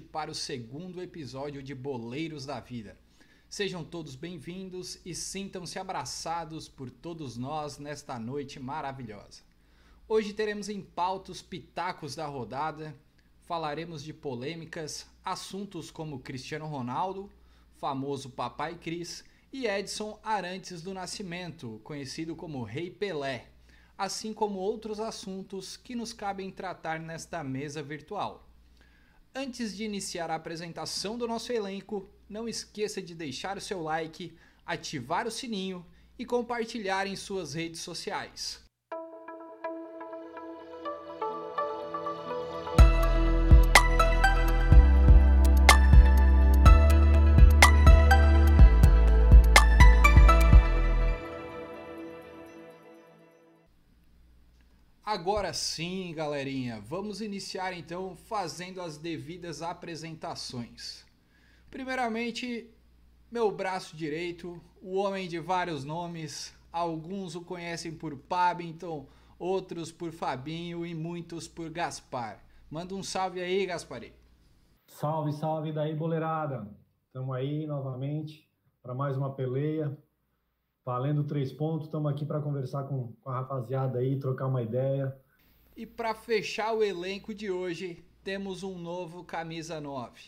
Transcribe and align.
para 0.00 0.30
o 0.30 0.34
segundo 0.34 1.02
episódio 1.02 1.60
de 1.60 1.74
Boleiros 1.74 2.46
da 2.46 2.60
Vida. 2.60 2.96
Sejam 3.48 3.82
todos 3.82 4.14
bem-vindos 4.14 5.00
e 5.04 5.12
sintam-se 5.12 5.76
abraçados 5.76 6.68
por 6.68 6.88
todos 6.88 7.36
nós 7.36 7.78
nesta 7.78 8.16
noite 8.16 8.60
maravilhosa. 8.60 9.42
Hoje 10.08 10.32
teremos 10.32 10.68
em 10.68 10.80
pauta 10.80 11.32
os 11.32 11.42
pitacos 11.42 12.14
da 12.14 12.26
rodada, 12.26 12.96
falaremos 13.40 14.04
de 14.04 14.12
polêmicas, 14.12 15.08
assuntos 15.24 15.90
como 15.90 16.20
Cristiano 16.20 16.66
Ronaldo, 16.66 17.28
famoso 17.74 18.30
Papai 18.30 18.76
Cris 18.76 19.24
e 19.52 19.66
Edson 19.66 20.16
Arantes 20.22 20.80
do 20.80 20.94
Nascimento, 20.94 21.80
conhecido 21.82 22.36
como 22.36 22.62
Rei 22.62 22.88
Pelé, 22.88 23.48
assim 23.98 24.32
como 24.32 24.60
outros 24.60 25.00
assuntos 25.00 25.76
que 25.76 25.96
nos 25.96 26.12
cabem 26.12 26.52
tratar 26.52 27.00
nesta 27.00 27.42
mesa 27.42 27.82
virtual. 27.82 28.48
Antes 29.34 29.74
de 29.74 29.84
iniciar 29.84 30.30
a 30.30 30.34
apresentação 30.34 31.16
do 31.16 31.26
nosso 31.26 31.50
elenco, 31.52 32.06
não 32.28 32.46
esqueça 32.46 33.00
de 33.00 33.14
deixar 33.14 33.56
o 33.56 33.62
seu 33.62 33.82
like, 33.82 34.36
ativar 34.66 35.26
o 35.26 35.30
sininho 35.30 35.84
e 36.18 36.26
compartilhar 36.26 37.06
em 37.06 37.16
suas 37.16 37.54
redes 37.54 37.80
sociais. 37.80 38.61
Agora 55.12 55.52
sim, 55.52 56.14
galerinha, 56.14 56.80
vamos 56.80 57.20
iniciar 57.20 57.74
então 57.74 58.16
fazendo 58.16 58.80
as 58.80 58.96
devidas 58.96 59.60
apresentações. 59.60 61.04
Primeiramente, 61.70 62.74
meu 63.30 63.52
braço 63.52 63.94
direito, 63.94 64.58
o 64.80 64.96
homem 64.96 65.28
de 65.28 65.38
vários 65.38 65.84
nomes, 65.84 66.56
alguns 66.72 67.34
o 67.34 67.42
conhecem 67.42 67.94
por 67.94 68.16
Pabington, 68.16 69.06
outros 69.38 69.92
por 69.92 70.12
Fabinho 70.12 70.86
e 70.86 70.94
muitos 70.94 71.46
por 71.46 71.68
Gaspar. 71.68 72.42
Manda 72.70 72.94
um 72.94 73.02
salve 73.02 73.42
aí, 73.42 73.66
Gaspari. 73.66 74.14
Salve, 74.86 75.34
salve 75.34 75.74
daí, 75.74 75.94
boleirada. 75.94 76.66
Estamos 77.08 77.36
aí 77.36 77.66
novamente 77.66 78.48
para 78.82 78.94
mais 78.94 79.14
uma 79.18 79.34
peleia. 79.34 79.94
Valendo 80.84 81.22
três 81.22 81.52
pontos, 81.52 81.86
estamos 81.86 82.10
aqui 82.10 82.24
para 82.24 82.40
conversar 82.40 82.82
com, 82.84 83.12
com 83.22 83.30
a 83.30 83.34
rapaziada 83.34 84.00
aí, 84.00 84.18
trocar 84.18 84.48
uma 84.48 84.62
ideia. 84.62 85.16
E 85.76 85.86
para 85.86 86.12
fechar 86.12 86.72
o 86.72 86.82
elenco 86.82 87.32
de 87.32 87.52
hoje, 87.52 88.04
temos 88.24 88.64
um 88.64 88.76
novo 88.76 89.22
camisa 89.22 89.80
9. 89.80 90.20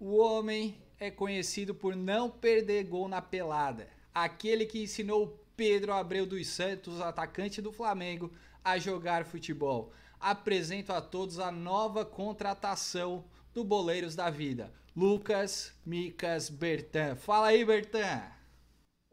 O 0.00 0.16
homem 0.16 0.82
é 0.98 1.12
conhecido 1.12 1.72
por 1.74 1.94
não 1.94 2.28
perder 2.28 2.84
gol 2.84 3.06
na 3.08 3.22
pelada. 3.22 3.88
Aquele 4.12 4.66
que 4.66 4.82
ensinou 4.82 5.38
Pedro 5.56 5.92
Abreu 5.92 6.26
dos 6.26 6.48
Santos, 6.48 7.00
atacante 7.00 7.62
do 7.62 7.70
Flamengo, 7.70 8.32
a 8.64 8.78
jogar 8.78 9.24
futebol. 9.24 9.92
Apresento 10.18 10.92
a 10.92 11.00
todos 11.00 11.38
a 11.38 11.52
nova 11.52 12.04
contratação 12.04 13.24
do 13.52 13.62
Boleiros 13.62 14.16
da 14.16 14.28
Vida, 14.28 14.72
Lucas 14.96 15.72
Micas 15.86 16.50
Bertan. 16.50 17.14
Fala 17.14 17.48
aí, 17.48 17.64
Bertan. 17.64 18.34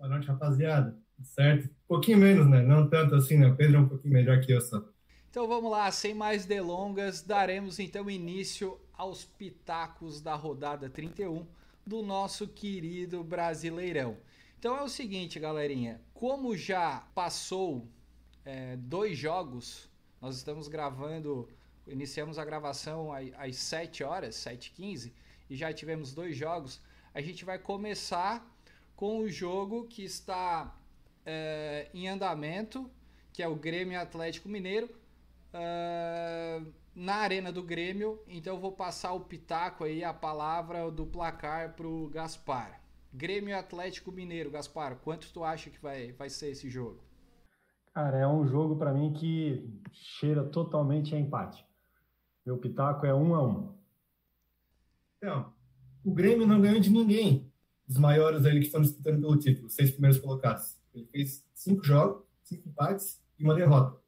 Boa 0.02 0.10
noite, 0.10 0.28
rapaziada. 0.30 0.98
Certo? 1.22 1.66
Um 1.66 1.88
pouquinho 1.88 2.18
menos, 2.18 2.48
né? 2.50 2.64
Não 2.64 2.90
tanto 2.90 3.14
assim, 3.14 3.38
né? 3.38 3.46
O 3.46 3.56
Pedro 3.56 3.78
é 3.78 3.80
um 3.82 3.88
pouquinho 3.88 4.12
melhor 4.12 4.42
que 4.42 4.52
eu 4.52 4.60
só. 4.60 4.84
Então 5.30 5.48
vamos 5.48 5.70
lá, 5.70 5.92
sem 5.92 6.12
mais 6.12 6.44
delongas, 6.44 7.22
daremos 7.22 7.78
então 7.78 8.10
início 8.10 8.80
aos 8.94 9.24
pitacos 9.24 10.20
da 10.20 10.34
rodada 10.34 10.90
31 10.90 11.46
do 11.86 12.02
nosso 12.02 12.48
querido 12.48 13.24
Brasileirão. 13.24 14.18
Então 14.58 14.76
é 14.76 14.82
o 14.82 14.90
seguinte, 14.90 15.40
galerinha, 15.40 16.02
como 16.16 16.58
já 16.58 17.04
passou 17.14 17.88
é, 18.44 18.76
dois 18.78 19.16
jogos, 19.16 19.88
nós 20.20 20.36
estamos 20.36 20.68
gravando, 20.68 21.48
iniciamos 21.86 22.40
a 22.40 22.44
gravação 22.44 23.10
às 23.38 23.56
7 23.56 24.04
horas, 24.04 24.34
7h15, 24.34 25.12
e 25.48 25.56
já 25.56 25.72
tivemos 25.72 26.12
dois 26.12 26.36
jogos, 26.36 26.82
a 27.14 27.22
gente 27.22 27.46
vai 27.46 27.60
começar 27.60 28.51
com 29.02 29.18
o 29.18 29.28
jogo 29.28 29.88
que 29.88 30.04
está 30.04 30.78
é, 31.26 31.90
em 31.92 32.08
andamento, 32.08 32.88
que 33.34 33.42
é 33.42 33.48
o 33.48 33.56
Grêmio 33.56 34.00
Atlético 34.00 34.48
Mineiro, 34.48 34.88
é, 35.52 36.62
na 36.94 37.16
Arena 37.16 37.52
do 37.52 37.64
Grêmio. 37.64 38.20
Então 38.28 38.54
eu 38.54 38.60
vou 38.60 38.74
passar 38.74 39.14
o 39.14 39.22
pitaco 39.22 39.86
aí, 39.86 40.04
a 40.04 40.14
palavra 40.14 40.92
do 40.92 41.04
placar 41.04 41.74
para 41.74 41.88
o 41.88 42.10
Gaspar. 42.10 42.80
Grêmio 43.12 43.58
Atlético 43.58 44.12
Mineiro, 44.12 44.52
Gaspar, 44.52 44.96
quanto 44.98 45.34
tu 45.34 45.44
acha 45.44 45.72
que 45.72 45.82
vai, 45.82 46.12
vai 46.12 46.30
ser 46.30 46.52
esse 46.52 46.70
jogo? 46.70 47.02
Cara, 47.96 48.20
é 48.20 48.28
um 48.28 48.46
jogo 48.46 48.76
para 48.76 48.94
mim 48.94 49.14
que 49.14 49.68
cheira 49.92 50.44
totalmente 50.44 51.16
a 51.16 51.20
empate. 51.20 51.66
Meu 52.46 52.60
pitaco 52.60 53.04
é 53.08 53.16
um 53.16 53.34
a 53.34 53.42
um. 53.44 53.76
Então, 55.18 55.52
o 56.06 56.14
Grêmio 56.14 56.46
não 56.46 56.62
ganhou 56.62 56.80
de 56.80 56.92
ninguém 56.92 57.51
dos 57.92 58.00
maiores 58.00 58.46
ali 58.46 58.62
que 58.62 58.68
estão 58.68 58.82
disputando 58.82 59.20
pelo 59.20 59.38
título, 59.38 59.68
os 59.68 59.74
seis 59.74 59.92
primeiros 59.92 60.18
colocados. 60.18 60.78
Ele 60.96 61.06
fez 61.12 61.44
cinco 61.54 61.84
jogos, 61.84 62.24
cinco 62.42 62.70
empates 62.70 63.22
e 63.38 63.44
uma 63.44 63.54
derrota. 63.54 64.00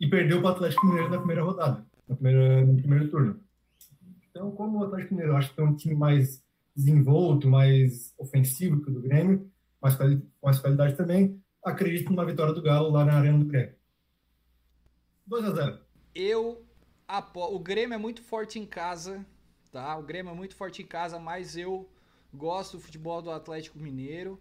E 0.00 0.08
perdeu 0.08 0.42
para 0.42 0.50
o 0.50 0.52
Atlético 0.54 0.86
Mineiro 0.86 1.08
na 1.08 1.18
primeira 1.18 1.42
rodada, 1.44 1.86
na 2.08 2.16
primeira, 2.16 2.66
no 2.66 2.76
primeiro 2.76 3.08
turno. 3.08 3.40
Então, 4.28 4.50
como 4.50 4.80
o 4.80 4.84
Atlético 4.84 5.14
Mineiro 5.14 5.36
acho 5.36 5.54
que 5.54 5.60
é 5.60 5.64
um 5.64 5.76
time 5.76 5.94
mais 5.94 6.42
desenvolto, 6.74 7.48
mais 7.48 8.12
ofensivo 8.18 8.82
que 8.82 8.90
o 8.90 8.94
do 8.94 9.00
Grêmio, 9.00 9.50
mais 9.80 9.96
mais 10.42 10.58
qualidade 10.58 10.96
também, 10.96 11.40
acredito 11.64 12.10
numa 12.10 12.26
vitória 12.26 12.52
do 12.52 12.60
Galo 12.60 12.90
lá 12.90 13.04
na 13.04 13.14
Arena 13.14 13.38
do 13.38 13.44
Grêmio. 13.44 13.76
2 15.26 15.44
a 15.44 15.50
0 15.52 15.78
Eu 16.12 16.66
apo... 17.06 17.40
O 17.54 17.58
Grêmio 17.60 17.94
é 17.94 17.98
muito 17.98 18.22
forte 18.22 18.58
em 18.58 18.66
casa, 18.66 19.24
tá? 19.70 19.96
O 19.96 20.02
Grêmio 20.02 20.32
é 20.32 20.34
muito 20.34 20.56
forte 20.56 20.82
em 20.82 20.86
casa, 20.86 21.18
mas 21.18 21.56
eu 21.56 21.88
Gosto 22.36 22.76
do 22.76 22.82
futebol 22.82 23.22
do 23.22 23.30
Atlético 23.30 23.78
Mineiro. 23.78 24.38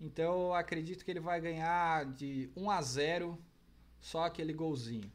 Então 0.00 0.48
eu 0.48 0.54
acredito 0.54 1.04
que 1.04 1.10
ele 1.10 1.20
vai 1.20 1.40
ganhar 1.40 2.04
de 2.12 2.50
1 2.56 2.70
a 2.70 2.82
0, 2.82 3.38
só 4.00 4.24
aquele 4.24 4.52
golzinho 4.52 5.10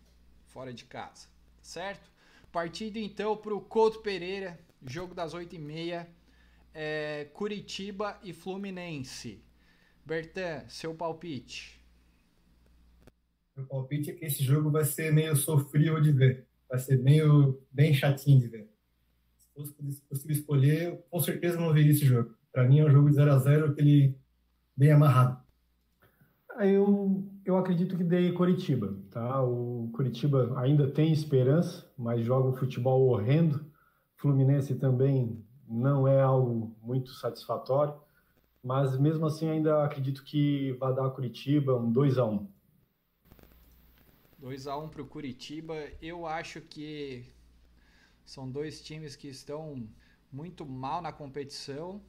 fora 0.48 0.74
de 0.74 0.86
casa, 0.86 1.28
certo? 1.62 2.10
Partido 2.52 2.98
então 2.98 3.38
para 3.38 3.54
o 3.54 3.62
Couto 3.62 4.00
Pereira, 4.00 4.60
jogo 4.86 5.14
das 5.14 5.34
8h30, 5.36 6.08
é, 6.74 7.26
Curitiba 7.34 8.20
e 8.24 8.34
Fluminense. 8.34 9.44
Bertan, 10.06 10.68
seu 10.68 10.96
palpite. 10.96 11.80
Meu 13.56 13.68
palpite 13.68 14.10
é 14.10 14.14
que 14.14 14.26
esse 14.26 14.44
jogo 14.44 14.72
vai 14.72 14.84
ser 14.84 15.14
meio 15.14 15.36
sofrível 15.36 16.02
de 16.02 16.12
ver. 16.12 16.48
Vai 16.68 16.80
ser 16.80 16.98
meio 16.98 17.62
bem 17.72 17.94
chatinho 17.94 18.40
de 18.40 18.48
ver 18.48 18.71
fosse 19.68 20.02
possível 20.02 20.36
escolher, 20.36 21.04
com 21.10 21.20
certeza 21.20 21.60
não 21.60 21.74
veria 21.74 21.92
esse 21.92 22.06
jogo. 22.06 22.34
Para 22.52 22.68
mim 22.68 22.80
é 22.80 22.86
um 22.86 22.92
jogo 22.92 23.10
de 23.10 23.16
0 23.16 23.32
a 23.32 23.38
0 23.38 23.66
aquele 23.68 24.18
bem 24.76 24.92
amarrado. 24.92 25.42
Eu, 26.60 27.24
eu 27.46 27.58
acredito 27.58 27.98
que 27.98 28.04
dei 28.04 28.32
Curitiba, 28.34 28.96
tá? 29.10 29.42
O 29.42 29.90
Curitiba 29.94 30.54
ainda 30.58 30.90
tem 30.90 31.12
esperança, 31.12 31.90
mas 31.98 32.26
joga 32.26 32.50
um 32.50 32.54
futebol 32.54 33.08
horrendo. 33.08 33.66
Fluminense 34.18 34.76
também 34.76 35.44
não 35.68 36.08
é 36.08 36.22
algo 36.22 36.76
muito 36.82 37.12
satisfatório, 37.14 37.94
mas 38.62 38.98
mesmo 39.00 39.26
assim 39.26 39.50
ainda 39.50 39.84
acredito 39.84 40.24
que 40.24 40.74
vai 40.74 40.94
dar 40.94 41.10
Curitiba 41.10 41.76
um 41.76 41.92
2 41.92 42.18
a 42.18 42.26
1. 42.26 42.48
2 44.38 44.68
a 44.68 44.78
1 44.78 44.90
para 44.90 45.02
o 45.02 45.08
Curitiba. 45.08 45.76
Eu 46.02 46.26
acho 46.26 46.62
que 46.62 47.26
são 48.26 48.50
dois 48.50 48.82
times 48.82 49.16
que 49.16 49.28
estão 49.28 49.88
muito 50.32 50.66
mal 50.66 51.02
na 51.02 51.12
competição. 51.12 52.02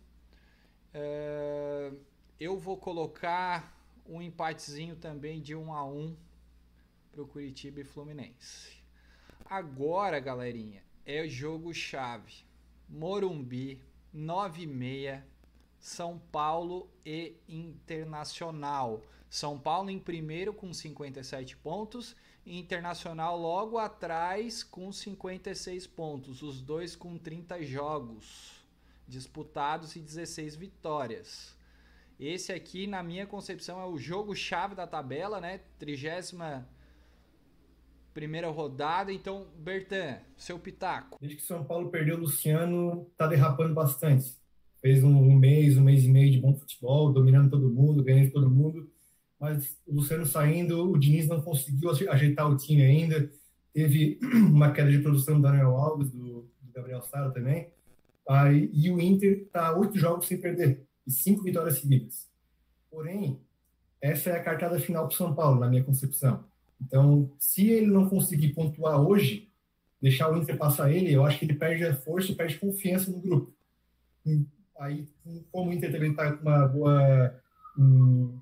É, 0.94 1.93
eu 2.38 2.59
vou 2.59 2.76
colocar 2.76 3.76
um 4.06 4.20
empatezinho 4.20 4.97
também 4.97 5.41
de 5.41 5.55
1 5.55 5.73
a 5.73 5.85
1 5.85 6.17
para 7.11 7.23
o 7.23 7.26
Curitiba 7.26 7.81
e 7.81 7.85
Fluminense. 7.85 8.82
Agora, 9.44 10.19
galerinha, 10.19 10.82
é 11.05 11.26
jogo 11.29 11.75
chave. 11.75 12.44
Morumbi, 12.88 13.81
9 14.12 14.62
e 14.62 14.67
meia, 14.67 15.26
São 15.79 16.19
Paulo 16.19 16.91
e 17.05 17.37
Internacional. 17.49 19.03
São 19.29 19.58
Paulo 19.58 19.91
em 19.91 19.99
primeiro 19.99 20.53
com 20.53 20.73
57 20.73 21.56
pontos, 21.56 22.15
Internacional 22.44 23.39
logo 23.39 23.79
atrás 23.79 24.65
com 24.65 24.91
56 24.91 25.87
pontos, 25.87 26.43
os 26.43 26.61
dois 26.61 26.97
com 26.97 27.17
30 27.17 27.62
jogos 27.62 28.65
disputados 29.06 29.94
e 29.94 30.00
16 30.00 30.56
vitórias. 30.56 31.56
Esse 32.19 32.53
aqui, 32.53 32.87
na 32.87 33.03
minha 33.03 33.27
concepção, 33.27 33.81
é 33.81 33.87
o 33.87 33.97
jogo 33.97 34.35
chave 34.35 34.75
da 34.75 34.87
tabela, 34.87 35.41
né? 35.41 35.61
Trigésima 35.79 36.69
primeira 38.12 38.49
rodada. 38.49 39.12
Então, 39.12 39.47
Bertan, 39.56 40.19
seu 40.37 40.59
pitaco. 40.59 41.19
Desde 41.21 41.37
que 41.37 41.43
São 41.43 41.65
Paulo 41.65 41.91
perdeu 41.91 42.17
o 42.17 42.21
Luciano, 42.21 43.06
tá 43.17 43.27
derrapando 43.27 43.75
bastante. 43.75 44.37
Fez 44.81 45.03
um, 45.03 45.17
um 45.17 45.35
mês, 45.35 45.77
um 45.77 45.83
mês 45.83 46.05
e 46.05 46.09
meio 46.09 46.31
de 46.31 46.41
bom 46.41 46.55
futebol, 46.55 47.12
dominando 47.12 47.50
todo 47.50 47.71
mundo, 47.71 48.03
ganhando 48.03 48.33
todo 48.33 48.50
mundo 48.50 48.92
mas 49.43 49.77
o 49.89 49.97
Luciano 49.97 50.25
saindo, 50.25 50.93
o 50.93 50.97
Diniz 50.97 51.27
não 51.27 51.43
conseguiu 51.43 51.91
ajeitar 51.91 52.49
o 52.49 52.56
time 52.56 52.81
ainda. 52.81 53.29
Teve 53.75 54.21
uma 54.49 54.71
queda 54.71 54.89
de 54.89 55.00
produção 55.00 55.35
do 55.35 55.43
Daniel 55.43 55.75
Alves, 55.75 56.12
do, 56.12 56.49
do 56.61 56.73
Gabriel 56.73 57.03
Sara 57.03 57.29
também. 57.33 57.69
Aí, 58.29 58.71
e 58.73 58.89
o 58.89 59.00
Inter 59.00 59.39
está 59.39 59.77
oito 59.77 59.99
jogos 59.99 60.29
sem 60.29 60.41
perder 60.41 60.87
e 61.05 61.11
cinco 61.11 61.43
vitórias 61.43 61.81
seguidas. 61.81 62.31
Porém, 62.89 63.41
essa 64.00 64.31
é 64.31 64.37
a 64.37 64.44
cartada 64.44 64.79
final 64.79 65.09
para 65.09 65.15
o 65.15 65.17
São 65.17 65.35
Paulo, 65.35 65.59
na 65.59 65.69
minha 65.69 65.83
concepção. 65.83 66.44
Então, 66.81 67.33
se 67.37 67.69
ele 67.69 67.89
não 67.89 68.09
conseguir 68.09 68.50
pontuar 68.50 69.00
hoje, 69.00 69.50
deixar 70.00 70.31
o 70.31 70.37
Inter 70.37 70.56
passar 70.56 70.93
ele, 70.93 71.12
eu 71.12 71.27
acho 71.27 71.41
que 71.41 71.47
ele 71.47 71.55
perde 71.55 71.85
a 71.85 71.97
força 71.97 72.31
e 72.31 72.37
perde 72.37 72.61
confiança 72.61 73.11
no 73.11 73.21
grupo. 73.21 73.53
Aí, 74.79 75.09
como 75.50 75.71
o 75.71 75.73
Inter 75.73 75.91
também 75.91 76.12
está 76.12 76.31
com 76.31 76.43
uma 76.49 76.69
boa. 76.69 77.43
Um, 77.77 78.42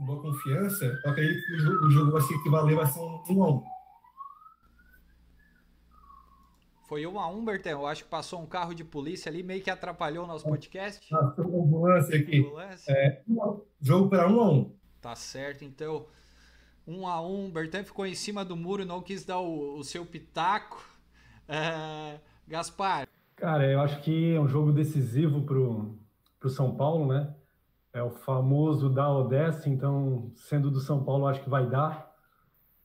boa 0.00 0.20
confiança, 0.22 0.84
eu 1.04 1.10
acredito 1.10 1.44
que 1.46 1.54
o 1.54 1.58
jogo, 1.58 1.86
o 1.86 1.90
jogo 1.90 2.12
vai 2.12 2.20
se 2.22 2.34
equivaler, 2.34 2.76
vai 2.76 2.86
ser 2.86 3.00
um 3.00 3.22
1 3.28 3.44
a 3.44 3.50
1 3.50 3.64
Foi 6.88 7.06
1 7.06 7.20
a 7.20 7.28
1 7.28 7.44
Bertão. 7.44 7.72
Eu 7.72 7.86
acho 7.86 8.04
que 8.04 8.10
passou 8.10 8.40
um 8.40 8.46
carro 8.46 8.74
de 8.74 8.82
polícia 8.82 9.30
ali, 9.30 9.42
meio 9.42 9.62
que 9.62 9.70
atrapalhou 9.70 10.24
o 10.24 10.26
nosso 10.26 10.44
podcast. 10.44 11.08
Passou 11.08 11.46
uma 11.46 11.64
ambulância 11.64 12.18
aqui. 12.18 12.40
Ambulância. 12.40 12.92
É, 12.92 13.22
jogo 13.80 14.08
para 14.08 14.26
1 14.26 14.40
a 14.40 14.50
1 14.50 14.76
Tá 15.00 15.14
certo, 15.14 15.64
então. 15.64 16.06
1 16.86 17.06
a 17.06 17.20
1 17.20 17.50
Bertan 17.50 17.84
ficou 17.84 18.06
em 18.06 18.14
cima 18.14 18.44
do 18.44 18.56
muro, 18.56 18.84
não 18.84 19.00
quis 19.00 19.24
dar 19.24 19.38
o, 19.38 19.78
o 19.78 19.84
seu 19.84 20.04
pitaco. 20.04 20.82
É, 21.46 22.18
Gaspar. 22.48 23.06
Cara, 23.36 23.70
eu 23.70 23.80
acho 23.80 24.00
que 24.02 24.34
é 24.34 24.40
um 24.40 24.48
jogo 24.48 24.72
decisivo 24.72 25.42
pro, 25.42 25.96
pro 26.38 26.50
São 26.50 26.74
Paulo, 26.74 27.06
né? 27.06 27.34
É 27.92 28.02
o 28.02 28.10
famoso 28.10 28.88
da 28.88 29.10
Odessa, 29.10 29.68
então, 29.68 30.30
sendo 30.36 30.70
do 30.70 30.80
São 30.80 31.02
Paulo, 31.04 31.26
acho 31.26 31.42
que 31.42 31.50
vai 31.50 31.68
dar. 31.68 32.14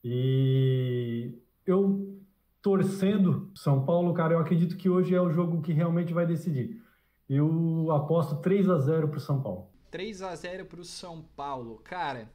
E 0.03 1.37
eu 1.65 2.19
torcendo 2.61 3.51
São 3.55 3.85
Paulo, 3.85 4.13
cara, 4.13 4.33
eu 4.33 4.39
acredito 4.39 4.75
que 4.75 4.89
hoje 4.89 5.13
é 5.13 5.21
o 5.21 5.29
jogo 5.29 5.61
que 5.61 5.71
realmente 5.71 6.13
vai 6.13 6.25
decidir. 6.25 6.81
Eu 7.29 7.91
aposto 7.91 8.37
3 8.37 8.69
a 8.69 8.79
0 8.79 9.07
para 9.07 9.17
o 9.17 9.21
São 9.21 9.41
Paulo. 9.41 9.67
3 9.91 10.21
a 10.23 10.35
0 10.35 10.65
para 10.65 10.81
o 10.81 10.83
São 10.83 11.21
Paulo, 11.21 11.79
cara. 11.83 12.29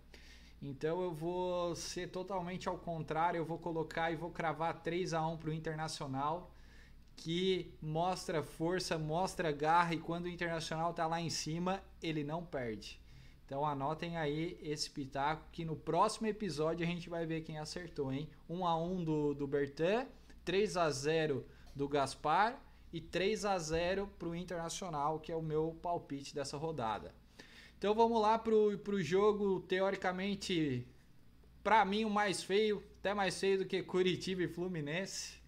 Então 0.63 1.03
eu 1.03 1.13
vou 1.13 1.75
ser 1.75 2.09
totalmente 2.11 2.69
ao 2.69 2.77
contrário, 2.77 3.39
eu 3.39 3.45
vou 3.45 3.59
colocar 3.59 4.13
e 4.13 4.17
vou 4.17 4.31
cravar 4.31 4.83
3 4.83 5.15
a 5.15 5.27
1 5.27 5.37
para 5.37 5.51
o 5.51 5.53
Internacional 5.53 6.51
que 7.21 7.71
mostra 7.83 8.43
força, 8.43 8.97
mostra 8.97 9.53
garra 9.53 9.93
e 9.95 9.99
quando 9.99 10.25
o 10.25 10.29
Internacional 10.29 10.95
tá 10.95 11.07
lá 11.07 11.21
em 11.21 11.29
cima, 11.29 11.83
ele 12.03 12.25
não 12.25 12.43
perde. 12.43 12.99
Então 13.45 13.67
anotem 13.67 14.17
aí 14.17 14.59
esse 14.63 14.91
pitaco 14.91 15.45
que 15.53 15.63
no 15.63 15.77
próximo 15.77 16.27
episódio 16.29 16.83
a 16.83 16.89
gente 16.89 17.11
vai 17.11 17.27
ver 17.27 17.43
quem 17.43 17.59
acertou, 17.59 18.11
hein? 18.11 18.27
1 18.49 18.67
a 18.67 18.75
1 18.75 19.05
do 19.05 19.35
do 19.35 19.47
Bertan, 19.47 20.07
3 20.47 20.79
a 20.79 20.91
0 20.91 21.45
do 21.77 21.87
Gaspar 21.87 22.59
e 22.91 23.03
3 23.03 23.45
a 23.45 23.59
0 23.59 24.09
pro 24.19 24.35
Internacional, 24.35 25.21
que 25.21 25.31
é 25.31 25.37
o 25.37 25.43
meu 25.43 25.77
palpite 25.83 26.35
dessa 26.35 26.57
rodada. 26.57 27.15
Então 27.77 27.95
vamos 27.95 28.23
lá 28.23 28.39
pro, 28.39 28.79
pro 28.79 29.03
jogo 29.03 29.61
teoricamente 29.61 30.87
para 31.63 31.85
mim 31.85 32.07
o 32.07 32.11
mais 32.11 32.43
feio, 32.43 32.83
até 32.99 33.13
mais 33.13 33.39
feio 33.39 33.59
do 33.59 33.67
que 33.67 33.83
Curitiba 33.83 34.43
e 34.43 34.49
Fluminense. 34.49 35.40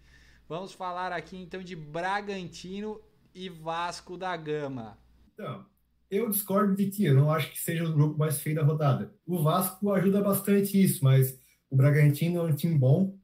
Vamos 0.47 0.73
falar 0.73 1.11
aqui 1.11 1.37
então 1.37 1.63
de 1.63 1.75
Bragantino 1.75 2.99
e 3.33 3.49
Vasco 3.49 4.17
da 4.17 4.35
Gama. 4.35 4.97
Então, 5.33 5.65
eu 6.11 6.29
discordo 6.29 6.75
de 6.75 6.89
ti, 6.89 7.05
eu 7.05 7.15
não 7.15 7.31
acho 7.31 7.49
que 7.49 7.59
seja 7.59 7.85
o 7.85 7.93
grupo 7.93 8.17
mais 8.19 8.39
feio 8.41 8.57
da 8.57 8.63
rodada. 8.63 9.11
O 9.25 9.41
Vasco 9.41 9.91
ajuda 9.91 10.21
bastante 10.21 10.81
isso, 10.81 11.03
mas 11.03 11.39
o 11.69 11.75
Bragantino 11.75 12.39
é 12.39 12.43
um 12.43 12.55
time 12.55 12.77
bom, 12.77 13.17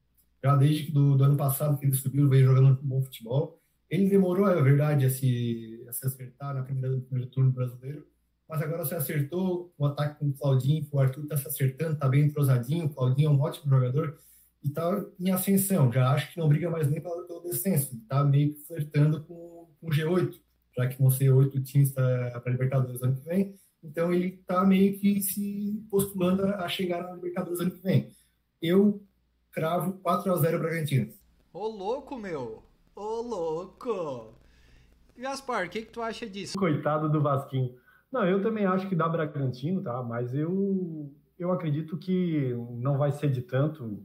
já 0.43 0.55
desde 0.55 0.91
do, 0.91 1.17
do 1.17 1.23
ano 1.23 1.37
passado 1.37 1.77
que 1.77 1.85
ele 1.85 1.93
subiu, 1.93 2.29
veio 2.29 2.47
jogando 2.47 2.79
um 2.81 2.87
bom 2.87 3.01
futebol. 3.03 3.61
Ele 3.89 4.09
demorou, 4.09 4.47
é 4.47 4.61
verdade, 4.61 5.05
a 5.05 5.09
se, 5.09 5.85
a 5.87 5.91
se 5.91 6.07
acertar 6.07 6.55
na 6.55 6.63
primeira, 6.63 6.89
no 6.89 7.01
primeiro 7.01 7.29
turno 7.29 7.51
brasileiro, 7.51 8.07
mas 8.47 8.61
agora 8.61 8.85
se 8.85 8.95
acertou 8.95 9.73
o 9.77 9.85
ataque 9.85 10.19
com 10.19 10.29
o 10.29 10.33
Claudinho, 10.33 10.87
o 10.91 10.99
Arthur 10.99 11.23
está 11.23 11.37
se 11.37 11.47
acertando, 11.47 11.93
está 11.93 12.07
bem 12.07 12.23
entrosadinho, 12.23 12.85
o 12.85 12.89
Claudinho 12.89 13.27
é 13.27 13.31
um 13.31 13.41
ótimo 13.41 13.69
jogador, 13.69 14.17
e 14.63 14.67
está 14.67 15.05
em 15.19 15.31
ascensão. 15.31 15.91
Já 15.91 16.11
acho 16.11 16.31
que 16.31 16.39
não 16.39 16.49
briga 16.49 16.69
mais 16.69 16.89
nem 16.89 17.01
pelo 17.01 17.41
descenso. 17.43 17.95
Está 17.95 18.23
meio 18.23 18.53
que 18.53 18.61
flertando 18.65 19.23
com, 19.23 19.69
com 19.79 19.87
o 19.87 19.89
G8, 19.89 20.39
já 20.75 20.87
que 20.87 20.99
vão 20.99 21.09
ser 21.09 21.29
oito 21.31 21.61
times 21.63 21.91
para 21.91 22.41
a 22.45 22.49
Libertadores 22.49 23.01
ano 23.01 23.15
que 23.15 23.25
vem. 23.25 23.55
Então 23.83 24.11
ele 24.13 24.27
está 24.27 24.65
meio 24.65 24.97
que 24.99 25.21
se 25.21 25.85
postulando 25.89 26.45
a 26.45 26.67
chegar 26.67 27.03
na 27.03 27.13
Libertadores 27.13 27.59
ano 27.59 27.71
que 27.71 27.81
vem. 27.81 28.11
Eu 28.61 29.01
cravo 29.51 29.93
4 29.99 30.33
a 30.33 30.35
0 30.37 30.59
Bragantino. 30.59 31.13
Ô 31.53 31.67
louco, 31.67 32.17
meu! 32.17 32.63
Ô 32.95 33.21
louco! 33.21 34.33
Gaspar, 35.17 35.65
o 35.65 35.69
que, 35.69 35.81
que 35.81 35.91
tu 35.91 36.01
acha 36.01 36.25
disso? 36.27 36.57
Coitado 36.57 37.09
do 37.09 37.21
Vasquinho. 37.21 37.75
Não, 38.11 38.25
eu 38.25 38.41
também 38.41 38.65
acho 38.65 38.87
que 38.87 38.95
dá 38.95 39.07
Bragantino, 39.07 39.81
tá? 39.81 40.01
Mas 40.03 40.33
eu, 40.33 41.11
eu 41.37 41.51
acredito 41.51 41.97
que 41.97 42.53
não 42.71 42.97
vai 42.97 43.11
ser 43.11 43.29
de 43.31 43.41
tanto. 43.41 44.03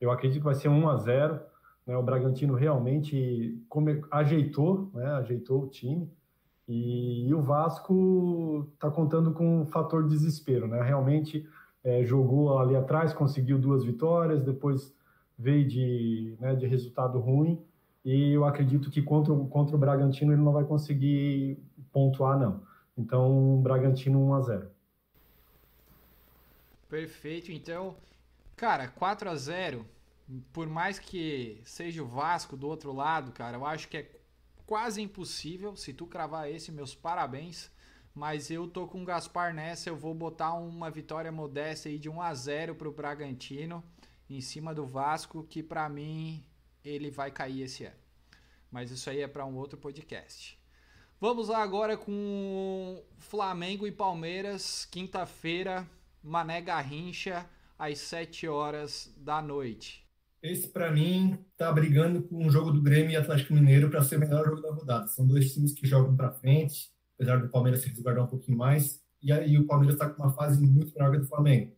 Eu 0.00 0.10
acredito 0.10 0.40
que 0.40 0.44
vai 0.44 0.54
ser 0.54 0.68
1 0.68 0.88
a 0.88 0.96
0 0.96 1.40
né? 1.86 1.96
O 1.96 2.02
Bragantino 2.02 2.54
realmente 2.54 3.62
come, 3.68 4.02
ajeitou, 4.10 4.90
né? 4.92 5.06
ajeitou 5.12 5.62
o 5.62 5.68
time. 5.68 6.10
E, 6.68 7.28
e 7.28 7.34
o 7.34 7.40
Vasco 7.40 8.68
está 8.74 8.90
contando 8.90 9.32
com 9.32 9.60
um 9.60 9.66
fator 9.66 10.06
desespero. 10.08 10.66
Né? 10.66 10.82
Realmente 10.82 11.48
é, 11.84 12.04
jogou 12.04 12.58
ali 12.58 12.74
atrás, 12.74 13.12
conseguiu 13.12 13.56
duas 13.56 13.84
vitórias, 13.84 14.42
depois 14.42 14.92
veio 15.38 15.66
de, 15.66 16.36
né, 16.40 16.56
de 16.56 16.66
resultado 16.66 17.20
ruim. 17.20 17.62
E 18.04 18.32
eu 18.32 18.44
acredito 18.44 18.90
que 18.90 19.00
contra, 19.00 19.34
contra 19.34 19.76
o 19.76 19.78
Bragantino 19.78 20.32
ele 20.32 20.42
não 20.42 20.52
vai 20.52 20.64
conseguir 20.64 21.62
pontuar, 21.92 22.38
não. 22.38 22.62
Então, 22.98 23.60
Bragantino 23.62 24.18
1 24.28 24.34
a 24.34 24.40
0 24.40 24.66
Perfeito. 26.88 27.52
Então, 27.52 27.94
Cara, 28.56 28.88
4 28.88 29.28
a 29.28 29.36
0 29.36 29.86
por 30.52 30.66
mais 30.66 30.98
que 30.98 31.60
seja 31.64 32.02
o 32.02 32.06
Vasco 32.06 32.56
do 32.56 32.66
outro 32.66 32.92
lado, 32.92 33.32
cara, 33.32 33.56
eu 33.56 33.64
acho 33.64 33.88
que 33.88 33.98
é 33.98 34.10
quase 34.66 35.00
impossível. 35.00 35.76
Se 35.76 35.92
tu 35.92 36.06
cravar 36.06 36.50
esse, 36.50 36.72
meus 36.72 36.94
parabéns. 36.94 37.70
Mas 38.14 38.50
eu 38.50 38.66
tô 38.66 38.86
com 38.86 39.02
o 39.02 39.04
Gaspar 39.04 39.54
nessa, 39.54 39.90
eu 39.90 39.96
vou 39.96 40.14
botar 40.14 40.54
uma 40.54 40.90
vitória 40.90 41.30
modesta 41.30 41.88
aí 41.90 41.98
de 41.98 42.08
1 42.08 42.22
a 42.22 42.34
0 42.34 42.74
pro 42.74 42.90
Bragantino 42.90 43.84
em 44.28 44.40
cima 44.40 44.74
do 44.74 44.86
Vasco, 44.86 45.44
que 45.44 45.62
para 45.62 45.86
mim 45.88 46.42
ele 46.82 47.10
vai 47.10 47.30
cair 47.30 47.60
esse 47.60 47.84
ano. 47.84 47.96
Mas 48.70 48.90
isso 48.90 49.10
aí 49.10 49.20
é 49.20 49.28
para 49.28 49.44
um 49.44 49.54
outro 49.54 49.76
podcast. 49.76 50.58
Vamos 51.20 51.48
lá 51.48 51.62
agora 51.62 51.94
com 51.94 53.04
Flamengo 53.18 53.86
e 53.86 53.92
Palmeiras, 53.92 54.86
quinta-feira, 54.86 55.86
Mané 56.22 56.62
Garrincha 56.62 57.46
às 57.78 57.98
7 57.98 58.48
horas 58.48 59.12
da 59.16 59.40
noite. 59.42 60.06
Esse, 60.42 60.68
para 60.68 60.92
mim, 60.92 61.38
tá 61.56 61.72
brigando 61.72 62.22
com 62.22 62.46
o 62.46 62.50
jogo 62.50 62.70
do 62.70 62.80
Grêmio 62.80 63.10
e 63.10 63.16
Atlético 63.16 63.54
Mineiro 63.54 63.90
para 63.90 64.02
ser 64.02 64.16
o 64.16 64.20
melhor 64.20 64.44
jogo 64.44 64.60
da 64.60 64.70
rodada. 64.70 65.08
São 65.08 65.26
dois 65.26 65.52
times 65.52 65.72
que 65.72 65.86
jogam 65.86 66.14
para 66.14 66.30
frente, 66.30 66.90
apesar 67.14 67.38
do 67.38 67.48
Palmeiras 67.48 67.80
se 67.82 67.88
resguardar 67.88 68.24
um 68.24 68.28
pouquinho 68.28 68.56
mais, 68.56 69.02
e 69.22 69.32
aí 69.32 69.58
o 69.58 69.66
Palmeiras 69.66 69.94
está 69.94 70.08
com 70.08 70.22
uma 70.22 70.32
fase 70.32 70.64
muito 70.64 70.92
melhor 70.94 71.10
que 71.10 71.16
a 71.16 71.20
do 71.20 71.26
Flamengo. 71.26 71.72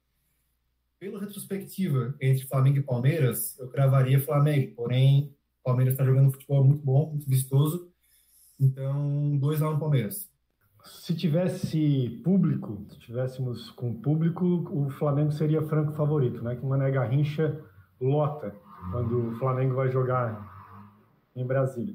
Pela 0.99 1.21
retrospectiva 1.21 2.15
entre 2.21 2.47
Flamengo 2.47 2.79
e 2.79 2.83
Palmeiras, 2.83 3.57
eu 3.59 3.69
cravaria 3.69 4.21
Flamengo, 4.21 4.75
porém, 4.75 5.35
o 5.61 5.65
Palmeiras 5.65 5.95
está 5.95 6.05
jogando 6.05 6.29
um 6.29 6.33
futebol 6.33 6.65
muito 6.65 6.85
bom, 6.85 7.11
muito 7.11 7.29
vistoso, 7.29 7.91
então 8.61 9.39
2 9.39 9.63
a 9.63 9.71
1 9.71 9.75
um 9.75 9.79
Palmeiras. 9.79 10.29
Se 10.85 11.15
tivesse 11.15 12.21
público, 12.25 12.85
se 12.89 12.99
tivéssemos 12.99 13.71
com 13.71 13.93
público, 13.93 14.45
o 14.71 14.89
Flamengo 14.91 15.33
seria 15.33 15.63
franco 15.63 15.93
favorito, 15.93 16.43
né? 16.43 16.57
Que 16.57 16.65
o 16.65 16.69
Mané 16.69 16.91
Garrincha 16.91 17.61
lota 18.01 18.55
quando 18.91 19.29
o 19.29 19.33
Flamengo 19.37 19.75
vai 19.75 19.91
jogar 19.91 20.57
em 21.35 21.47
Brasília. 21.47 21.95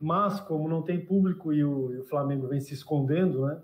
Mas, 0.00 0.40
como 0.40 0.68
não 0.68 0.82
tem 0.82 1.04
público 1.04 1.52
e 1.52 1.64
o, 1.64 1.92
e 1.92 1.98
o 1.98 2.04
Flamengo 2.04 2.48
vem 2.48 2.60
se 2.60 2.74
escondendo, 2.74 3.46
né? 3.46 3.60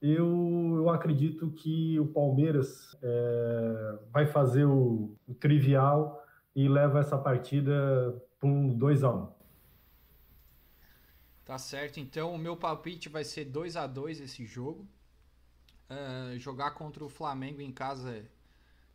Eu, 0.00 0.74
eu 0.76 0.90
acredito 0.90 1.50
que 1.50 1.98
o 1.98 2.06
Palmeiras 2.06 2.96
é, 3.02 3.98
vai 4.12 4.26
fazer 4.26 4.64
o, 4.64 5.16
o, 5.28 5.34
trivial 5.34 6.20
e 6.56 6.68
leva 6.68 6.98
essa 6.98 7.16
partida 7.16 7.72
para 8.38 8.48
um 8.48 8.76
2 8.76 9.04
a 9.04 9.12
1 9.12 9.41
Tá 11.44 11.58
certo, 11.58 11.98
então 11.98 12.32
o 12.32 12.38
meu 12.38 12.56
palpite 12.56 13.08
vai 13.08 13.24
ser 13.24 13.46
2 13.46 13.76
a 13.76 13.86
2 13.86 14.20
esse 14.20 14.46
jogo. 14.46 14.86
Uh, 15.90 16.38
jogar 16.38 16.70
contra 16.72 17.04
o 17.04 17.08
Flamengo 17.08 17.60
em 17.60 17.72
casa 17.72 18.24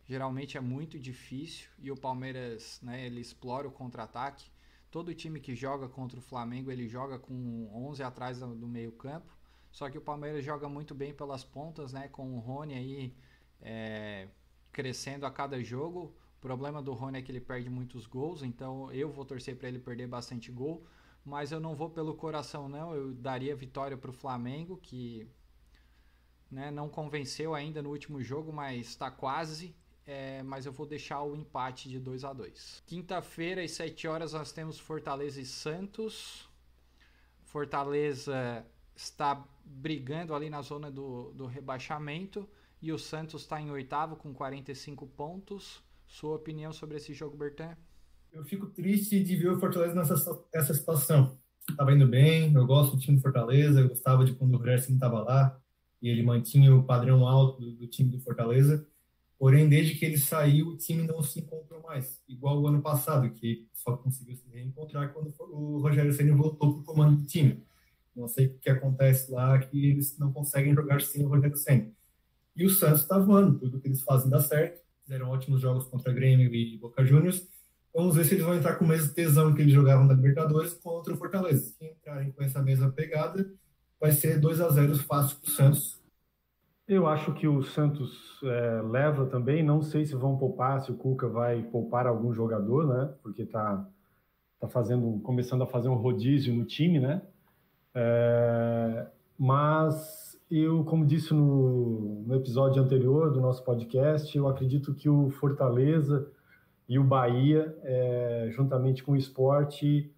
geralmente 0.06 0.56
é 0.56 0.60
muito 0.60 0.98
difícil 0.98 1.68
e 1.78 1.90
o 1.92 1.96
Palmeiras, 1.96 2.80
né, 2.82 3.04
ele 3.04 3.20
explora 3.20 3.68
o 3.68 3.70
contra-ataque. 3.70 4.50
Todo 4.90 5.14
time 5.14 5.38
que 5.38 5.54
joga 5.54 5.86
contra 5.86 6.18
o 6.18 6.22
Flamengo, 6.22 6.70
ele 6.70 6.88
joga 6.88 7.18
com 7.18 7.70
11 7.74 8.02
atrás 8.02 8.38
do 8.38 8.66
meio 8.66 8.92
campo. 8.92 9.36
Só 9.70 9.90
que 9.90 9.98
o 9.98 10.00
Palmeiras 10.00 10.42
joga 10.42 10.66
muito 10.66 10.94
bem 10.94 11.12
pelas 11.12 11.44
pontas, 11.44 11.92
né? 11.92 12.08
Com 12.08 12.34
o 12.34 12.38
Rony 12.38 12.74
aí 12.74 13.14
é, 13.60 14.28
crescendo 14.72 15.26
a 15.26 15.30
cada 15.30 15.62
jogo. 15.62 16.14
O 16.38 16.40
problema 16.40 16.80
do 16.80 16.94
Rony 16.94 17.18
é 17.18 17.22
que 17.22 17.30
ele 17.30 17.40
perde 17.40 17.68
muitos 17.68 18.06
gols, 18.06 18.42
então 18.42 18.90
eu 18.92 19.10
vou 19.10 19.26
torcer 19.26 19.56
para 19.56 19.68
ele 19.68 19.78
perder 19.78 20.06
bastante 20.06 20.50
gol. 20.50 20.86
Mas 21.24 21.52
eu 21.52 21.60
não 21.60 21.74
vou 21.74 21.90
pelo 21.90 22.14
coração, 22.14 22.68
não. 22.68 22.94
Eu 22.94 23.12
daria 23.12 23.54
vitória 23.54 23.96
para 23.96 24.10
o 24.10 24.14
Flamengo, 24.14 24.76
que 24.76 25.28
né, 26.50 26.70
não 26.70 26.88
convenceu 26.88 27.54
ainda 27.54 27.82
no 27.82 27.90
último 27.90 28.22
jogo, 28.22 28.52
mas 28.52 28.88
está 28.88 29.10
quase. 29.10 29.74
É, 30.06 30.42
mas 30.42 30.64
eu 30.64 30.72
vou 30.72 30.86
deixar 30.86 31.22
o 31.22 31.36
empate 31.36 31.86
de 31.86 32.00
2 32.00 32.24
a 32.24 32.32
2 32.32 32.82
Quinta-feira, 32.86 33.62
às 33.62 33.72
7 33.72 34.08
horas, 34.08 34.32
nós 34.32 34.52
temos 34.52 34.78
Fortaleza 34.78 35.38
e 35.38 35.44
Santos. 35.44 36.48
Fortaleza 37.44 38.64
está 38.96 39.44
brigando 39.64 40.34
ali 40.34 40.48
na 40.48 40.62
zona 40.62 40.90
do, 40.90 41.30
do 41.32 41.46
rebaixamento 41.46 42.48
e 42.80 42.90
o 42.90 42.98
Santos 42.98 43.42
está 43.42 43.60
em 43.60 43.70
oitavo 43.70 44.16
com 44.16 44.32
45 44.32 45.06
pontos. 45.08 45.82
Sua 46.06 46.36
opinião 46.36 46.72
sobre 46.72 46.96
esse 46.96 47.12
jogo, 47.12 47.36
Bertan? 47.36 47.76
Eu 48.38 48.44
fico 48.44 48.66
triste 48.66 49.18
de 49.20 49.34
ver 49.34 49.50
o 49.50 49.58
Fortaleza 49.58 49.96
nessa 49.96 50.14
essa 50.52 50.72
situação. 50.72 51.36
Estava 51.68 51.92
indo 51.92 52.06
bem, 52.06 52.54
eu 52.54 52.64
gosto 52.64 52.94
do 52.94 53.02
time 53.02 53.16
do 53.16 53.20
Fortaleza, 53.20 53.80
eu 53.80 53.88
gostava 53.88 54.24
de 54.24 54.32
quando 54.32 54.54
o 54.54 54.58
Rogério 54.58 54.78
estava 54.78 55.20
lá 55.22 55.60
e 56.00 56.08
ele 56.08 56.22
mantinha 56.22 56.72
o 56.72 56.84
padrão 56.84 57.26
alto 57.26 57.60
do, 57.60 57.72
do, 57.72 57.88
time 57.88 58.10
do 58.10 58.20
Fortaleza. 58.20 58.86
Porém, 59.36 59.68
desde 59.68 59.96
que 59.96 60.04
ele 60.04 60.16
saiu, 60.16 60.68
o 60.68 60.76
time 60.76 61.02
não 61.02 61.20
se 61.20 61.40
encontrou 61.40 61.82
mais. 61.82 62.22
Igual 62.28 62.60
o 62.60 62.68
ano 62.68 62.80
passado, 62.80 63.28
que 63.28 63.66
só 63.74 63.96
conseguiu 63.96 64.36
se 64.36 64.48
reencontrar 64.48 65.12
quando 65.12 65.34
o 65.40 65.80
Rogério 65.80 66.12
Senna 66.12 66.36
voltou 66.36 66.74
para 66.74 66.80
o 66.80 66.84
comando 66.84 67.20
do 67.20 67.26
time. 67.26 67.64
Não 68.14 68.28
sei 68.28 68.46
o 68.46 68.58
que 68.60 68.70
acontece 68.70 69.32
lá, 69.32 69.58
que 69.58 69.84
eles 69.84 70.16
não 70.16 70.32
conseguem 70.32 70.72
jogar 70.76 71.00
sem 71.00 71.26
o 71.26 71.28
Rogério 71.28 71.56
Senna. 71.56 71.90
E 72.54 72.64
o 72.64 72.70
Santos 72.70 73.02
está 73.02 73.18
voando, 73.18 73.58
tudo 73.58 73.80
que 73.80 73.88
eles 73.88 74.02
fazem 74.02 74.30
dá 74.30 74.38
certo. 74.38 74.80
Fizeram 75.02 75.28
ótimos 75.28 75.60
jogos 75.60 75.86
contra 75.86 76.12
Grêmio 76.12 76.54
e 76.54 76.78
Boca 76.78 77.04
Juniors. 77.04 77.44
Vamos 77.94 78.16
ver 78.16 78.24
se 78.24 78.34
eles 78.34 78.44
vão 78.44 78.54
entrar 78.54 78.76
com 78.76 78.84
o 78.84 78.88
mesmo 78.88 79.12
tesão 79.12 79.54
que 79.54 79.62
eles 79.62 79.72
jogavam 79.72 80.06
na 80.06 80.14
Libertadores 80.14 80.74
contra 80.74 81.14
o 81.14 81.16
Fortaleza. 81.16 81.72
Se 81.76 81.84
entrarem 81.84 82.30
com 82.30 82.42
essa 82.42 82.62
mesma 82.62 82.90
pegada, 82.90 83.50
vai 84.00 84.12
ser 84.12 84.38
2 84.38 84.60
a 84.60 84.68
0 84.68 84.96
fácil 84.98 85.38
para 85.38 85.48
o 85.48 85.52
Santos. 85.52 85.98
Eu 86.86 87.06
acho 87.06 87.34
que 87.34 87.46
o 87.46 87.62
Santos 87.62 88.40
é, 88.42 88.82
leva 88.82 89.26
também. 89.26 89.62
Não 89.62 89.82
sei 89.82 90.06
se 90.06 90.14
vão 90.14 90.38
poupar, 90.38 90.80
se 90.80 90.90
o 90.90 90.96
Cuca 90.96 91.28
vai 91.28 91.62
poupar 91.62 92.06
algum 92.06 92.32
jogador, 92.32 92.86
né? 92.86 93.14
Porque 93.22 93.42
está 93.42 93.86
tá 94.58 94.68
fazendo, 94.68 95.20
começando 95.20 95.62
a 95.62 95.66
fazer 95.66 95.88
um 95.88 95.94
rodízio 95.94 96.54
no 96.54 96.64
time, 96.64 96.98
né? 96.98 97.22
É, 97.94 99.06
mas 99.38 100.38
eu, 100.50 100.82
como 100.84 101.04
disse 101.04 101.34
no, 101.34 102.22
no, 102.26 102.34
episódio 102.34 102.82
anterior 102.82 103.30
do 103.32 103.40
nosso 103.40 103.62
podcast, 103.64 104.36
eu 104.36 104.48
acredito 104.48 104.94
que 104.94 105.08
o 105.08 105.30
Fortaleza 105.30 106.30
e 106.88 106.98
o 106.98 107.04
Bahia, 107.04 107.76
é, 107.82 108.48
juntamente 108.50 109.02
com 109.02 109.12
o 109.12 109.16
esporte, 109.16 110.10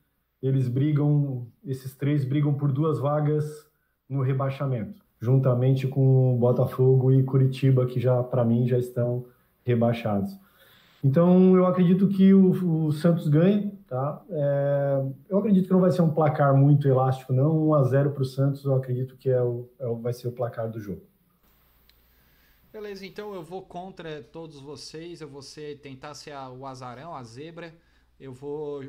eles 0.43 0.69
brigam, 0.69 1.47
esses 1.65 1.97
três 1.97 2.25
brigam 2.25 2.55
por 2.55 2.71
duas 2.71 2.99
vagas 2.99 3.69
no 4.09 4.23
rebaixamento, 4.23 5.03
juntamente 5.21 5.87
com 5.89 6.37
Botafogo 6.39 7.13
e 7.13 7.23
Curitiba, 7.25 7.87
que 7.87 7.99
já, 7.99 8.23
para 8.23 8.45
mim, 8.45 8.67
já 8.67 8.79
estão 8.79 9.27
rebaixados. 9.65 10.39
Então, 11.03 11.57
eu 11.57 11.67
acredito 11.67 12.09
que 12.09 12.33
o, 12.33 12.87
o 12.87 12.93
Santos 12.93 13.27
ganha, 13.29 13.73
tá? 13.87 14.23
É, 14.31 15.03
eu 15.29 15.39
acredito 15.39 15.67
que 15.67 15.73
não 15.73 15.81
vai 15.81 15.91
ser 15.91 16.03
um 16.03 16.11
placar 16.11 16.55
muito 16.55 16.87
elástico, 16.87 17.33
não. 17.33 17.69
1 17.69 17.75
a 17.75 17.83
0 17.85 18.11
para 18.11 18.23
o 18.23 18.27
Santos, 18.27 18.65
eu 18.65 18.75
acredito 18.75 19.17
que 19.17 19.29
é 19.29 19.43
o, 19.43 19.69
é 19.79 19.87
o, 19.87 19.97
vai 19.97 20.13
ser 20.13 20.29
o 20.29 20.33
placar 20.33 20.71
do 20.71 20.79
jogo. 20.79 21.03
Beleza, 22.73 23.05
então 23.05 23.35
eu 23.35 23.43
vou 23.43 23.63
contra 23.63 24.23
todos 24.23 24.61
vocês. 24.61 25.21
Eu 25.21 25.29
vou 25.29 25.43
ser, 25.43 25.81
tentar 25.81 26.15
ser 26.15 26.33
a, 26.33 26.49
o 26.49 26.67
azarão, 26.67 27.15
a 27.15 27.23
zebra. 27.25 27.75
Eu 28.19 28.33
vou 28.33 28.85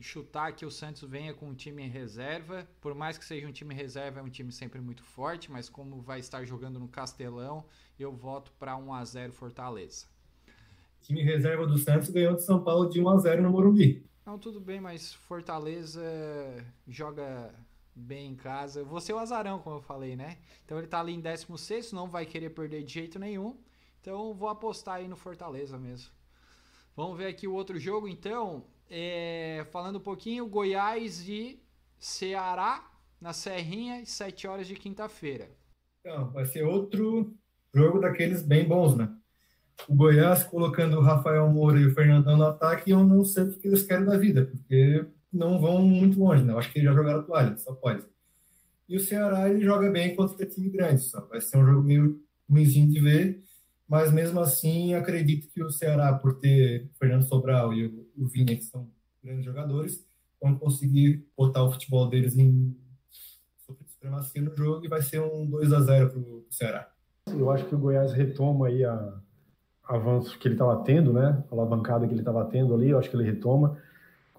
chutar 0.00 0.52
que 0.52 0.64
o 0.64 0.70
Santos 0.70 1.08
venha 1.08 1.34
com 1.34 1.48
um 1.48 1.54
time 1.54 1.82
em 1.82 1.88
reserva. 1.88 2.66
Por 2.80 2.94
mais 2.94 3.18
que 3.18 3.24
seja 3.24 3.46
um 3.46 3.52
time 3.52 3.74
reserva, 3.74 4.20
é 4.20 4.22
um 4.22 4.30
time 4.30 4.50
sempre 4.50 4.80
muito 4.80 5.02
forte, 5.02 5.50
mas 5.50 5.68
como 5.68 6.00
vai 6.00 6.18
estar 6.20 6.44
jogando 6.44 6.80
no 6.80 6.88
Castelão, 6.88 7.64
eu 7.98 8.12
voto 8.12 8.50
para 8.58 8.76
1 8.76 8.94
a 8.94 9.04
0 9.04 9.32
Fortaleza 9.32 10.06
time 11.00 11.22
reserva 11.22 11.66
do 11.66 11.78
Santos 11.78 12.10
ganhou 12.10 12.34
de 12.34 12.42
São 12.42 12.62
Paulo 12.62 12.88
de 12.88 13.00
1 13.00 13.08
a 13.08 13.18
0 13.18 13.42
no 13.42 13.50
Morumbi. 13.50 14.04
Não, 14.24 14.38
tudo 14.38 14.60
bem, 14.60 14.80
mas 14.80 15.12
Fortaleza 15.12 16.02
joga 16.86 17.52
bem 18.00 18.32
em 18.32 18.34
casa. 18.34 18.82
Você 18.84 19.12
é 19.12 19.14
o 19.14 19.18
azarão, 19.18 19.58
como 19.58 19.76
eu 19.76 19.82
falei, 19.82 20.16
né? 20.16 20.38
Então 20.64 20.78
ele 20.78 20.86
tá 20.86 21.00
ali 21.00 21.12
em 21.12 21.20
16, 21.20 21.92
não 21.92 22.08
vai 22.08 22.26
querer 22.26 22.50
perder 22.50 22.82
de 22.82 22.92
jeito 22.92 23.18
nenhum. 23.18 23.56
Então 24.00 24.34
vou 24.34 24.48
apostar 24.48 24.96
aí 24.96 25.08
no 25.08 25.16
Fortaleza 25.16 25.78
mesmo. 25.78 26.10
Vamos 26.96 27.16
ver 27.16 27.26
aqui 27.26 27.46
o 27.46 27.54
outro 27.54 27.78
jogo, 27.78 28.08
então. 28.08 28.64
É, 28.88 29.64
falando 29.70 29.96
um 29.96 30.02
pouquinho, 30.02 30.48
Goiás 30.48 31.28
e 31.28 31.62
Ceará 31.98 32.90
na 33.20 33.32
Serrinha, 33.32 34.04
7 34.04 34.48
horas 34.48 34.66
de 34.66 34.74
quinta-feira. 34.74 35.48
Então, 36.00 36.30
vai 36.32 36.44
ser 36.46 36.64
outro 36.64 37.32
jogo 37.72 38.00
daqueles 38.00 38.42
bem 38.42 38.66
bons, 38.66 38.96
né? 38.96 39.14
o 39.88 39.94
Goiás 39.94 40.44
colocando 40.44 40.98
o 40.98 41.02
Rafael 41.02 41.48
Moura 41.48 41.80
e 41.80 41.86
o 41.86 41.94
Fernandão 41.94 42.36
no 42.36 42.44
ataque, 42.44 42.90
eu 42.90 43.04
não 43.04 43.24
sei 43.24 43.44
o 43.44 43.58
que 43.58 43.68
eles 43.68 43.82
querem 43.82 44.04
da 44.04 44.16
vida, 44.16 44.46
porque 44.46 45.06
não 45.32 45.60
vão 45.60 45.82
muito 45.82 46.18
longe, 46.18 46.42
né? 46.42 46.52
Eu 46.52 46.58
acho 46.58 46.72
que 46.72 46.78
eles 46.78 46.88
já 46.88 46.94
jogaram 46.94 47.22
toalha, 47.22 47.56
só 47.56 47.74
pode. 47.74 48.04
E 48.88 48.96
o 48.96 49.00
Ceará, 49.00 49.48
ele 49.48 49.64
joga 49.64 49.90
bem 49.90 50.16
contra 50.16 50.46
time 50.46 50.68
grande, 50.68 51.02
só 51.02 51.20
vai 51.26 51.40
ser 51.40 51.58
um 51.58 51.64
jogo 51.64 51.82
meio 51.82 52.20
ruimzinho 52.48 52.90
de 52.90 53.00
ver, 53.00 53.42
mas 53.88 54.12
mesmo 54.12 54.40
assim, 54.40 54.94
acredito 54.94 55.48
que 55.52 55.62
o 55.62 55.70
Ceará, 55.70 56.12
por 56.12 56.38
ter 56.38 56.90
Fernando 56.98 57.28
Sobral 57.28 57.72
e 57.72 57.86
o, 58.16 58.26
Vinha, 58.26 58.56
que 58.56 58.64
são 58.64 58.88
grandes 59.22 59.44
jogadores, 59.44 60.04
vão 60.40 60.56
conseguir 60.56 61.26
botar 61.36 61.62
o 61.62 61.70
futebol 61.72 62.08
deles 62.08 62.36
em 62.36 62.76
supremacia 63.66 64.42
no 64.42 64.56
jogo 64.56 64.84
e 64.84 64.88
vai 64.88 65.02
ser 65.02 65.20
um 65.20 65.44
2 65.46 65.72
a 65.72 65.80
0 65.80 66.10
para 66.10 66.18
o 66.18 66.46
Ceará. 66.50 66.90
Eu 67.26 67.50
acho 67.50 67.66
que 67.66 67.74
o 67.74 67.78
Goiás 67.78 68.12
retoma 68.12 68.68
aí 68.68 68.84
a, 68.84 69.20
avanço 69.84 70.38
que 70.38 70.46
ele 70.46 70.54
estava 70.54 70.82
tendo, 70.84 71.12
né? 71.12 71.44
A 71.50 71.54
alavancada 71.54 72.06
que 72.06 72.12
ele 72.12 72.20
estava 72.20 72.44
tendo 72.46 72.74
ali, 72.74 72.90
eu 72.90 72.98
acho 72.98 73.10
que 73.10 73.16
ele 73.16 73.24
retoma. 73.24 73.76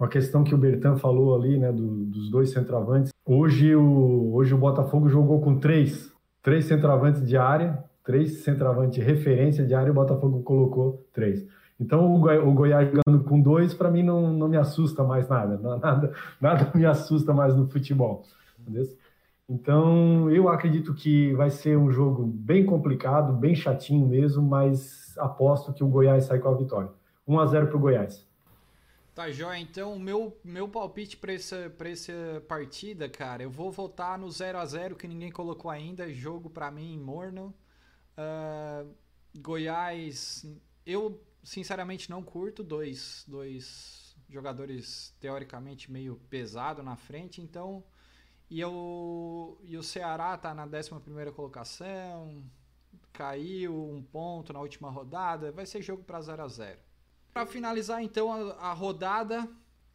Com 0.02 0.06
a 0.06 0.10
questão 0.10 0.44
que 0.44 0.56
o 0.56 0.58
Bertan 0.58 0.98
falou 0.98 1.36
ali, 1.36 1.60
né? 1.60 1.72
Do, 1.72 2.06
dos 2.06 2.32
dois 2.32 2.50
centroavantes. 2.50 3.14
Hoje 3.24 3.76
o, 3.76 4.34
hoje 4.34 4.52
o 4.52 4.58
Botafogo 4.58 5.08
jogou 5.08 5.40
com 5.42 5.60
três, 5.60 6.12
três 6.42 6.66
centroavantes 6.66 7.24
de 7.24 7.38
área, 7.38 7.84
três 8.04 8.44
centroavantes 8.44 8.96
de 8.96 9.02
referência 9.02 9.64
de 9.64 9.76
área 9.76 9.90
e 9.90 9.92
o 9.92 9.94
Botafogo 9.94 10.42
colocou 10.42 11.06
três. 11.14 11.46
Então 11.80 12.16
o, 12.16 12.20
Goi 12.20 12.40
o 12.40 12.52
Goiás 12.52 12.90
jogando 12.92 13.24
com 13.24 13.40
dois, 13.40 13.76
para 13.76 13.92
mim 13.92 14.02
não, 14.02 14.34
não 14.34 14.48
me 14.48 14.58
assusta 14.58 15.04
mais 15.04 15.30
nada, 15.30 15.60
nada, 15.78 16.12
nada 16.42 16.72
me 16.74 16.84
assusta 16.84 17.32
mais 17.32 17.56
no 17.56 17.70
futebol. 17.70 18.24
Entendeu? 18.60 18.86
Então 19.48 20.32
eu 20.32 20.50
acredito 20.50 20.96
que 20.96 21.32
vai 21.34 21.52
ser 21.52 21.78
um 21.78 21.92
jogo 21.92 22.26
bem 22.26 22.66
complicado, 22.66 23.34
bem 23.34 23.54
chatinho 23.54 24.08
mesmo, 24.08 24.42
mas 24.42 25.16
aposto 25.20 25.72
que 25.72 25.84
o 25.84 25.88
Goiás 25.88 26.26
sai 26.26 26.40
com 26.40 26.50
a 26.50 26.56
vitória. 26.56 26.90
1 27.28 27.40
a 27.40 27.46
0 27.46 27.68
para 27.68 27.78
o 27.78 27.80
Goiás. 27.80 28.31
Tá, 29.14 29.30
joia. 29.30 29.60
Então, 29.60 29.94
o 29.94 30.00
meu, 30.00 30.40
meu 30.44 30.70
palpite 30.70 31.18
para 31.18 31.34
essa, 31.34 31.74
essa 31.80 32.44
partida, 32.48 33.10
cara, 33.10 33.44
eu 33.44 33.50
vou 33.50 33.70
votar 33.70 34.18
no 34.18 34.30
0 34.32 34.58
a 34.58 34.66
0 34.66 34.96
que 34.96 35.08
ninguém 35.08 35.32
colocou 35.32 35.70
ainda. 35.70 36.12
Jogo 36.14 36.50
para 36.50 36.72
mim 36.72 36.98
morno. 36.98 37.54
Uh, 38.18 38.94
Goiás, 39.38 40.46
eu 40.86 41.22
sinceramente 41.44 42.10
não 42.10 42.24
curto 42.24 42.64
dois, 42.64 43.26
dois 43.28 44.16
jogadores 44.30 45.14
teoricamente 45.20 45.92
meio 45.92 46.16
pesado 46.30 46.82
na 46.82 46.96
frente, 46.96 47.42
então. 47.42 47.84
E, 48.50 48.60
eu, 48.60 49.60
e 49.64 49.78
o 49.78 49.84
Ceará 49.84 50.38
tá 50.38 50.54
na 50.54 50.66
11 50.66 51.32
colocação, 51.34 52.44
caiu 53.14 53.90
um 53.90 54.04
ponto 54.04 54.54
na 54.54 54.60
última 54.60 54.90
rodada, 54.90 55.52
vai 55.52 55.66
ser 55.66 55.82
jogo 55.82 56.04
para 56.04 56.22
0 56.22 56.44
a 56.44 56.48
0. 56.48 56.91
Para 57.34 57.46
finalizar 57.46 58.04
então 58.04 58.32
a, 58.32 58.70
a, 58.70 58.74
rodada, 58.74 59.48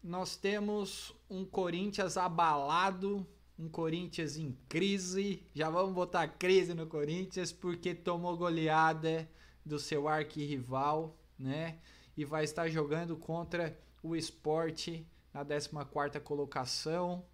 nós 0.02 0.36
temos 0.36 1.14
um 1.28 1.44
Corinthians 1.44 2.16
abalado 2.16 3.26
um 3.58 3.68
Corinthians 3.68 4.36
em 4.36 4.56
crise. 4.68 5.42
Já 5.54 5.70
vamos 5.70 5.94
botar 5.94 6.28
crise 6.28 6.74
no 6.74 6.86
Corinthians 6.86 7.52
porque 7.52 7.94
tomou 7.94 8.36
goleada 8.36 9.28
do 9.64 9.78
seu 9.78 10.06
arquirrival, 10.08 11.16
né? 11.38 11.78
E 12.16 12.24
vai 12.24 12.44
estar 12.44 12.68
jogando 12.68 13.16
contra 13.16 13.78
o 14.02 14.14
Esporte 14.14 15.06
na 15.32 15.44
14ª 15.44 16.20
colocação, 16.20 17.24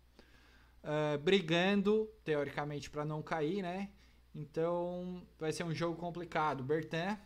uh, 0.83 1.19
brigando, 1.19 2.09
teoricamente, 2.25 2.91
para 2.91 3.05
não 3.05 3.23
cair, 3.23 3.63
né? 3.63 3.91
Então, 4.35 5.23
vai 5.39 5.53
ser 5.53 5.65
um 5.65 5.75
jogo 5.75 5.97
complicado. 5.97 6.65
Bertan? 6.65 7.19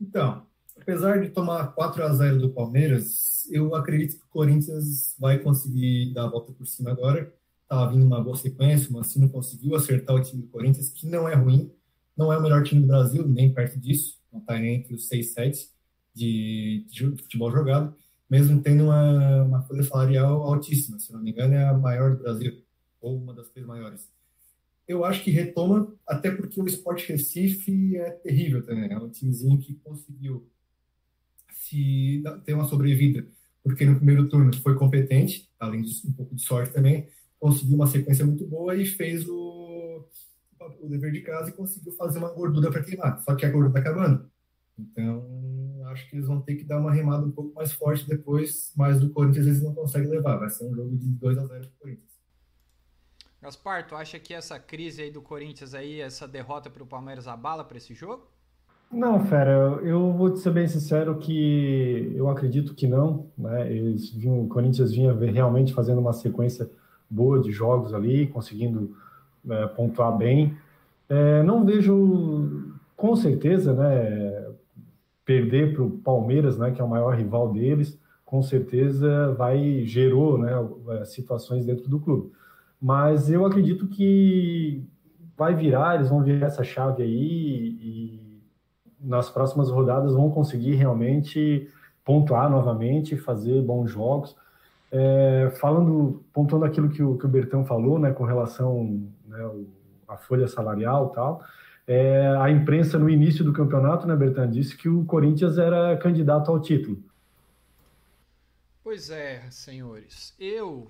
Então, 0.00 0.46
apesar 0.80 1.20
de 1.20 1.30
tomar 1.30 1.68
4 1.74 2.04
a 2.04 2.12
0 2.12 2.38
do 2.38 2.50
Palmeiras, 2.50 3.48
eu 3.50 3.74
acredito 3.74 4.18
que 4.18 4.24
o 4.24 4.28
Corinthians 4.28 5.14
vai 5.18 5.38
conseguir 5.38 6.12
dar 6.12 6.24
a 6.24 6.30
volta 6.30 6.52
por 6.52 6.66
cima 6.66 6.90
agora. 6.90 7.32
Estava 7.62 7.90
vindo 7.90 8.04
uma 8.04 8.22
boa 8.22 8.36
sequência, 8.36 8.90
o 8.90 8.92
Mancini 8.92 9.28
conseguiu 9.28 9.74
acertar 9.74 10.14
o 10.14 10.22
time 10.22 10.42
do 10.42 10.48
Corinthians, 10.48 10.90
que 10.90 11.06
não 11.06 11.28
é 11.28 11.34
ruim, 11.34 11.72
não 12.16 12.32
é 12.32 12.38
o 12.38 12.42
melhor 12.42 12.62
time 12.62 12.80
do 12.80 12.86
Brasil, 12.86 13.26
nem 13.26 13.52
perto 13.52 13.78
disso, 13.78 14.20
não 14.32 14.40
está 14.40 14.62
entre 14.62 14.94
os 14.94 15.08
6, 15.08 15.32
7 15.32 15.70
de, 16.14 16.84
de 16.88 17.04
futebol 17.22 17.50
jogado, 17.50 17.94
mesmo 18.30 18.62
tendo 18.62 18.84
uma, 18.84 19.42
uma 19.42 19.62
folha 19.62 19.82
salarial 19.82 20.42
altíssima, 20.42 20.98
se 20.98 21.12
não 21.12 21.20
me 21.20 21.30
engano, 21.30 21.54
é 21.54 21.64
a 21.64 21.74
maior 21.74 22.14
do 22.14 22.22
Brasil, 22.22 22.62
ou 23.00 23.16
uma 23.16 23.34
das 23.34 23.48
três 23.48 23.66
maiores. 23.66 24.08
Eu 24.86 25.04
acho 25.04 25.24
que 25.24 25.30
retoma, 25.30 25.92
até 26.06 26.30
porque 26.30 26.60
o 26.60 26.66
Sport 26.66 27.08
Recife 27.08 27.96
é 27.96 28.10
terrível 28.10 28.64
também, 28.64 28.92
é 28.92 28.98
um 28.98 29.08
timezinho 29.08 29.58
que 29.58 29.74
conseguiu 29.76 30.46
se 31.64 32.22
ter 32.44 32.52
uma 32.52 32.64
sobrevida, 32.64 33.26
porque 33.62 33.86
no 33.86 33.96
primeiro 33.96 34.28
turno 34.28 34.54
foi 34.60 34.74
competente, 34.74 35.48
além 35.58 35.82
de 35.82 36.06
um 36.06 36.12
pouco 36.12 36.34
de 36.34 36.42
sorte 36.42 36.72
também, 36.72 37.08
conseguiu 37.40 37.76
uma 37.76 37.86
sequência 37.86 38.24
muito 38.24 38.46
boa 38.46 38.76
e 38.76 38.84
fez 38.84 39.26
o, 39.26 40.06
o 40.80 40.88
dever 40.88 41.12
de 41.12 41.22
casa 41.22 41.48
e 41.48 41.52
conseguiu 41.54 41.92
fazer 41.92 42.18
uma 42.18 42.30
gordura 42.30 42.70
para 42.70 42.82
queimar. 42.82 43.22
Só 43.22 43.34
que 43.34 43.46
a 43.46 43.50
gordura 43.50 43.78
está 43.78 43.80
acabando. 43.80 44.30
Então, 44.78 45.82
acho 45.86 46.08
que 46.08 46.16
eles 46.16 46.26
vão 46.26 46.40
ter 46.42 46.56
que 46.56 46.64
dar 46.64 46.78
uma 46.78 46.92
remada 46.92 47.24
um 47.24 47.30
pouco 47.30 47.54
mais 47.54 47.72
forte 47.72 48.06
depois, 48.06 48.72
mas 48.76 49.00
do 49.00 49.08
Corinthians 49.10 49.46
eles 49.46 49.62
não 49.62 49.74
conseguem 49.74 50.10
levar. 50.10 50.36
Vai 50.36 50.50
ser 50.50 50.64
um 50.64 50.74
jogo 50.74 50.96
de 50.96 51.06
2 51.06 51.38
a 51.38 51.46
0 51.46 51.60
para 51.60 51.70
Corinthians. 51.78 52.14
Gaspar, 53.40 53.86
tu 53.86 53.94
acha 53.94 54.18
que 54.18 54.34
essa 54.34 54.58
crise 54.58 55.02
aí 55.02 55.10
do 55.10 55.22
Corinthians 55.22 55.74
aí, 55.74 56.00
essa 56.00 56.26
derrota 56.28 56.68
para 56.68 56.82
o 56.82 56.86
Palmeiras 56.86 57.26
abala 57.26 57.64
para 57.64 57.78
esse 57.78 57.94
jogo? 57.94 58.33
Não, 58.90 59.20
Fera, 59.26 59.80
eu 59.82 60.12
vou 60.12 60.30
te 60.30 60.38
ser 60.38 60.50
bem 60.52 60.68
sincero 60.68 61.18
que 61.18 62.12
eu 62.14 62.28
acredito 62.28 62.74
que 62.74 62.86
não. 62.86 63.26
Né? 63.36 63.72
Eles 63.72 64.10
vinham, 64.10 64.42
o 64.42 64.48
Corinthians 64.48 64.92
vinha 64.92 65.12
realmente 65.12 65.74
fazendo 65.74 66.00
uma 66.00 66.12
sequência 66.12 66.70
boa 67.10 67.40
de 67.40 67.50
jogos 67.50 67.92
ali, 67.92 68.26
conseguindo 68.28 68.96
é, 69.50 69.66
pontuar 69.66 70.16
bem. 70.16 70.56
É, 71.08 71.42
não 71.42 71.64
vejo, 71.64 72.72
com 72.96 73.14
certeza, 73.16 73.72
né, 73.72 74.46
perder 75.24 75.74
para 75.74 75.82
o 75.82 75.90
Palmeiras, 75.90 76.58
né, 76.58 76.70
que 76.70 76.80
é 76.80 76.84
o 76.84 76.88
maior 76.88 77.14
rival 77.16 77.52
deles, 77.52 77.98
com 78.24 78.42
certeza 78.42 79.32
vai 79.32 79.84
gerou 79.84 80.38
né, 80.38 80.52
é, 80.90 81.04
situações 81.04 81.64
dentro 81.64 81.88
do 81.88 82.00
clube. 82.00 82.32
Mas 82.80 83.30
eu 83.30 83.44
acredito 83.44 83.86
que 83.86 84.82
vai 85.36 85.54
virar, 85.54 85.96
eles 85.96 86.08
vão 86.08 86.22
virar 86.22 86.46
essa 86.46 86.64
chave 86.64 87.02
aí 87.02 87.76
e 87.80 88.23
nas 89.04 89.30
próximas 89.30 89.70
rodadas 89.70 90.12
vão 90.12 90.30
conseguir 90.30 90.74
realmente 90.74 91.70
pontuar 92.04 92.50
novamente, 92.50 93.16
fazer 93.16 93.62
bons 93.62 93.90
jogos. 93.90 94.36
É, 94.90 95.50
falando, 95.58 96.24
pontuando 96.32 96.64
aquilo 96.64 96.88
que 96.88 97.02
o, 97.02 97.18
que 97.18 97.26
o 97.26 97.28
Bertão 97.28 97.64
falou, 97.64 97.98
né, 97.98 98.12
com 98.12 98.24
relação 98.24 99.02
né, 99.26 99.50
à 100.06 100.16
folha 100.16 100.46
salarial 100.46 101.10
e 101.10 101.14
tal, 101.14 101.44
é, 101.86 102.28
a 102.40 102.50
imprensa 102.50 102.98
no 102.98 103.10
início 103.10 103.44
do 103.44 103.52
campeonato, 103.52 104.06
né, 104.06 104.14
Bertão, 104.14 104.48
disse 104.48 104.76
que 104.76 104.88
o 104.88 105.04
Corinthians 105.04 105.58
era 105.58 105.96
candidato 105.96 106.50
ao 106.50 106.60
título. 106.60 107.02
Pois 108.84 109.10
é, 109.10 109.50
senhores. 109.50 110.34
Eu 110.38 110.88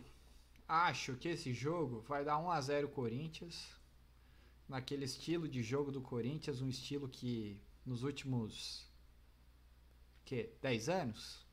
acho 0.69 1.15
que 1.15 1.29
esse 1.29 1.53
jogo 1.53 2.05
vai 2.07 2.25
dar 2.25 2.39
1 2.39 2.51
a 2.51 2.61
0 2.61 2.89
Corinthians, 2.89 3.75
naquele 4.69 5.05
estilo 5.05 5.49
de 5.49 5.63
jogo 5.63 5.91
do 5.91 6.01
Corinthians, 6.01 6.61
um 6.61 6.69
estilo 6.69 7.09
que 7.09 7.57
nos 7.85 8.03
últimos 8.03 8.89
que 10.25 10.51
10 10.63 10.89
anos 10.89 11.47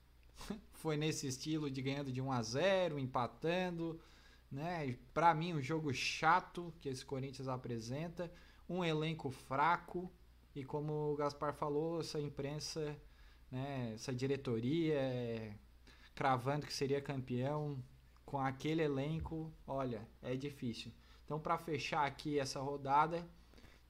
foi 0.73 0.97
nesse 0.97 1.27
estilo 1.27 1.69
de 1.69 1.81
ganhando 1.81 2.11
de 2.11 2.21
1 2.21 2.31
a 2.31 2.41
0, 2.41 2.99
empatando, 2.99 4.01
né? 4.51 4.97
Para 5.13 5.33
mim 5.33 5.53
um 5.53 5.61
jogo 5.61 5.93
chato 5.93 6.73
que 6.79 6.89
esse 6.89 7.05
Corinthians 7.05 7.47
apresenta, 7.47 8.31
um 8.67 8.83
elenco 8.83 9.29
fraco 9.29 10.11
e 10.55 10.63
como 10.63 11.11
o 11.11 11.15
Gaspar 11.15 11.53
falou, 11.53 12.01
essa 12.01 12.19
imprensa, 12.19 12.97
né, 13.49 13.93
essa 13.93 14.13
diretoria 14.13 14.95
é, 14.95 15.55
cravando 16.13 16.65
que 16.65 16.73
seria 16.73 17.01
campeão 17.01 17.81
com 18.25 18.39
aquele 18.39 18.81
elenco, 18.81 19.53
olha, 19.65 20.07
é 20.21 20.35
difícil. 20.35 20.91
Então 21.25 21.39
para 21.39 21.57
fechar 21.57 22.05
aqui 22.05 22.37
essa 22.39 22.59
rodada, 22.59 23.25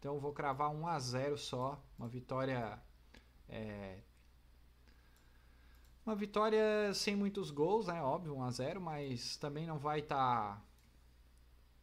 então 0.02 0.20
vou 0.20 0.34
cravar 0.34 0.72
1 0.72 0.88
a 0.88 1.00
0 1.00 1.38
só, 1.38 1.80
uma 1.96 2.08
vitória 2.08 2.82
é, 3.48 4.00
uma 6.04 6.16
vitória 6.16 6.92
sem 6.96 7.16
muitos 7.16 7.52
gols, 7.52 7.86
né? 7.86 8.02
Óbvio, 8.02 8.36
1 8.36 8.44
a 8.44 8.50
0, 8.50 8.82
mas 8.82 9.38
também 9.38 9.68
não 9.68 9.78
vai 9.78 10.00
estar 10.00 10.56
tá... 10.56 10.66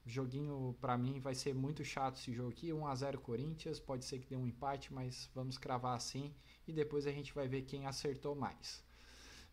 joguinho 0.04 0.76
para 0.81 0.98
mim 0.98 1.20
vai 1.20 1.37
ser 1.37 1.54
muito 1.54 1.85
chato 1.85 2.16
esse 2.16 2.33
jogo 2.33 2.50
aqui, 2.50 2.72
1 2.72 2.87
a 2.88 2.94
0 2.96 3.20
Corinthians, 3.20 3.78
pode 3.78 4.04
ser 4.04 4.18
que 4.18 4.26
dê 4.26 4.35
um 4.35 4.48
empate, 4.48 4.92
mas 4.92 5.31
vamos 5.33 5.57
cravar 5.57 5.94
assim 5.94 6.35
e 6.66 6.72
depois 6.72 7.07
a 7.07 7.12
gente 7.12 7.33
vai 7.33 7.46
ver 7.46 7.62
quem 7.62 7.87
acertou 7.87 8.35
mais. 8.35 8.85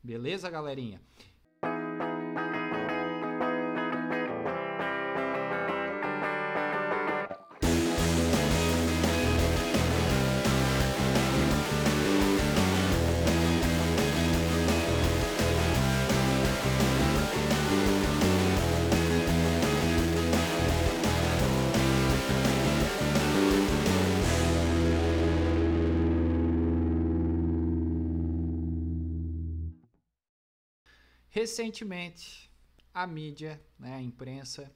Beleza, 0.02 0.50
galerinha? 0.50 1.00
Recentemente, 31.46 32.52
a 32.92 33.06
mídia, 33.06 33.64
né, 33.78 33.94
a 33.94 34.02
imprensa, 34.02 34.74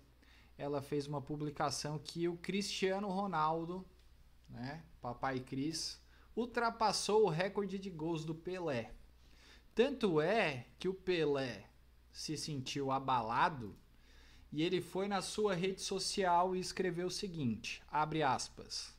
ela 0.56 0.84
fez 0.84 1.08
uma 1.08 1.20
publicação 1.20 1.98
que 1.98 2.28
o 2.28 2.38
Cristiano 2.38 3.10
Ronaldo, 3.10 3.84
né, 4.48 4.84
papai 5.02 5.40
Cris, 5.40 6.00
ultrapassou 6.36 7.26
o 7.26 7.28
recorde 7.28 7.80
de 7.80 7.90
gols 7.90 8.24
do 8.24 8.36
Pelé. 8.36 8.94
Tanto 9.74 10.22
é 10.22 10.68
que 10.78 10.88
o 10.88 10.94
Pelé 10.94 11.66
se 12.12 12.38
sentiu 12.38 12.92
abalado 12.92 13.76
e 14.52 14.62
ele 14.62 14.80
foi 14.80 15.08
na 15.08 15.24
sua 15.24 15.56
rede 15.56 15.82
social 15.82 16.56
e 16.56 16.60
escreveu 16.60 17.08
o 17.08 17.12
seguinte: 17.12 17.82
abre 17.90 18.22
aspas 18.22 18.96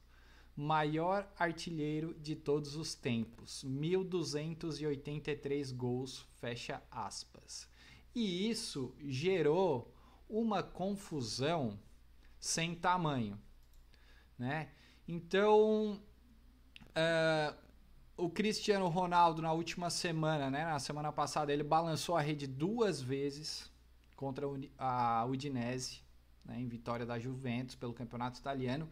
maior 0.57 1.31
artilheiro 1.39 2.15
de 2.15 2.35
todos 2.37 2.77
os 2.77 2.95
tempos, 2.95 3.63
1283 3.65 5.73
gols, 5.73 6.27
fecha 6.41 6.83
aspas. 6.91 7.69
E 8.15 8.49
isso 8.51 8.95
gerou 9.01 9.95
uma 10.29 10.63
confusão 10.63 11.79
sem 12.39 12.75
tamanho, 12.75 13.41
né? 14.39 14.69
Então, 15.07 16.01
uh, 16.91 17.57
o 18.17 18.29
Cristiano 18.29 18.89
Ronaldo 18.89 19.43
na 19.43 19.53
última 19.53 19.91
semana, 19.91 20.51
né, 20.51 20.65
na 20.65 20.79
semana 20.79 21.13
passada, 21.13 21.53
ele 21.53 21.63
balançou 21.63 22.17
a 22.17 22.21
rede 22.21 22.47
duas 22.47 23.01
vezes 23.01 23.71
contra 24.15 24.47
a 24.79 25.25
Udinese, 25.27 26.03
né, 26.45 26.61
em 26.61 26.69
vitória 26.69 27.07
da 27.07 27.19
Juventus 27.19 27.75
pelo 27.75 27.95
Campeonato 27.95 28.39
Italiano 28.39 28.89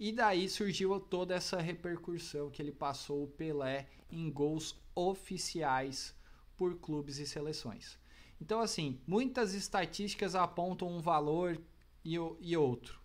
e 0.00 0.10
daí 0.12 0.48
surgiu 0.48 0.98
toda 0.98 1.34
essa 1.34 1.60
repercussão 1.60 2.48
que 2.48 2.62
ele 2.62 2.72
passou 2.72 3.22
o 3.22 3.28
Pelé 3.28 3.86
em 4.10 4.32
gols 4.32 4.74
oficiais 4.94 6.16
por 6.56 6.78
clubes 6.78 7.18
e 7.18 7.26
seleções. 7.26 7.98
Então, 8.40 8.60
assim, 8.60 8.98
muitas 9.06 9.52
estatísticas 9.52 10.34
apontam 10.34 10.88
um 10.88 11.02
valor 11.02 11.60
e, 12.02 12.14
e 12.40 12.56
outro. 12.56 12.98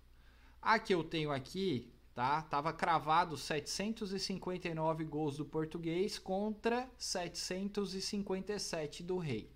A 0.62 0.80
que 0.80 0.94
eu 0.94 1.04
tenho 1.04 1.34
aqui, 1.34 1.94
tá? 2.14 2.42
Tava 2.44 2.72
cravado 2.72 3.36
759 3.36 5.04
gols 5.04 5.36
do 5.36 5.44
português 5.44 6.18
contra 6.18 6.90
757 6.98 9.04
do 9.04 9.18
rei. 9.18 9.52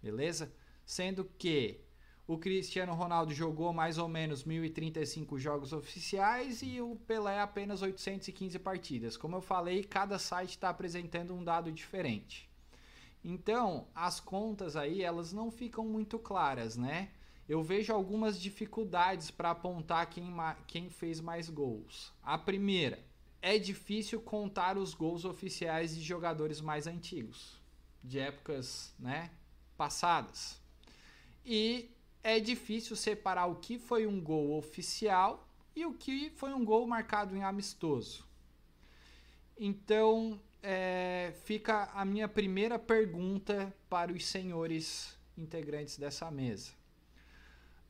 Beleza? 0.00 0.54
Sendo 0.84 1.24
que 1.24 1.80
o 2.26 2.36
Cristiano 2.36 2.92
Ronaldo 2.92 3.32
jogou 3.32 3.72
mais 3.72 3.98
ou 3.98 4.08
menos 4.08 4.44
1.035 4.44 5.38
jogos 5.38 5.72
oficiais 5.72 6.60
e 6.60 6.80
o 6.80 6.96
Pelé 7.06 7.40
apenas 7.40 7.82
815 7.82 8.58
partidas. 8.58 9.16
Como 9.16 9.36
eu 9.36 9.40
falei, 9.40 9.84
cada 9.84 10.18
site 10.18 10.50
está 10.50 10.68
apresentando 10.68 11.32
um 11.34 11.44
dado 11.44 11.70
diferente. 11.70 12.50
Então, 13.24 13.86
as 13.94 14.18
contas 14.18 14.76
aí, 14.76 15.02
elas 15.02 15.32
não 15.32 15.50
ficam 15.50 15.84
muito 15.84 16.18
claras, 16.18 16.76
né? 16.76 17.10
Eu 17.48 17.62
vejo 17.62 17.92
algumas 17.92 18.40
dificuldades 18.40 19.30
para 19.30 19.50
apontar 19.50 20.08
quem, 20.10 20.34
quem 20.66 20.90
fez 20.90 21.20
mais 21.20 21.48
gols. 21.48 22.12
A 22.22 22.36
primeira, 22.36 22.98
é 23.40 23.58
difícil 23.58 24.20
contar 24.20 24.76
os 24.76 24.94
gols 24.94 25.24
oficiais 25.24 25.94
de 25.94 26.02
jogadores 26.02 26.60
mais 26.60 26.88
antigos, 26.88 27.60
de 28.02 28.18
épocas 28.18 28.92
né, 28.98 29.30
passadas. 29.76 30.60
E 31.44 31.95
é 32.26 32.40
difícil 32.40 32.96
separar 32.96 33.46
o 33.46 33.54
que 33.54 33.78
foi 33.78 34.04
um 34.04 34.20
gol 34.20 34.58
oficial 34.58 35.48
e 35.76 35.86
o 35.86 35.94
que 35.94 36.28
foi 36.30 36.52
um 36.52 36.64
gol 36.64 36.84
marcado 36.84 37.36
em 37.36 37.44
amistoso. 37.44 38.26
Então, 39.56 40.40
é, 40.60 41.32
fica 41.44 41.88
a 41.94 42.04
minha 42.04 42.26
primeira 42.26 42.80
pergunta 42.80 43.72
para 43.88 44.12
os 44.12 44.26
senhores 44.26 45.16
integrantes 45.38 45.98
dessa 45.98 46.28
mesa. 46.28 46.72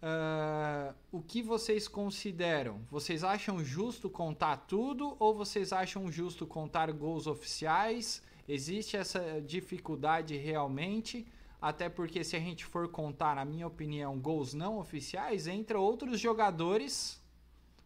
Uh, 0.03 0.95
o 1.11 1.23
que 1.23 1.41
vocês 1.41 1.89
consideram? 1.89 2.83
Vocês 2.91 3.25
acham 3.25 3.65
justo 3.65 4.11
contar 4.11 4.59
tudo 4.59 5.17
ou 5.19 5.35
vocês 5.35 5.73
acham 5.73 6.13
justo 6.13 6.47
contar 6.47 6.93
gols 6.93 7.27
oficiais? 7.27 8.23
Existe 8.47 8.99
essa 8.99 9.41
dificuldade 9.41 10.37
realmente? 10.37 11.27
Até 11.61 11.89
porque 11.89 12.23
se 12.23 12.37
a 12.37 12.41
gente 12.41 12.65
for 12.65 12.89
contar, 12.89 13.37
na 13.37 13.45
minha 13.45 13.67
opinião, 13.67 14.19
gols 14.19 14.53
não 14.55 14.79
oficiais, 14.79 15.47
entra 15.47 15.79
outros 15.79 16.21
jogadores 16.21 17.21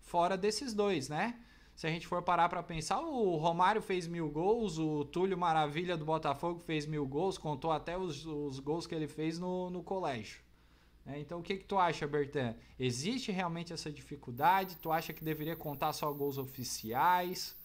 fora 0.03 0.37
desses 0.37 0.75
dois, 0.75 1.09
né? 1.09 1.39
Se 1.75 1.87
a 1.87 1.91
gente 1.91 2.07
for 2.07 2.21
parar 2.21 2.49
para 2.49 2.63
pensar, 2.63 3.01
o 3.01 3.37
Romário 3.37 3.81
fez 3.81 4.07
mil 4.07 4.29
gols, 4.29 4.77
o 4.77 5.05
Túlio 5.05 5.39
Maravilha 5.39 5.97
do 5.97 6.05
Botafogo 6.05 6.61
fez 6.61 6.85
mil 6.85 7.07
gols, 7.07 7.39
contou 7.39 7.73
até 7.73 7.97
os, 7.97 8.27
os 8.27 8.59
gols 8.59 8.87
que 8.87 8.95
ele 8.95 9.09
fez 9.09 9.39
no, 9.39 9.71
no 9.71 9.83
colégio. 9.83 10.43
É, 11.07 11.19
então, 11.19 11.41
o 11.41 11.43
que, 11.43 11.57
que 11.57 11.65
tu 11.65 11.79
acha, 11.79 12.07
Bertan? 12.07 12.55
Existe 12.79 13.33
realmente 13.33 13.73
essa 13.73 13.91
dificuldade? 13.91 14.77
Tu 14.77 14.93
acha 14.93 15.15
que 15.15 15.25
deveria 15.25 15.57
contar 15.57 15.95
só 15.95 16.13
gols 16.13 16.37
oficiais? 16.37 17.57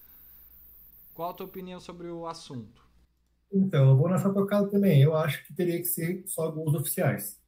Qual 1.13 1.31
a 1.31 1.33
tua 1.33 1.45
opinião 1.45 1.79
sobre 1.79 2.07
o 2.07 2.25
assunto? 2.25 2.84
Então, 3.51 3.89
eu 3.89 3.97
vou 3.97 4.09
nessa 4.09 4.33
tocada 4.33 4.67
também. 4.67 5.01
Eu 5.01 5.15
acho 5.15 5.45
que 5.45 5.53
teria 5.53 5.77
que 5.77 5.85
ser 5.85 6.23
só 6.27 6.51
gols 6.51 6.75
oficiais. 6.75 7.39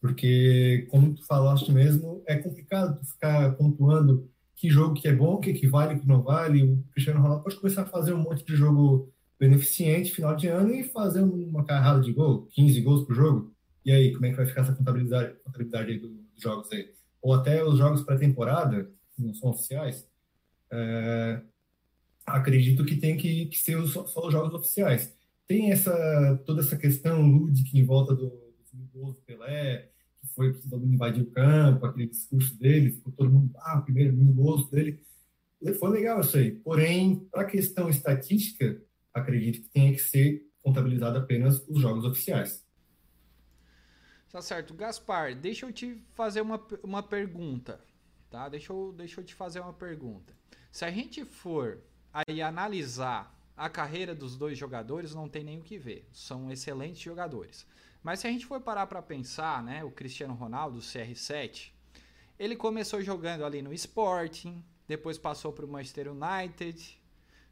Porque, 0.00 0.86
como 0.90 1.14
tu 1.14 1.24
falaste 1.24 1.70
mesmo, 1.72 2.22
é 2.26 2.36
complicado 2.36 3.04
ficar 3.04 3.54
pontuando 3.56 4.28
que 4.54 4.70
jogo 4.70 4.94
que 4.94 5.06
é 5.06 5.14
bom, 5.14 5.38
que, 5.38 5.52
que 5.52 5.66
vale, 5.66 5.98
que 5.98 6.06
não 6.06 6.22
vale. 6.22 6.62
O 6.62 6.82
Cristiano 6.92 7.20
Ronaldo 7.20 7.44
pode 7.44 7.56
começar 7.56 7.82
a 7.82 7.86
fazer 7.86 8.12
um 8.12 8.22
monte 8.22 8.44
de 8.44 8.56
jogo 8.56 9.12
beneficente 9.38 10.12
final 10.12 10.34
de 10.34 10.48
ano 10.48 10.72
e 10.72 10.84
fazer 10.84 11.20
uma 11.20 11.64
carrada 11.64 12.00
de 12.00 12.12
gol, 12.12 12.46
15 12.52 12.80
gols 12.80 13.06
por 13.06 13.14
jogo. 13.14 13.52
E 13.84 13.92
aí, 13.92 14.12
como 14.12 14.26
é 14.26 14.30
que 14.30 14.36
vai 14.36 14.46
ficar 14.46 14.62
essa 14.62 14.74
contabilidade, 14.74 15.34
contabilidade 15.44 15.98
dos 15.98 16.42
jogos 16.42 16.72
aí? 16.72 16.90
Ou 17.22 17.34
até 17.34 17.62
os 17.64 17.78
jogos 17.78 18.02
pré-temporada, 18.02 18.90
que 19.14 19.22
não 19.22 19.34
são 19.34 19.50
oficiais, 19.50 20.06
é, 20.70 21.40
acredito 22.24 22.84
que 22.84 22.96
tem 22.96 23.16
que, 23.16 23.46
que 23.46 23.58
ser 23.58 23.80
só, 23.86 24.06
só, 24.06 24.26
os 24.26 24.32
jogos 24.32 24.54
oficiais. 24.54 25.14
Tem 25.46 25.70
essa 25.70 26.42
toda 26.44 26.60
essa 26.60 26.76
questão 26.76 27.22
lúdica 27.22 27.76
em 27.76 27.84
volta 27.84 28.14
do, 28.14 28.28
do 28.72 29.14
Pelé, 29.26 29.90
que 30.16 30.26
foi 30.28 30.52
que 30.52 30.68
todo 30.68 30.80
mundo 30.80 30.94
invadiu 30.94 31.24
o 31.24 31.30
campo, 31.30 31.86
aquele 31.86 32.08
discurso 32.08 32.58
dele, 32.58 32.92
ficou 32.92 33.12
todo 33.12 33.30
mundo, 33.30 33.52
ah, 33.58 33.78
o 33.78 33.82
primeiro 33.82 34.16
gols 34.16 34.68
dele. 34.70 35.00
Foi 35.78 35.90
legal 35.90 36.20
isso 36.20 36.36
aí. 36.36 36.50
Porém, 36.50 37.26
para 37.30 37.42
a 37.42 37.46
questão 37.46 37.88
estatística, 37.88 38.80
acredito 39.12 39.62
que 39.62 39.68
tenha 39.70 39.92
que 39.92 40.00
ser 40.00 40.46
contabilizado 40.62 41.18
apenas 41.18 41.66
os 41.68 41.80
jogos 41.80 42.04
oficiais. 42.04 42.66
Tá 44.30 44.42
certo. 44.42 44.74
Gaspar, 44.74 45.34
deixa 45.34 45.64
eu 45.64 45.72
te 45.72 46.02
fazer 46.12 46.40
uma, 46.40 46.60
uma 46.82 47.02
pergunta, 47.02 47.80
tá? 48.28 48.48
Deixa 48.48 48.72
eu, 48.72 48.92
deixa 48.92 49.20
eu 49.20 49.24
te 49.24 49.34
fazer 49.34 49.60
uma 49.60 49.72
pergunta. 49.72 50.34
Se 50.70 50.84
a 50.84 50.90
gente 50.90 51.24
for 51.24 51.80
aí 52.12 52.42
analisar 52.42 53.35
a 53.56 53.68
carreira 53.68 54.14
dos 54.14 54.36
dois 54.36 54.58
jogadores, 54.58 55.14
não 55.14 55.28
tem 55.28 55.42
nem 55.42 55.58
o 55.58 55.62
que 55.62 55.78
ver. 55.78 56.08
São 56.12 56.50
excelentes 56.50 57.00
jogadores. 57.00 57.66
Mas 58.02 58.20
se 58.20 58.26
a 58.26 58.30
gente 58.30 58.46
for 58.46 58.60
parar 58.60 58.86
para 58.86 59.00
pensar, 59.00 59.62
né, 59.62 59.82
o 59.82 59.90
Cristiano 59.90 60.34
Ronaldo, 60.34 60.78
o 60.78 60.82
CR7, 60.82 61.72
ele 62.38 62.54
começou 62.54 63.02
jogando 63.02 63.44
ali 63.44 63.62
no 63.62 63.72
Sporting, 63.72 64.62
depois 64.86 65.16
passou 65.18 65.52
para 65.52 65.64
o 65.64 65.68
Manchester 65.68 66.12
United, 66.12 67.00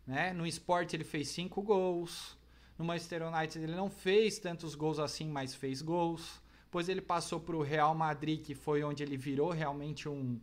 né? 0.07 0.33
No 0.33 0.47
Sporting 0.47 0.97
ele 0.97 1.05
fez 1.05 1.29
cinco 1.29 1.63
gols. 1.63 2.37
No 2.79 2.85
Manchester 2.85 3.27
United 3.27 3.65
ele 3.65 3.75
não 3.75 3.89
fez 3.89 4.39
tantos 4.39 4.75
gols 4.75 4.99
assim, 4.99 5.29
mas 5.29 5.55
fez 5.55 5.81
gols. 5.81 6.41
Depois 6.65 6.89
ele 6.89 7.01
passou 7.01 7.41
para 7.41 7.57
o 7.57 7.63
Real 7.63 7.95
Madrid, 7.95 8.43
que 8.43 8.55
foi 8.55 8.83
onde 8.85 9.03
ele 9.03 9.17
virou 9.17 9.51
realmente 9.51 10.09
um, 10.09 10.41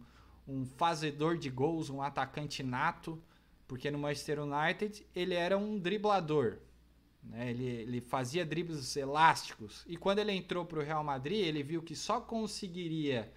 um 0.48 0.66
fazedor 0.66 1.38
de 1.38 1.50
gols, 1.50 1.90
um 1.90 2.02
atacante 2.02 2.64
nato, 2.64 3.22
porque 3.72 3.90
no 3.90 3.98
Manchester 3.98 4.38
United 4.42 5.08
ele 5.16 5.34
era 5.34 5.58
um 5.58 5.80
driblador. 5.80 6.58
Né? 7.24 7.52
Ele, 7.52 7.66
ele 7.66 8.02
fazia 8.02 8.46
dribles 8.46 8.98
elásticos. 8.98 9.86
E 9.88 9.96
quando 9.96 10.20
ele 10.20 10.34
entrou 10.34 10.66
para 10.66 10.80
o 10.80 10.84
Real 10.84 11.02
Madrid, 11.06 11.46
ele 11.46 11.64
viu 11.64 11.82
que 11.82 11.96
só 11.96 12.20
conseguiria 12.20 13.32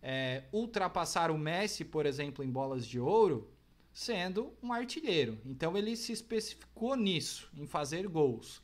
é, 0.00 0.44
ultrapassar 0.52 1.32
o 1.32 1.36
Messi, 1.36 1.84
por 1.84 2.06
exemplo, 2.06 2.44
em 2.44 2.48
bolas 2.48 2.86
de 2.86 3.00
ouro, 3.00 3.50
sendo 3.92 4.54
um 4.62 4.72
artilheiro. 4.72 5.36
Então 5.44 5.76
ele 5.76 5.96
se 5.96 6.12
especificou 6.12 6.94
nisso, 6.94 7.50
em 7.56 7.66
fazer 7.66 8.06
gols. 8.06 8.62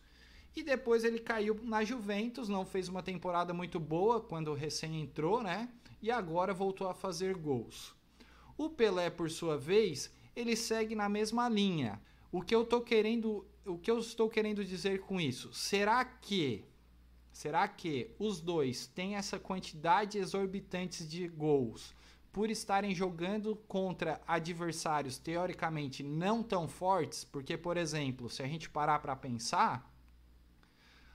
E 0.54 0.62
depois 0.62 1.02
ele 1.02 1.18
caiu 1.18 1.58
na 1.64 1.82
Juventus, 1.82 2.48
não 2.48 2.64
fez 2.64 2.86
uma 2.86 3.02
temporada 3.02 3.52
muito 3.52 3.80
boa 3.80 4.20
quando 4.20 4.54
recém 4.54 5.02
entrou, 5.02 5.42
né? 5.42 5.68
E 6.00 6.12
agora 6.12 6.54
voltou 6.54 6.86
a 6.86 6.94
fazer 6.94 7.34
gols. 7.34 7.92
O 8.56 8.70
Pelé, 8.70 9.10
por 9.10 9.28
sua 9.28 9.58
vez, 9.58 10.16
ele 10.38 10.54
segue 10.54 10.94
na 10.94 11.08
mesma 11.08 11.48
linha. 11.48 12.00
O 12.30 12.40
que 12.40 12.54
eu 12.54 12.64
tô 12.64 12.80
querendo, 12.80 13.44
o 13.66 13.76
que 13.76 13.90
eu 13.90 13.98
estou 13.98 14.28
querendo 14.28 14.64
dizer 14.64 15.00
com 15.00 15.20
isso? 15.20 15.52
Será 15.52 16.04
que 16.04 16.64
será 17.32 17.66
que 17.68 18.14
os 18.18 18.40
dois 18.40 18.86
têm 18.86 19.16
essa 19.16 19.38
quantidade 19.38 20.18
exorbitante 20.18 21.06
de 21.06 21.28
gols 21.28 21.94
por 22.32 22.50
estarem 22.50 22.94
jogando 22.94 23.56
contra 23.68 24.20
adversários 24.26 25.18
teoricamente 25.18 26.02
não 26.02 26.42
tão 26.42 26.68
fortes? 26.68 27.24
Porque, 27.24 27.56
por 27.56 27.76
exemplo, 27.76 28.30
se 28.30 28.42
a 28.42 28.46
gente 28.46 28.70
parar 28.70 29.00
para 29.00 29.16
pensar, 29.16 29.92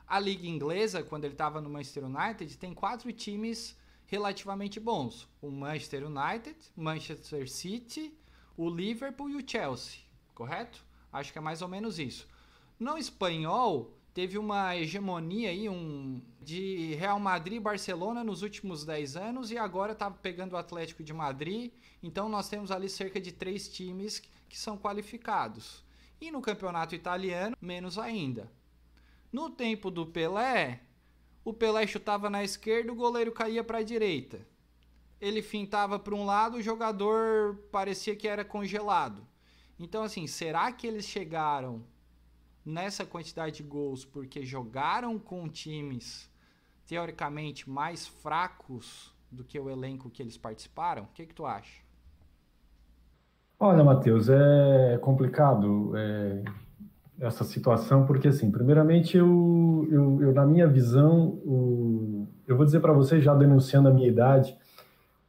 a 0.08 0.20
liga 0.20 0.48
inglesa, 0.48 1.02
quando 1.02 1.26
ele 1.26 1.34
estava 1.34 1.62
no 1.62 1.70
Manchester 1.70 2.06
United, 2.06 2.58
tem 2.58 2.74
quatro 2.74 3.12
times 3.14 3.78
relativamente 4.06 4.80
bons: 4.80 5.30
o 5.42 5.50
Manchester 5.50 6.06
United, 6.06 6.58
Manchester 6.76 7.50
City, 7.50 8.14
o 8.56 8.70
Liverpool 8.70 9.30
e 9.30 9.36
o 9.36 9.44
Chelsea, 9.46 10.00
correto? 10.34 10.84
Acho 11.12 11.32
que 11.32 11.38
é 11.38 11.42
mais 11.42 11.62
ou 11.62 11.68
menos 11.68 12.00
isso. 12.00 12.28
No 12.80 12.98
espanhol, 12.98 13.98
teve 14.14 14.38
uma 14.38 14.76
hegemonia 14.76 15.50
aí 15.50 15.68
um, 15.68 16.22
de 16.42 16.96
Real 16.96 17.20
Madrid 17.20 17.58
e 17.58 17.60
Barcelona 17.60 18.24
nos 18.24 18.42
últimos 18.42 18.86
10 18.86 19.16
anos 19.16 19.52
e 19.52 19.58
agora 19.58 19.94
está 19.94 20.10
pegando 20.10 20.54
o 20.54 20.58
Atlético 20.58 21.04
de 21.04 21.14
Madrid. 21.14 21.72
Então 22.02 22.30
nós 22.30 22.50
temos 22.50 22.72
ali 22.72 22.90
cerca 22.90 23.20
de 23.20 23.32
três 23.32 23.68
times 23.68 24.22
que 24.50 24.58
são 24.58 24.78
qualificados. 24.78 25.84
E 26.22 26.32
no 26.32 26.42
campeonato 26.42 26.96
italiano, 26.96 27.58
menos 27.60 27.98
ainda. 27.98 28.52
No 29.32 29.50
tempo 29.50 29.90
do 29.90 30.06
Pelé, 30.06 30.82
o 31.44 31.54
Pelé 31.54 31.88
chutava 31.88 32.30
na 32.30 32.44
esquerda, 32.44 32.92
o 32.92 32.96
goleiro 32.96 33.32
caía 33.32 33.64
para 33.64 33.80
a 33.80 33.84
direita. 33.84 34.46
Ele 35.24 35.42
fintava 35.42 35.98
para 35.98 36.14
um 36.14 36.26
lado, 36.26 36.58
o 36.58 36.62
jogador 36.62 37.56
parecia 37.72 38.14
que 38.14 38.28
era 38.28 38.44
congelado. 38.44 39.26
Então, 39.80 40.04
assim, 40.04 40.28
será 40.28 40.70
que 40.74 40.86
eles 40.86 41.06
chegaram 41.06 41.82
nessa 42.66 43.06
quantidade 43.06 43.58
de 43.58 43.64
gols 43.64 44.04
porque 44.04 44.46
jogaram 44.46 45.18
com 45.18 45.48
times 45.48 46.30
teoricamente 46.86 47.70
mais 47.70 48.06
fracos 48.06 49.16
do 49.32 49.46
que 49.46 49.58
o 49.58 49.70
elenco 49.70 50.10
que 50.10 50.22
eles 50.22 50.38
participaram? 50.38 51.04
O 51.04 51.14
que, 51.14 51.26
que 51.26 51.34
tu 51.34 51.46
acha? 51.46 51.82
Olha, 53.58 53.82
Matheus, 53.82 54.28
é 54.28 54.98
complicado. 55.02 55.94
É 55.96 56.44
essa 57.20 57.44
situação, 57.44 58.06
porque, 58.06 58.28
assim, 58.28 58.52
primeiramente, 58.52 59.16
eu, 59.16 59.88
eu, 59.90 60.22
eu 60.22 60.34
na 60.34 60.46
minha 60.46 60.68
visão, 60.68 61.40
o, 61.46 62.28
eu 62.46 62.58
vou 62.58 62.66
dizer 62.66 62.82
para 62.82 62.92
vocês, 62.92 63.24
já 63.24 63.34
denunciando 63.34 63.88
a 63.88 63.94
minha 63.94 64.08
idade, 64.08 64.58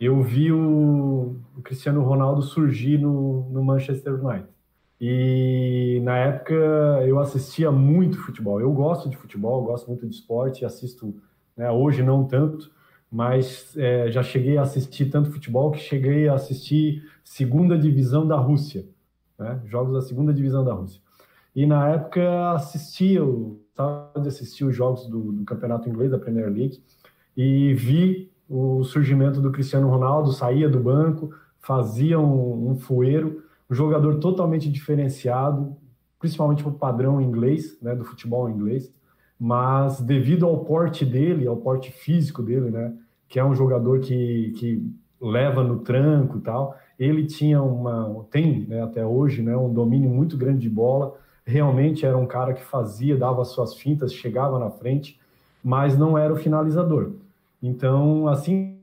eu 0.00 0.22
vi 0.22 0.52
o, 0.52 1.36
Cristiano 1.62 2.02
Ronaldo 2.02 2.42
surgir 2.42 2.98
no, 2.98 3.48
no 3.50 3.64
Manchester 3.64 4.14
United. 4.14 4.48
E 5.00 6.00
na 6.02 6.16
época 6.16 6.54
eu 7.06 7.18
assistia 7.18 7.70
muito 7.70 8.18
futebol. 8.18 8.60
Eu 8.60 8.72
gosto 8.72 9.08
de 9.08 9.16
futebol, 9.16 9.64
gosto 9.64 9.88
muito 9.88 10.06
de 10.06 10.14
esporte, 10.14 10.64
assisto, 10.64 11.14
né, 11.56 11.70
hoje 11.70 12.02
não 12.02 12.24
tanto, 12.24 12.70
mas 13.10 13.76
é, 13.76 14.10
já 14.10 14.22
cheguei 14.22 14.58
a 14.58 14.62
assistir 14.62 15.06
tanto 15.06 15.30
futebol 15.30 15.70
que 15.70 15.78
cheguei 15.78 16.28
a 16.28 16.34
assistir 16.34 17.04
segunda 17.22 17.78
divisão 17.78 18.26
da 18.26 18.36
Rússia, 18.36 18.84
né? 19.38 19.60
jogos 19.66 19.92
da 19.92 20.00
segunda 20.00 20.32
divisão 20.32 20.64
da 20.64 20.72
Rússia. 20.72 21.00
E 21.54 21.64
na 21.64 21.90
época 21.90 22.52
assistia, 22.52 23.20
estava 23.70 24.20
de 24.20 24.28
assistir 24.28 24.64
os 24.64 24.74
jogos 24.74 25.06
do, 25.06 25.30
do, 25.30 25.44
campeonato 25.44 25.88
inglês 25.88 26.10
da 26.10 26.18
Premier 26.18 26.50
League 26.50 26.82
e 27.36 27.72
vi 27.74 28.32
o 28.56 28.84
surgimento 28.84 29.40
do 29.40 29.50
Cristiano 29.50 29.88
Ronaldo, 29.88 30.30
saía 30.30 30.68
do 30.68 30.78
banco, 30.78 31.34
fazia 31.58 32.20
um, 32.20 32.70
um 32.70 32.76
fueiro, 32.76 33.42
um 33.68 33.74
jogador 33.74 34.20
totalmente 34.20 34.70
diferenciado, 34.70 35.76
principalmente 36.20 36.62
para 36.62 36.70
o 36.70 36.78
padrão 36.78 37.20
inglês, 37.20 37.76
né, 37.82 37.96
do 37.96 38.04
futebol 38.04 38.48
inglês, 38.48 38.94
mas 39.40 40.00
devido 40.00 40.46
ao 40.46 40.64
porte 40.64 41.04
dele, 41.04 41.48
ao 41.48 41.56
porte 41.56 41.90
físico 41.90 42.44
dele, 42.44 42.70
né, 42.70 42.94
que 43.28 43.40
é 43.40 43.44
um 43.44 43.56
jogador 43.56 43.98
que, 43.98 44.52
que 44.56 44.88
leva 45.20 45.64
no 45.64 45.80
tranco 45.80 46.38
e 46.38 46.40
tal, 46.40 46.76
ele 46.96 47.26
tinha 47.26 47.60
uma, 47.60 48.24
tem 48.30 48.66
né, 48.68 48.84
até 48.84 49.04
hoje, 49.04 49.42
né, 49.42 49.56
um 49.56 49.72
domínio 49.72 50.08
muito 50.08 50.36
grande 50.36 50.60
de 50.60 50.70
bola, 50.70 51.16
realmente 51.44 52.06
era 52.06 52.16
um 52.16 52.26
cara 52.26 52.54
que 52.54 52.62
fazia, 52.62 53.16
dava 53.16 53.44
suas 53.44 53.74
fintas, 53.74 54.14
chegava 54.14 54.60
na 54.60 54.70
frente, 54.70 55.18
mas 55.62 55.98
não 55.98 56.16
era 56.16 56.32
o 56.32 56.36
finalizador. 56.36 57.23
Então, 57.66 58.28
assim 58.28 58.78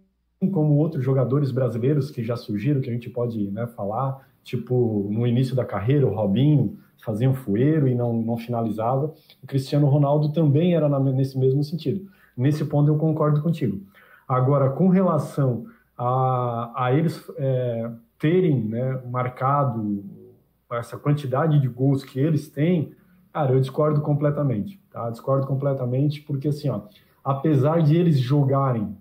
como 0.51 0.75
outros 0.77 1.03
jogadores 1.05 1.51
brasileiros 1.51 2.09
que 2.09 2.23
já 2.23 2.35
surgiram, 2.35 2.81
que 2.81 2.89
a 2.89 2.93
gente 2.93 3.11
pode 3.11 3.51
né, 3.51 3.67
falar, 3.67 4.27
tipo 4.43 5.07
no 5.11 5.27
início 5.27 5.55
da 5.55 5.63
carreira, 5.63 6.07
o 6.07 6.15
Robinho 6.15 6.79
fazia 7.05 7.29
um 7.29 7.33
fueiro 7.35 7.87
e 7.87 7.93
não, 7.93 8.11
não 8.11 8.37
finalizava, 8.37 9.13
o 9.43 9.45
Cristiano 9.45 9.87
Ronaldo 9.87 10.33
também 10.33 10.73
era 10.73 10.89
na, 10.89 10.99
nesse 10.99 11.37
mesmo 11.37 11.63
sentido. 11.63 12.09
Nesse 12.35 12.65
ponto 12.65 12.89
eu 12.89 12.97
concordo 12.97 13.39
contigo. 13.43 13.79
Agora, 14.27 14.71
com 14.71 14.87
relação 14.87 15.67
a, 15.95 16.71
a 16.75 16.91
eles 16.91 17.23
é, 17.37 17.91
terem 18.17 18.63
né, 18.63 18.99
marcado 19.11 20.03
essa 20.71 20.97
quantidade 20.97 21.59
de 21.59 21.67
gols 21.67 22.03
que 22.03 22.19
eles 22.19 22.49
têm, 22.49 22.93
cara, 23.31 23.51
eu 23.51 23.59
discordo 23.59 24.01
completamente, 24.01 24.81
tá? 24.89 25.07
Discordo 25.11 25.45
completamente 25.45 26.21
porque, 26.21 26.47
assim, 26.47 26.69
ó, 26.69 26.81
apesar 27.23 27.81
de 27.81 27.95
eles 27.95 28.19
jogarem 28.19 28.95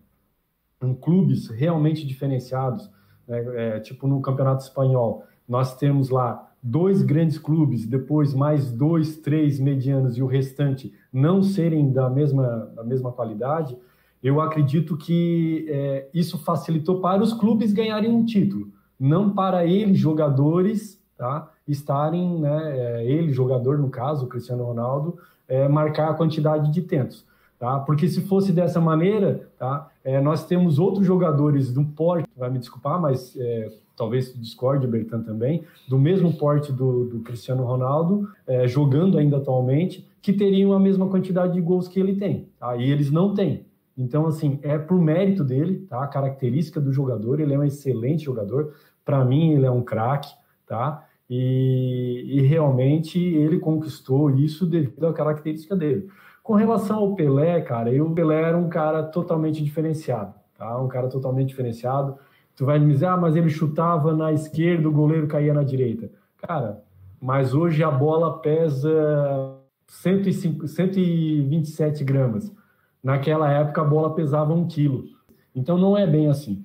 em 0.83 0.94
clubes 0.94 1.48
realmente 1.48 2.06
diferenciados, 2.06 2.90
né, 3.26 3.44
é, 3.54 3.80
tipo 3.80 4.06
no 4.06 4.20
Campeonato 4.20 4.62
Espanhol, 4.62 5.24
nós 5.48 5.76
temos 5.76 6.11
lá 6.11 6.48
dois 6.62 7.02
grandes 7.02 7.38
clubes, 7.38 7.87
depois 7.87 8.35
mais 8.35 8.70
dois, 8.70 9.16
três 9.18 9.59
medianos 9.59 10.16
e 10.16 10.22
o 10.22 10.26
restante 10.26 10.92
não 11.12 11.42
serem 11.42 11.90
da 11.90 12.09
mesma, 12.09 12.70
da 12.74 12.85
mesma 12.85 13.11
qualidade, 13.12 13.76
eu 14.22 14.40
acredito 14.40 14.96
que 14.96 15.66
é, 15.68 16.09
isso 16.12 16.38
facilitou 16.38 17.00
para 17.00 17.22
os 17.22 17.33
clubes 17.33 17.72
ganharem 17.72 18.11
um 18.11 18.24
título, 18.24 18.68
não 18.98 19.30
para 19.30 19.64
eles, 19.64 19.98
jogadores, 19.98 21.00
tá? 21.16 21.50
estarem, 21.66 22.38
né, 22.38 22.78
é, 22.78 23.04
ele, 23.11 23.33
jogador 23.33 23.78
no 23.78 23.88
caso, 23.88 24.26
o 24.26 24.28
Cristiano 24.28 24.64
Ronaldo, 24.64 25.18
é, 25.48 25.66
marcar 25.68 26.11
a 26.11 26.14
quantidade 26.14 26.70
de 26.70 26.83
tentos. 26.83 27.24
Tá? 27.61 27.79
Porque 27.79 28.09
se 28.09 28.23
fosse 28.23 28.53
dessa 28.53 28.81
maneira, 28.81 29.46
tá? 29.59 29.90
É, 30.03 30.18
nós 30.18 30.46
temos 30.46 30.79
outros 30.79 31.07
jogadores 31.07 31.70
do 31.70 31.85
porte, 31.85 32.27
vai 32.35 32.49
me 32.49 32.59
desculpar, 32.59 32.99
mas 32.99 33.37
é, 33.38 33.70
talvez 33.94 34.33
discorde, 34.35 34.87
Bertan 34.87 35.20
também, 35.20 35.62
do 35.87 35.99
mesmo 35.99 36.33
porte 36.33 36.73
do, 36.73 37.05
do 37.05 37.20
Cristiano 37.20 37.62
Ronaldo, 37.62 38.27
é, 38.46 38.66
jogando 38.66 39.18
ainda 39.18 39.37
atualmente, 39.37 40.09
que 40.23 40.33
teriam 40.33 40.73
a 40.73 40.81
mesma 40.81 41.07
quantidade 41.09 41.53
de 41.53 41.61
gols 41.61 41.87
que 41.87 42.01
ele 42.01 42.14
tem. 42.14 42.49
Tá? 42.59 42.79
E 42.79 42.90
eles 42.90 43.11
não 43.11 43.35
têm. 43.35 43.66
Então, 43.94 44.27
assim, 44.27 44.59
é 44.62 44.79
por 44.79 44.99
mérito 44.99 45.44
dele, 45.44 45.87
tá? 45.87 46.03
A 46.03 46.07
característica 46.07 46.81
do 46.81 46.90
jogador, 46.90 47.40
ele 47.40 47.53
é 47.53 47.59
um 47.59 47.64
excelente 47.64 48.25
jogador. 48.25 48.73
Para 49.05 49.23
mim, 49.23 49.53
ele 49.53 49.66
é 49.66 49.70
um 49.70 49.83
craque, 49.83 50.31
tá? 50.66 51.07
E, 51.29 52.25
e, 52.27 52.40
realmente 52.40 53.18
ele 53.20 53.61
conquistou 53.61 54.31
isso 54.31 54.66
devido 54.66 55.07
à 55.07 55.12
característica 55.12 55.77
dele. 55.77 56.09
Com 56.50 56.56
relação 56.56 56.96
ao 56.96 57.14
Pelé, 57.14 57.60
cara, 57.60 57.92
eu, 57.94 58.08
o 58.08 58.12
Pelé 58.12 58.42
era 58.42 58.58
um 58.58 58.68
cara 58.68 59.04
totalmente 59.04 59.62
diferenciado, 59.62 60.34
tá? 60.58 60.82
Um 60.82 60.88
cara 60.88 61.08
totalmente 61.08 61.50
diferenciado. 61.50 62.18
Tu 62.56 62.66
vai 62.66 62.76
me 62.76 62.92
dizer, 62.92 63.06
ah, 63.06 63.16
mas 63.16 63.36
ele 63.36 63.48
chutava 63.48 64.12
na 64.12 64.32
esquerda, 64.32 64.88
o 64.88 64.92
goleiro 64.92 65.28
caía 65.28 65.54
na 65.54 65.62
direita. 65.62 66.10
Cara, 66.38 66.82
mas 67.20 67.54
hoje 67.54 67.84
a 67.84 67.90
bola 67.92 68.40
pesa 68.40 68.90
105, 69.86 70.66
127 70.66 72.02
gramas. 72.02 72.52
Naquela 73.00 73.48
época 73.48 73.82
a 73.82 73.84
bola 73.84 74.12
pesava 74.16 74.52
um 74.52 74.66
quilo. 74.66 75.04
Então 75.54 75.78
não 75.78 75.96
é 75.96 76.04
bem 76.04 76.28
assim. 76.28 76.64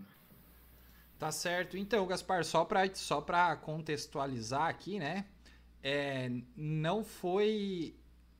Tá 1.19 1.29
certo. 1.29 1.77
Então, 1.77 2.07
Gaspar, 2.07 2.43
só 2.43 2.65
para 2.65 2.89
só 2.95 3.23
contextualizar 3.61 4.67
aqui, 4.67 4.97
né? 4.97 5.25
É, 5.83 6.31
não 6.57 7.03
foi 7.03 7.93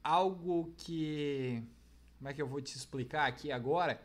algo 0.05 0.71
que. 0.77 1.63
Como 2.17 2.29
é 2.29 2.33
que 2.33 2.41
eu 2.41 2.47
vou 2.47 2.61
te 2.61 2.77
explicar 2.77 3.27
aqui 3.27 3.51
agora? 3.51 3.99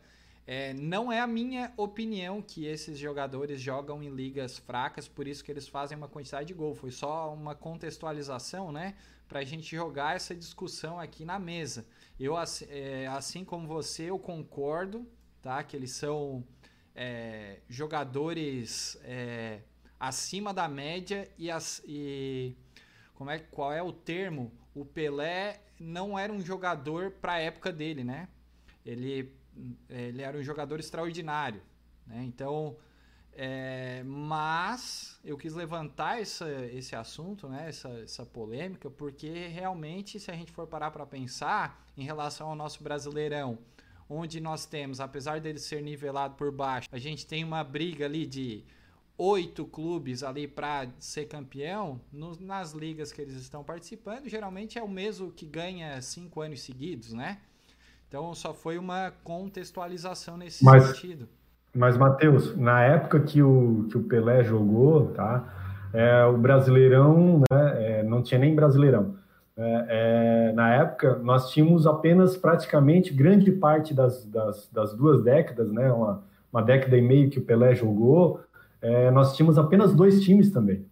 É, 0.45 0.73
não 0.73 1.11
é 1.11 1.19
a 1.19 1.27
minha 1.27 1.71
opinião 1.77 2.41
que 2.41 2.65
esses 2.65 2.97
jogadores 2.97 3.61
jogam 3.61 4.01
em 4.01 4.09
ligas 4.09 4.57
fracas, 4.57 5.07
por 5.07 5.27
isso 5.27 5.43
que 5.43 5.51
eles 5.51 5.67
fazem 5.67 5.95
uma 5.95 6.07
quantidade 6.07 6.47
de 6.47 6.53
gol. 6.53 6.73
Foi 6.73 6.91
só 6.91 7.33
uma 7.33 7.55
contextualização, 7.55 8.71
né? 8.71 8.95
Para 9.29 9.39
a 9.39 9.43
gente 9.43 9.73
jogar 9.75 10.15
essa 10.15 10.35
discussão 10.35 10.99
aqui 10.99 11.23
na 11.23 11.39
mesa. 11.39 11.85
Eu, 12.19 12.33
é, 12.67 13.07
assim 13.07 13.45
como 13.45 13.67
você, 13.67 14.09
eu 14.09 14.19
concordo, 14.19 15.07
tá? 15.41 15.63
Que 15.63 15.77
eles 15.77 15.91
são 15.91 16.43
é, 16.95 17.59
jogadores 17.69 18.99
é, 19.03 19.61
acima 19.99 20.53
da 20.53 20.67
média 20.67 21.29
e, 21.37 21.49
as, 21.49 21.81
e 21.85 22.57
como 23.13 23.29
é, 23.29 23.39
qual 23.39 23.71
é 23.71 23.81
o 23.81 23.93
termo? 23.93 24.51
O 24.73 24.85
Pelé 24.85 25.61
não 25.79 26.17
era 26.17 26.31
um 26.31 26.41
jogador 26.41 27.11
para 27.11 27.33
a 27.33 27.39
época 27.39 27.71
dele, 27.71 28.03
né? 28.03 28.27
Ele, 28.85 29.33
ele 29.89 30.21
era 30.21 30.37
um 30.37 30.43
jogador 30.43 30.79
extraordinário, 30.79 31.61
né? 32.05 32.23
Então, 32.25 32.77
é, 33.33 34.03
mas 34.05 35.19
eu 35.23 35.37
quis 35.37 35.53
levantar 35.53 36.21
essa, 36.21 36.49
esse 36.65 36.95
assunto, 36.95 37.47
né? 37.47 37.69
Essa, 37.69 37.89
essa 37.99 38.25
polêmica, 38.25 38.89
porque 38.89 39.47
realmente, 39.47 40.19
se 40.19 40.29
a 40.31 40.33
gente 40.33 40.51
for 40.51 40.67
parar 40.67 40.91
para 40.91 41.05
pensar 41.05 41.85
em 41.97 42.03
relação 42.03 42.49
ao 42.49 42.55
nosso 42.55 42.83
Brasileirão, 42.83 43.57
onde 44.09 44.41
nós 44.41 44.65
temos, 44.65 44.99
apesar 44.99 45.39
dele 45.39 45.59
ser 45.59 45.81
nivelado 45.81 46.35
por 46.35 46.51
baixo, 46.51 46.89
a 46.91 46.97
gente 46.97 47.25
tem 47.25 47.43
uma 47.43 47.63
briga 47.63 48.05
ali 48.05 48.25
de 48.25 48.63
oito 49.21 49.65
clubes 49.65 50.23
ali 50.23 50.47
para 50.47 50.87
ser 50.99 51.25
campeão, 51.25 52.01
no, 52.11 52.35
nas 52.39 52.73
ligas 52.73 53.11
que 53.11 53.21
eles 53.21 53.35
estão 53.35 53.63
participando, 53.63 54.27
geralmente 54.27 54.79
é 54.79 54.83
o 54.83 54.89
mesmo 54.89 55.31
que 55.31 55.45
ganha 55.45 56.01
cinco 56.01 56.41
anos 56.41 56.61
seguidos, 56.61 57.13
né? 57.13 57.37
Então 58.07 58.33
só 58.33 58.53
foi 58.53 58.79
uma 58.79 59.13
contextualização 59.23 60.37
nesse 60.37 60.65
mas, 60.65 60.83
sentido. 60.85 61.29
Mas, 61.73 61.95
Matheus, 61.97 62.57
na 62.57 62.83
época 62.83 63.19
que 63.21 63.41
o, 63.41 63.87
que 63.89 63.97
o 63.97 64.03
Pelé 64.03 64.43
jogou, 64.43 65.13
tá? 65.13 65.47
É, 65.93 66.25
o 66.25 66.37
Brasileirão 66.37 67.43
né, 67.51 67.99
é, 67.99 68.03
não 68.03 68.23
tinha 68.23 68.39
nem 68.39 68.55
Brasileirão. 68.55 69.15
É, 69.55 69.85
é, 70.49 70.53
na 70.53 70.73
época, 70.73 71.17
nós 71.17 71.51
tínhamos 71.51 71.85
apenas 71.85 72.35
praticamente 72.35 73.13
grande 73.13 73.51
parte 73.51 73.93
das, 73.93 74.25
das, 74.25 74.67
das 74.71 74.93
duas 74.93 75.23
décadas, 75.23 75.71
né, 75.71 75.91
uma, 75.91 76.23
uma, 76.51 76.63
década 76.63 76.97
e 76.97 77.01
meio 77.01 77.29
que 77.29 77.39
o 77.39 77.43
Pelé 77.43 77.75
jogou, 77.75 78.41
é, 78.81 79.11
nós 79.11 79.35
tínhamos 79.35 79.57
apenas 79.57 79.93
dois 79.93 80.21
times 80.21 80.51
também. 80.51 80.85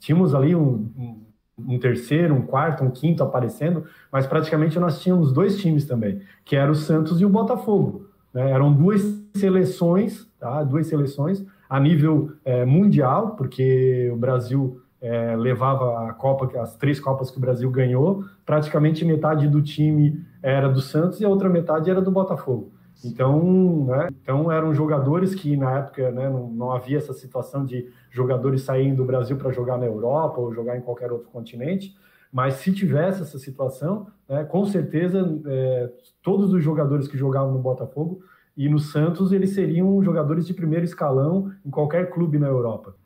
Tínhamos 0.00 0.34
ali 0.34 0.54
um, 0.54 0.90
um, 0.96 1.26
um, 1.58 1.78
terceiro, 1.78 2.34
um 2.34 2.42
quarto, 2.42 2.84
um 2.84 2.90
quinto 2.90 3.22
aparecendo, 3.22 3.84
mas 4.12 4.26
praticamente 4.26 4.78
nós 4.78 5.00
tínhamos 5.00 5.32
dois 5.32 5.58
times 5.58 5.84
também, 5.84 6.20
que 6.44 6.56
eram 6.56 6.72
o 6.72 6.76
Santos 6.76 7.20
e 7.20 7.24
o 7.24 7.28
Botafogo. 7.28 8.06
Né? 8.32 8.50
Eram 8.50 8.72
duas 8.72 9.02
seleções, 9.36 10.26
tá? 10.38 10.62
duas 10.62 10.86
seleções 10.86 11.44
a 11.68 11.78
nível 11.78 12.32
é, 12.44 12.64
mundial, 12.64 13.36
porque 13.36 14.10
o 14.12 14.16
Brasil 14.16 14.80
é, 15.00 15.36
levava 15.36 16.08
a 16.08 16.12
Copa, 16.12 16.60
as 16.60 16.76
três 16.76 16.98
Copas 16.98 17.30
que 17.30 17.38
o 17.38 17.40
Brasil 17.40 17.70
ganhou, 17.70 18.24
praticamente 18.44 19.04
metade 19.04 19.46
do 19.48 19.62
time 19.62 20.20
era 20.42 20.68
do 20.68 20.80
Santos 20.80 21.20
e 21.20 21.24
a 21.24 21.28
outra 21.28 21.48
metade 21.48 21.90
era 21.90 22.00
do 22.00 22.10
Botafogo. 22.10 22.72
Então, 23.04 23.84
né, 23.84 24.08
então 24.22 24.50
eram 24.50 24.74
jogadores 24.74 25.34
que 25.34 25.56
na 25.56 25.78
época 25.78 26.10
né, 26.10 26.28
não, 26.28 26.50
não, 26.50 26.72
havia 26.72 26.98
essa 26.98 27.12
situação 27.12 27.64
de 27.64 27.88
jogadores 28.10 28.62
saírem 28.62 28.94
do 28.94 29.04
Brasil 29.04 29.36
para 29.36 29.52
jogar 29.52 29.78
na 29.78 29.86
Europa 29.86 30.40
ou 30.40 30.52
jogar 30.52 30.76
em 30.76 30.80
qualquer 30.80 31.12
outro 31.12 31.28
continente. 31.28 31.96
Mas 32.32 32.54
se 32.54 32.72
tivesse 32.72 33.22
essa 33.22 33.38
situação, 33.38 34.08
né, 34.28 34.44
com 34.44 34.66
certeza 34.66 35.40
é, 35.46 35.92
todos 36.22 36.52
os 36.52 36.62
jogadores 36.62 37.06
que 37.06 37.16
jogavam 37.16 37.52
no 37.52 37.60
Botafogo 37.60 38.20
e 38.56 38.68
no 38.68 38.80
Santos 38.80 39.32
eles 39.32 39.54
seriam 39.54 40.02
jogadores 40.02 40.46
de 40.46 40.52
primeiro 40.52 40.84
escalão 40.84 41.52
em 41.64 41.70
qualquer 41.70 42.10
clube 42.10 42.38
na 42.38 42.48
Europa. 42.48 42.96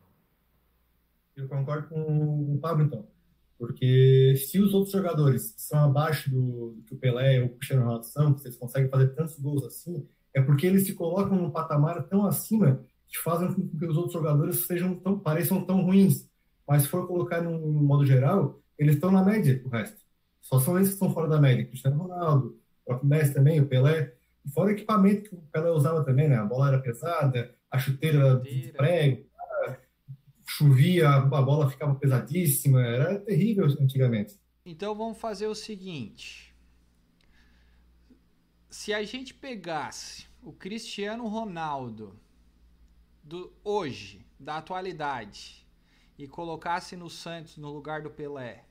Eu 1.37 1.48
concordo 1.48 1.88
com 1.88 2.55
o 2.55 2.59
Pablo, 2.61 2.85
então. 2.85 3.12
Porque 3.62 4.35
se 4.38 4.59
os 4.59 4.75
outros 4.75 4.90
jogadores 4.90 5.55
são 5.57 5.79
abaixo 5.85 6.29
do, 6.29 6.72
do 6.72 6.83
que 6.83 6.94
o 6.94 6.98
Pelé 6.98 7.40
ou 7.40 7.46
o 7.46 7.51
Cristiano 7.51 7.85
Ronaldo 7.85 8.07
são, 8.07 8.33
vocês 8.33 8.57
conseguem 8.57 8.90
fazer 8.90 9.14
tantos 9.14 9.38
gols 9.38 9.64
assim, 9.64 10.05
é 10.35 10.42
porque 10.42 10.66
eles 10.66 10.85
se 10.85 10.94
colocam 10.94 11.37
num 11.37 11.48
patamar 11.48 12.03
tão 12.09 12.27
acima 12.27 12.85
que 13.07 13.16
fazem 13.18 13.55
com 13.55 13.68
que 13.68 13.87
os 13.87 13.96
outros 13.96 14.14
jogadores 14.14 14.66
sejam 14.66 14.96
tão, 14.96 15.16
pareçam 15.16 15.64
tão 15.64 15.81
ruins. 15.81 16.29
Mas 16.66 16.83
se 16.83 16.88
for 16.88 17.07
colocar 17.07 17.40
num, 17.40 17.57
num 17.57 17.85
modo 17.85 18.05
geral, 18.05 18.61
eles 18.77 18.96
estão 18.96 19.12
na 19.12 19.22
média, 19.22 19.62
o 19.64 19.68
resto. 19.68 20.03
Só 20.40 20.59
são 20.59 20.77
esses 20.77 20.88
que 20.88 20.94
estão 20.94 21.14
fora 21.14 21.29
da 21.29 21.40
média. 21.40 21.64
Cristiano 21.64 22.03
Ronaldo, 22.03 22.59
o 22.83 22.87
próprio 22.87 23.09
Messi 23.09 23.33
também, 23.33 23.61
o 23.61 23.68
Pelé. 23.68 24.12
Fora 24.53 24.70
o 24.70 24.72
equipamento 24.72 25.31
que 25.31 25.37
o 25.37 25.42
Pelé 25.53 25.70
usava 25.70 26.03
também, 26.03 26.29
né? 26.29 26.35
A 26.35 26.44
bola 26.44 26.66
era 26.66 26.81
pesada, 26.81 27.55
a 27.70 27.79
chuteira 27.79 28.18
era 28.18 28.40
de 28.40 28.72
prego, 28.77 29.25
chovia, 30.46 31.09
a 31.09 31.42
bola 31.42 31.70
ficava 31.70 31.94
pesadíssima. 31.94 32.81
Era 32.83 33.18
terrível 33.20 33.66
antigamente. 33.66 34.38
Então 34.64 34.94
vamos 34.94 35.18
fazer 35.18 35.46
o 35.46 35.55
seguinte. 35.55 36.55
Se 38.70 38.94
a 38.94 39.02
gente 39.02 39.35
pegasse 39.35 40.26
o 40.42 40.52
Cristiano 40.52 41.26
Ronaldo 41.26 42.18
do 43.22 43.52
hoje, 43.62 44.26
da 44.38 44.57
atualidade, 44.57 45.66
e 46.18 46.26
colocasse 46.26 46.96
no 46.96 47.09
Santos 47.11 47.57
no 47.57 47.72
lugar 47.72 48.02
do 48.02 48.11
Pelé, 48.11 48.64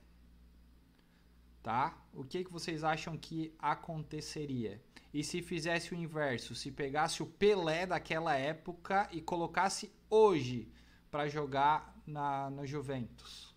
tá? 1.62 2.02
O 2.12 2.24
que, 2.24 2.44
que 2.44 2.52
vocês 2.52 2.82
acham 2.82 3.16
que 3.16 3.54
aconteceria? 3.58 4.82
E 5.12 5.22
se 5.22 5.42
fizesse 5.42 5.92
o 5.92 5.96
inverso, 5.96 6.54
se 6.54 6.70
pegasse 6.70 7.22
o 7.22 7.26
Pelé 7.26 7.86
daquela 7.86 8.34
época 8.34 9.08
e 9.12 9.20
colocasse 9.20 9.92
hoje 10.08 10.70
para 11.12 11.28
jogar 11.28 11.94
na, 12.06 12.48
no 12.48 12.66
Juventus? 12.66 13.54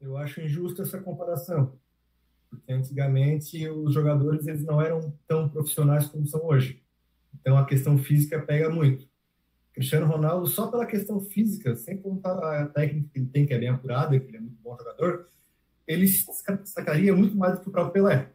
Eu 0.00 0.16
acho 0.16 0.40
injusta 0.40 0.82
essa 0.82 1.00
comparação, 1.00 1.76
porque 2.48 2.72
antigamente 2.72 3.68
os 3.68 3.92
jogadores 3.92 4.46
eles 4.46 4.64
não 4.64 4.80
eram 4.80 5.12
tão 5.26 5.48
profissionais 5.48 6.06
como 6.06 6.24
são 6.24 6.46
hoje. 6.46 6.80
Então 7.34 7.58
a 7.58 7.66
questão 7.66 7.98
física 7.98 8.40
pega 8.40 8.70
muito. 8.70 9.10
Cristiano 9.72 10.06
Ronaldo, 10.06 10.46
só 10.46 10.70
pela 10.70 10.86
questão 10.86 11.20
física, 11.20 11.74
sem 11.74 12.00
contar 12.00 12.38
a 12.38 12.68
técnica 12.68 13.08
que 13.12 13.18
ele 13.18 13.28
tem, 13.28 13.44
que 13.44 13.54
é 13.54 13.58
bem 13.58 13.68
apurada, 13.68 14.18
que 14.18 14.26
ele 14.26 14.36
é 14.36 14.40
muito 14.40 14.60
bom 14.62 14.76
jogador, 14.76 15.28
ele 15.84 16.06
se 16.06 16.24
destacaria 16.60 17.14
muito 17.14 17.36
mais 17.36 17.54
do 17.54 17.62
que 17.62 17.68
o 17.68 17.72
próprio 17.72 17.92
Pelé. 17.92 18.32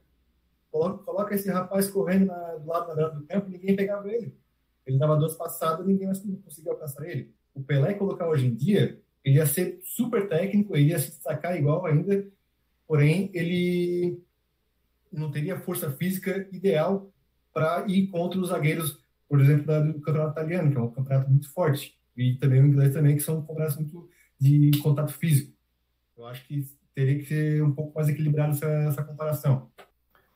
Coloca, 0.69 1.03
coloca 1.05 1.33
esse 1.33 1.49
rapaz 1.49 1.89
correndo 1.89 2.25
na, 2.25 2.55
do 2.55 2.67
lado 2.67 2.93
da 2.93 3.07
do 3.07 3.25
campo, 3.25 3.49
ninguém 3.49 3.75
pegava 3.75 4.11
ele. 4.11 4.35
Ele 4.85 4.97
dava 4.97 5.15
duas 5.15 5.35
passadas, 5.35 5.85
ninguém 5.85 6.07
mais 6.07 6.19
conseguia 6.19 6.73
alcançar 6.73 7.07
ele. 7.07 7.36
O 7.57 7.63
Pelé 7.63 7.93
colocar 7.93 8.27
hoje 8.27 8.47
em 8.47 8.55
dia, 8.55 8.99
ele 9.23 9.37
ia 9.37 9.45
ser 9.45 9.79
super 9.83 10.27
técnico, 10.27 10.75
ele 10.75 10.91
ia 10.91 10.99
se 10.99 11.09
destacar 11.09 11.57
igual 11.57 11.85
ainda, 11.85 12.25
porém 12.87 13.29
ele 13.33 14.19
não 15.11 15.31
teria 15.31 15.59
força 15.59 15.91
física 15.91 16.47
ideal 16.51 17.11
para 17.53 17.85
ir 17.87 18.07
contra 18.07 18.39
os 18.39 18.49
zagueiros 18.49 18.99
por 19.27 19.41
exemplo, 19.41 19.93
do 19.93 19.99
campeonato 19.99 20.31
italiano, 20.31 20.71
que 20.71 20.77
é 20.77 20.81
um 20.81 20.91
campeonato 20.91 21.29
muito 21.29 21.51
forte, 21.51 21.97
e 22.15 22.35
também 22.35 22.61
o 22.61 22.67
inglês 22.67 22.93
também, 22.93 23.15
que 23.15 23.23
são 23.23 23.41
campeonatos 23.41 23.75
muito 23.75 24.09
de 24.39 24.71
contato 24.81 25.13
físico. 25.13 25.53
Eu 26.17 26.25
acho 26.25 26.45
que 26.47 26.65
teria 26.95 27.17
que 27.17 27.25
ser 27.25 27.63
um 27.63 27.71
pouco 27.71 27.93
mais 27.95 28.09
equilibrado 28.09 28.53
essa, 28.53 28.65
essa 28.65 29.03
comparação. 29.03 29.69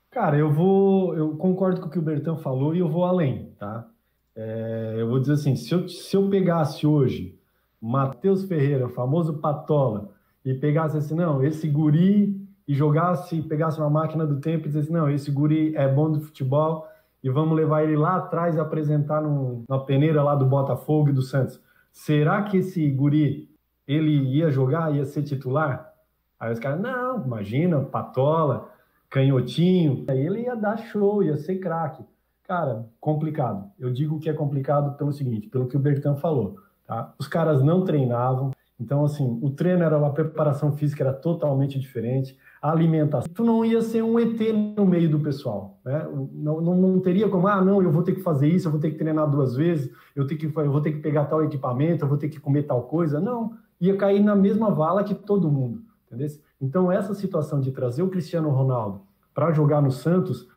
Cara, 0.10 0.38
eu 0.38 0.52
vou, 0.52 1.16
eu 1.16 1.38
concordo 1.38 1.80
com 1.80 1.88
o 1.88 1.90
que 1.90 1.98
o 1.98 2.02
Bertão 2.02 2.38
falou 2.38 2.76
e 2.76 2.80
eu 2.80 2.90
vou 2.90 3.06
além, 3.06 3.52
tá? 3.58 3.90
É, 4.36 4.96
eu 4.98 5.08
vou 5.10 5.20
dizer 5.20 5.34
assim, 5.34 5.56
se 5.56 5.74
eu, 5.74 5.88
se 5.88 6.16
eu 6.16 6.30
pegasse 6.30 6.88
hoje 6.88 7.38
Matheus 7.82 8.44
Ferreira, 8.46 8.88
famoso 8.90 9.40
Patola, 9.40 10.12
e 10.44 10.54
pegasse 10.54 10.98
assim, 10.98 11.16
não, 11.16 11.44
esse 11.44 11.68
guri, 11.68 12.42
e 12.68 12.74
jogasse, 12.74 13.42
pegasse 13.42 13.80
uma 13.80 13.90
máquina 13.90 14.26
do 14.26 14.40
tempo 14.40 14.66
e 14.66 14.70
dissesse, 14.70 14.92
não, 14.92 15.10
esse 15.10 15.30
guri 15.32 15.76
é 15.76 15.88
bom 15.88 16.12
do 16.12 16.22
futebol, 16.22 16.88
e 17.24 17.30
vamos 17.30 17.56
levar 17.56 17.84
ele 17.84 17.98
lá 17.98 18.16
atrás 18.16 18.58
a 18.58 18.62
apresentar 18.62 19.22
no, 19.22 19.64
na 19.68 19.80
peneira 19.80 20.24
lá 20.24 20.36
do 20.36 20.46
Botafogo 20.46 21.10
e 21.10 21.14
do 21.14 21.22
Santos. 21.22 21.62
Será 21.92 22.44
que 22.44 22.58
esse 22.58 22.90
guri 22.90 23.50
ele 23.88 24.12
ia 24.36 24.50
jogar, 24.50 24.96
ia 24.96 25.06
ser 25.06 25.24
titular? 25.24 25.94
Aí 26.40 26.52
os 26.52 26.60
caras, 26.60 26.80
não, 26.80 27.24
imagina, 27.24 27.80
patola, 27.82 28.70
canhotinho. 29.10 30.06
Aí 30.08 30.26
ele 30.26 30.42
ia 30.42 30.56
dar 30.56 30.78
show, 30.78 31.22
ia 31.22 31.38
ser 31.38 31.60
craque. 31.60 32.04
Cara, 32.52 32.86
complicado. 33.00 33.72
Eu 33.80 33.94
digo 33.94 34.20
que 34.20 34.30
é 34.30 34.34
complicado 34.34 34.98
pelo 34.98 35.14
seguinte, 35.14 35.48
pelo 35.48 35.68
que 35.68 35.78
o 35.78 35.80
Bertão 35.80 36.18
falou. 36.18 36.58
Tá? 36.86 37.14
Os 37.18 37.26
caras 37.26 37.64
não 37.64 37.86
treinavam, 37.86 38.52
então 38.78 39.06
assim, 39.06 39.40
o 39.42 39.50
treino 39.52 39.84
era, 39.84 40.06
a 40.06 40.10
preparação 40.10 40.74
física 40.74 41.02
era 41.02 41.14
totalmente 41.14 41.80
diferente 41.80 42.38
a 42.62 42.70
alimentação. 42.70 43.32
Tu 43.34 43.42
não 43.46 43.64
ia 43.64 43.82
ser 43.82 44.04
um 44.04 44.20
ET 44.20 44.38
no 44.76 44.86
meio 44.86 45.10
do 45.10 45.22
pessoal, 45.22 45.80
né? 45.86 46.06
Não, 46.34 46.60
não, 46.60 46.76
não, 46.76 47.00
teria 47.00 47.30
como, 47.30 47.48
ah, 47.48 47.64
não, 47.64 47.82
eu 47.82 47.90
vou 47.90 48.04
ter 48.04 48.16
que 48.16 48.22
fazer 48.22 48.50
isso, 48.50 48.68
eu 48.68 48.72
vou 48.74 48.82
ter 48.82 48.92
que 48.92 48.98
treinar 48.98 49.30
duas 49.30 49.56
vezes, 49.56 49.90
eu, 50.14 50.28
tenho 50.28 50.42
que, 50.42 50.48
eu 50.48 50.72
vou 50.74 50.82
ter 50.82 50.92
que 50.92 51.00
pegar 51.00 51.28
tal 51.28 51.42
equipamento, 51.42 52.04
eu 52.04 52.10
vou 52.10 52.18
ter 52.18 52.28
que 52.28 52.38
comer 52.38 52.64
tal 52.64 52.84
coisa. 52.84 53.22
Não, 53.22 53.54
ia 53.80 53.96
cair 53.96 54.22
na 54.22 54.36
mesma 54.36 54.70
vala 54.70 55.06
que 55.06 55.16
todo 55.16 55.50
mundo, 55.50 55.84
entendeu? 56.06 56.28
Então, 56.60 56.92
essa 56.92 57.14
situação 57.14 57.62
de 57.62 57.72
trazer 57.72 58.04
o 58.04 58.10
Cristiano 58.10 58.50
Ronaldo 58.50 59.04
para 59.34 59.54
jogar 59.54 59.82
no 59.82 59.90
Santos, 59.90 60.50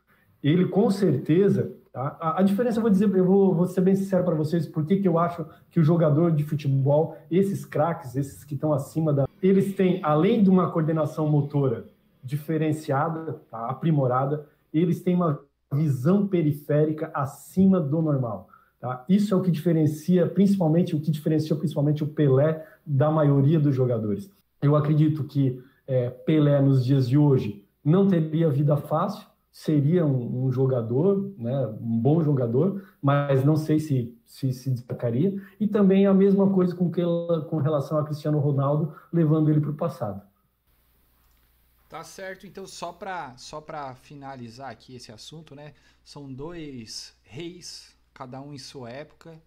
ele 0.43 0.65
com 0.65 0.91
certeza 0.91 1.73
Tá? 1.95 2.17
A, 2.19 2.39
a, 2.41 2.43
diferença, 2.43 2.79
eu 2.79 2.81
vou 2.81 2.91
dizer, 2.91 3.09
eu 3.15 3.23
vou, 3.23 3.55
vou 3.55 3.65
ser 3.67 3.79
bem 3.79 3.95
sincero 3.95 4.25
para 4.25 4.35
vocês, 4.35 4.67
por 4.67 4.85
que 4.85 5.01
eu 5.07 5.17
acho 5.17 5.45
que 5.71 5.79
o 5.79 5.83
jogador 5.83 6.29
de 6.29 6.43
futebol, 6.43 7.15
esses 7.31 7.63
craques, 7.63 8.17
esses 8.17 8.43
que 8.43 8.53
estão 8.53 8.73
acima 8.73 9.13
da. 9.13 9.25
Eles 9.41 9.73
têm, 9.75 10.01
além 10.03 10.43
de 10.43 10.49
uma 10.49 10.69
coordenação 10.69 11.25
motora 11.29 11.85
diferenciada, 12.21 13.39
tá? 13.49 13.69
aprimorada, 13.69 14.45
eles 14.73 15.01
têm 15.01 15.15
uma 15.15 15.39
visão 15.71 16.27
periférica 16.27 17.09
acima 17.13 17.79
do 17.79 18.01
normal. 18.01 18.49
Tá? 18.77 19.05
Isso 19.07 19.33
é 19.33 19.37
o 19.37 19.41
que 19.41 19.49
diferencia, 19.49 20.27
principalmente, 20.27 20.97
o 20.97 20.99
que 20.99 21.09
diferenciou 21.09 21.57
principalmente 21.57 22.03
o 22.03 22.07
Pelé 22.07 22.61
da 22.85 23.09
maioria 23.09 23.57
dos 23.57 23.73
jogadores. 23.73 24.29
Eu 24.61 24.75
acredito 24.75 25.23
que 25.23 25.63
é, 25.87 26.09
Pelé, 26.09 26.59
nos 26.59 26.83
dias 26.83 27.07
de 27.07 27.17
hoje, 27.17 27.63
não 27.81 28.05
teria 28.05 28.49
vida 28.49 28.75
fácil, 28.75 29.25
seria 29.55 30.05
um, 30.05 30.47
um, 30.47 30.51
jogador, 30.51 31.33
né, 31.37 31.65
um 31.79 31.97
bom 31.97 32.21
jogador, 32.21 32.85
mas 33.01 33.45
não 33.45 33.55
sei 33.55 33.79
se, 33.79 34.13
se 34.25 34.51
se 34.51 34.69
destacaria. 34.69 35.41
E 35.57 35.65
também 35.65 36.05
a 36.05 36.13
mesma 36.13 36.51
coisa 36.53 36.75
com, 36.75 36.91
que, 36.91 37.01
com 37.49 37.57
relação 37.59 37.97
a 37.97 38.03
Cristiano 38.03 38.37
Ronaldo, 38.37 38.93
levando 39.13 39.49
ele 39.49 39.61
para 39.61 39.71
o 39.71 39.77
passado. 39.77 40.21
Tá 41.87 42.03
certo, 42.03 42.45
então 42.45 42.67
só 42.67 42.91
para 42.91 43.37
só 43.37 43.63
finalizar 43.95 44.69
aqui 44.69 44.97
esse 44.97 45.09
assunto, 45.09 45.55
né? 45.55 45.73
São 46.03 46.31
dois 46.33 47.15
reis, 47.23 47.97
cada 48.13 48.41
um 48.41 48.53
em 48.53 48.57
sua 48.57 48.89
época. 48.89 49.41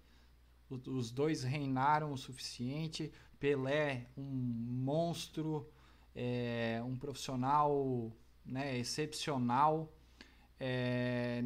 Os 0.70 1.10
dois 1.10 1.42
reinaram 1.42 2.14
o 2.14 2.16
suficiente. 2.16 3.12
Pelé, 3.38 4.06
um 4.16 4.22
monstro, 4.22 5.68
é, 6.16 6.82
um 6.82 6.96
profissional 6.96 8.10
né, 8.42 8.78
excepcional. 8.78 9.92
É, 10.60 11.44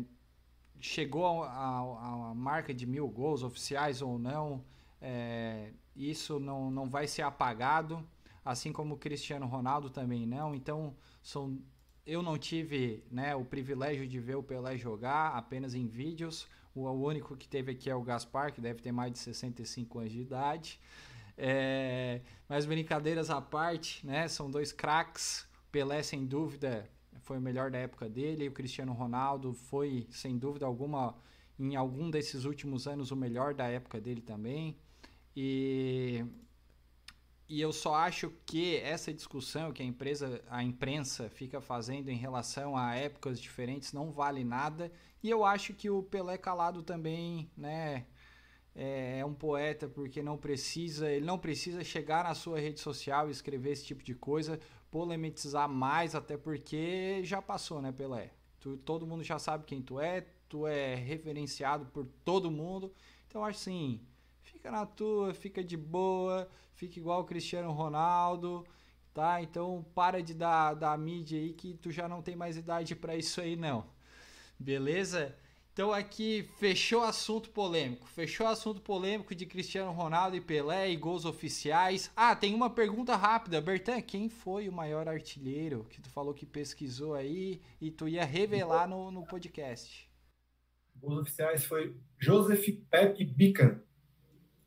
chegou 0.81 1.45
a, 1.45 2.33
marca 2.35 2.73
de 2.73 2.87
mil 2.87 3.09
gols, 3.09 3.43
oficiais 3.43 4.03
ou 4.03 4.19
não. 4.19 4.65
É, 5.01 5.73
isso 5.95 6.39
não, 6.39 6.71
não 6.71 6.89
vai 6.89 7.07
ser 7.07 7.23
apagado 7.23 8.07
assim 8.45 8.73
como 8.73 8.95
o 8.95 8.99
Cristiano 8.99 9.47
Ronaldo 9.47 9.89
também 9.89 10.27
não. 10.27 10.55
Então, 10.55 10.95
são 11.23 11.59
eu 12.05 12.21
não 12.21 12.37
tive 12.37 13.05
né, 13.11 13.35
o 13.37 13.45
privilégio 13.45 14.07
de 14.09 14.19
ver 14.19 14.35
o 14.35 14.43
Pelé 14.43 14.77
jogar 14.77 15.37
apenas 15.37 15.73
em 15.75 15.87
vídeos. 15.87 16.49
O, 16.75 16.83
o 16.83 17.07
único 17.07 17.37
que 17.37 17.49
teve 17.49 17.73
aqui 17.73 17.89
é 17.89 17.95
o 17.95 18.03
Gaspar, 18.03 18.53
que 18.53 18.61
deve 18.61 18.83
ter 18.83 18.91
mais 18.91 19.13
de 19.13 19.19
65 19.21 20.01
anos 20.01 20.13
de 20.13 20.21
idade. 20.21 20.81
É, 21.39 22.21
mas 22.49 22.67
brincadeiras 22.67 23.31
à 23.31 23.41
parte, 23.41 24.05
né, 24.05 24.27
são 24.27 24.51
dois 24.51 24.73
craques. 24.73 25.47
Pelé, 25.71 26.03
sem 26.03 26.27
dúvida, 26.27 26.91
foi 27.21 27.39
o 27.39 27.41
melhor 27.41 27.71
da 27.71 27.79
época 27.79 28.09
dele. 28.09 28.49
O 28.49 28.53
Cristiano 28.53 28.93
Ronaldo 28.93 29.53
foi, 29.55 30.07
sem 30.11 30.39
dúvida 30.39 30.67
alguma, 30.67 31.15
em 31.59 31.77
algum 31.77 32.11
desses 32.11 32.45
últimos 32.45 32.87
anos, 32.87 33.11
o 33.11 33.17
melhor 33.17 33.55
da 33.55 33.67
época 33.67 34.01
dele 34.01 34.21
também. 34.21 34.77
E 35.37 36.25
e 37.53 37.61
eu 37.61 37.71
só 37.71 37.95
acho 37.97 38.33
que 38.47 38.77
essa 38.77 39.13
discussão 39.13 39.75
que 39.75 39.83
a 39.83 39.85
empresa, 39.85 40.43
a 40.49 40.63
imprensa 40.63 41.29
fica 41.29 41.61
fazendo 41.61 42.09
em 42.09 42.17
relação 42.17 42.75
a 42.75 42.95
épocas 42.95 43.39
diferentes 43.39 43.93
não 43.93 44.11
vale 44.11 44.43
nada. 44.43 44.91
E 45.23 45.29
eu 45.29 45.45
acho 45.45 45.75
que 45.75 45.91
o 45.91 46.03
Pelé 46.03 46.39
Calado 46.39 46.83
também, 46.83 47.51
né, 47.55 48.07
é, 48.75 49.19
é 49.19 49.27
um 49.27 49.35
poeta 49.35 49.87
porque 49.87 50.23
não 50.23 50.39
precisa, 50.39 51.11
ele 51.11 51.27
não 51.27 51.39
precisa 51.39 51.85
chegar 51.85 52.25
na 52.25 52.35
sua 52.35 52.59
rede 52.59 52.81
social 52.81 53.29
e 53.29 53.33
escrever 53.33 53.73
esse 53.73 53.85
tipo 53.85 54.03
de 54.03 54.15
coisa, 54.15 54.59
polemizar 54.93 55.67
mais, 55.69 56.15
até 56.15 56.37
porque 56.37 57.23
já 57.25 57.41
passou, 57.41 57.81
né, 57.81 57.91
Pelé? 57.91 58.31
Tu, 58.61 58.77
todo 58.77 59.07
mundo 59.07 59.25
já 59.25 59.39
sabe 59.39 59.65
quem 59.65 59.81
tu 59.81 59.99
é, 59.99 60.21
tu 60.49 60.67
é 60.67 60.95
referenciado 60.95 61.87
por 61.87 62.07
todo 62.23 62.51
mundo. 62.51 62.93
Então 63.27 63.43
acho 63.43 63.59
assim, 63.59 64.07
fica 64.43 64.71
na 64.71 64.85
tua, 64.85 65.33
fica 65.33 65.65
de 65.65 65.79
boa, 65.79 66.47
fica 66.75 66.99
igual 66.99 67.23
o 67.23 67.25
Cristiano 67.25 67.73
Ronaldo, 67.73 68.67
tá? 69.15 69.43
Então 69.43 69.83
para 69.95 70.23
de 70.23 70.35
dar, 70.35 70.75
dar 70.75 70.97
mídia 70.99 71.41
aí 71.41 71.55
que 71.55 71.73
tu 71.75 71.91
já 71.91 72.07
não 72.07 72.21
tem 72.21 72.37
mais 72.37 72.59
idade 72.59 72.95
para 72.95 73.17
isso 73.17 73.41
aí 73.41 73.57
não. 73.57 73.87
Beleza? 74.59 75.35
Então 75.73 75.91
aqui 75.91 76.47
fechou 76.59 77.03
assunto 77.03 77.49
polêmico. 77.49 78.07
Fechou 78.07 78.47
assunto 78.47 78.83
polêmico 78.83 79.35
de 79.35 79.47
Cristiano 79.47 79.91
Ronaldo 79.91 80.37
e 80.37 80.41
Pelé 80.41 80.91
e 80.91 80.97
gols 80.97 81.25
oficiais. 81.25 82.11
Ah, 82.15 82.37
tem 82.37 82.55
uma 82.55 82.69
pergunta 82.69 83.17
rápida. 83.17 83.59
Bertan, 83.59 84.03
quem 84.03 84.29
foi 84.29 84.69
o 84.69 84.73
maior 84.73 85.09
artilheiro 85.09 85.87
que 85.89 86.03
tu 86.03 86.11
falou 86.11 86.35
que 86.35 86.45
pesquisou 86.45 87.15
aí 87.15 87.59
e 87.81 87.91
tu 87.91 88.07
ia 88.07 88.23
revelar 88.23 88.87
no, 88.87 89.11
no 89.11 89.25
podcast? 89.25 90.07
Gols 90.97 91.23
oficiais 91.23 91.65
foi 91.65 91.97
Joseph 92.19 92.67
Pepe 92.91 93.25
Bican, 93.25 93.81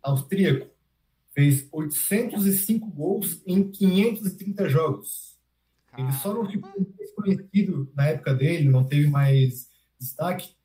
austríaco. 0.01 0.73
Fez 1.35 1.67
805 1.71 2.87
gols 2.89 3.43
em 3.45 3.69
530 3.69 4.69
jogos. 4.69 5.37
Ele 5.95 6.11
só 6.13 6.33
não 6.33 6.49
ficou 6.49 6.71
conhecido 7.15 7.91
na 7.95 8.07
época 8.07 8.33
dele, 8.33 8.69
não 8.69 8.83
teve 8.83 9.07
mais 9.07 9.69
destaque, 9.99 10.55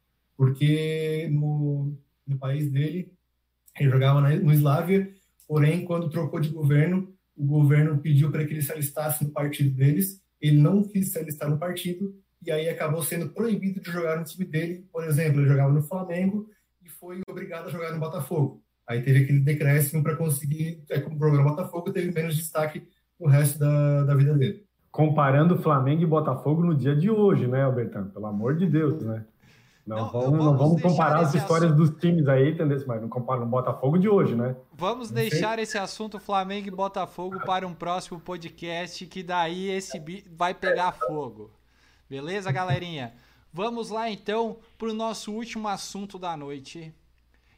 porque 0.40 1.28
no, 1.30 1.94
no 2.26 2.38
país 2.38 2.70
dele 2.70 3.12
ele 3.78 3.90
jogava 3.90 4.22
no 4.22 4.50
Islávia, 4.50 5.12
porém, 5.46 5.84
quando 5.84 6.08
trocou 6.08 6.40
de 6.40 6.48
governo, 6.48 7.12
o 7.36 7.44
governo 7.44 7.98
pediu 7.98 8.30
para 8.30 8.46
que 8.46 8.54
ele 8.54 8.62
se 8.62 8.72
alistasse 8.72 9.22
no 9.22 9.32
partido 9.32 9.76
deles, 9.76 10.18
ele 10.40 10.56
não 10.56 10.82
quis 10.82 11.12
se 11.12 11.18
alistar 11.18 11.50
no 11.50 11.58
partido, 11.58 12.18
e 12.42 12.50
aí 12.50 12.70
acabou 12.70 13.02
sendo 13.02 13.28
proibido 13.28 13.82
de 13.82 13.90
jogar 13.90 14.16
no 14.16 14.24
time 14.24 14.46
dele. 14.46 14.86
Por 14.90 15.04
exemplo, 15.04 15.42
ele 15.42 15.48
jogava 15.48 15.74
no 15.74 15.82
Flamengo 15.82 16.48
e 16.82 16.88
foi 16.88 17.20
obrigado 17.28 17.66
a 17.66 17.70
jogar 17.70 17.92
no 17.92 18.00
Botafogo. 18.00 18.62
Aí 18.86 19.02
teve 19.02 19.24
aquele 19.24 19.40
decréscimo 19.40 20.02
para 20.02 20.16
conseguir, 20.16 20.82
é 20.88 21.00
o 21.00 21.44
Botafogo 21.44 21.92
teve 21.92 22.10
menos 22.12 22.34
destaque 22.34 22.82
no 23.20 23.28
resto 23.28 23.58
da, 23.58 24.04
da 24.04 24.14
vida 24.14 24.32
dele. 24.32 24.64
Comparando 24.90 25.60
Flamengo 25.60 26.02
e 26.02 26.06
Botafogo 26.06 26.64
no 26.64 26.74
dia 26.74 26.96
de 26.96 27.10
hoje, 27.10 27.46
né, 27.46 27.62
Albertano? 27.62 28.08
Pelo 28.08 28.24
amor 28.24 28.56
de 28.56 28.64
Deus, 28.64 29.02
né? 29.02 29.22
Não, 29.90 29.96
não 29.96 30.08
vamos, 30.08 30.44
não 30.44 30.56
vamos 30.56 30.80
comparar 30.80 31.18
as 31.18 31.34
histórias 31.34 31.72
assunto... 31.72 31.90
dos 31.90 32.00
times 32.00 32.28
aí, 32.28 32.52
entendeu? 32.52 32.80
Mas 32.86 33.02
não 33.02 33.08
compara 33.08 33.40
no 33.40 33.46
Botafogo 33.46 33.98
de 33.98 34.08
hoje, 34.08 34.36
né? 34.36 34.54
Vamos 34.72 35.10
deixar 35.10 35.58
esse 35.58 35.76
assunto 35.76 36.20
Flamengo 36.20 36.68
e 36.68 36.70
Botafogo 36.70 37.40
para 37.40 37.66
um 37.66 37.74
próximo 37.74 38.20
podcast, 38.20 39.04
que 39.06 39.20
daí 39.24 39.68
esse 39.68 40.00
vai 40.30 40.54
pegar 40.54 40.92
fogo. 40.92 41.50
Beleza, 42.08 42.52
galerinha? 42.52 43.14
Vamos 43.52 43.90
lá 43.90 44.08
então 44.08 44.60
para 44.78 44.90
o 44.90 44.94
nosso 44.94 45.32
último 45.32 45.66
assunto 45.66 46.20
da 46.20 46.36
noite. 46.36 46.94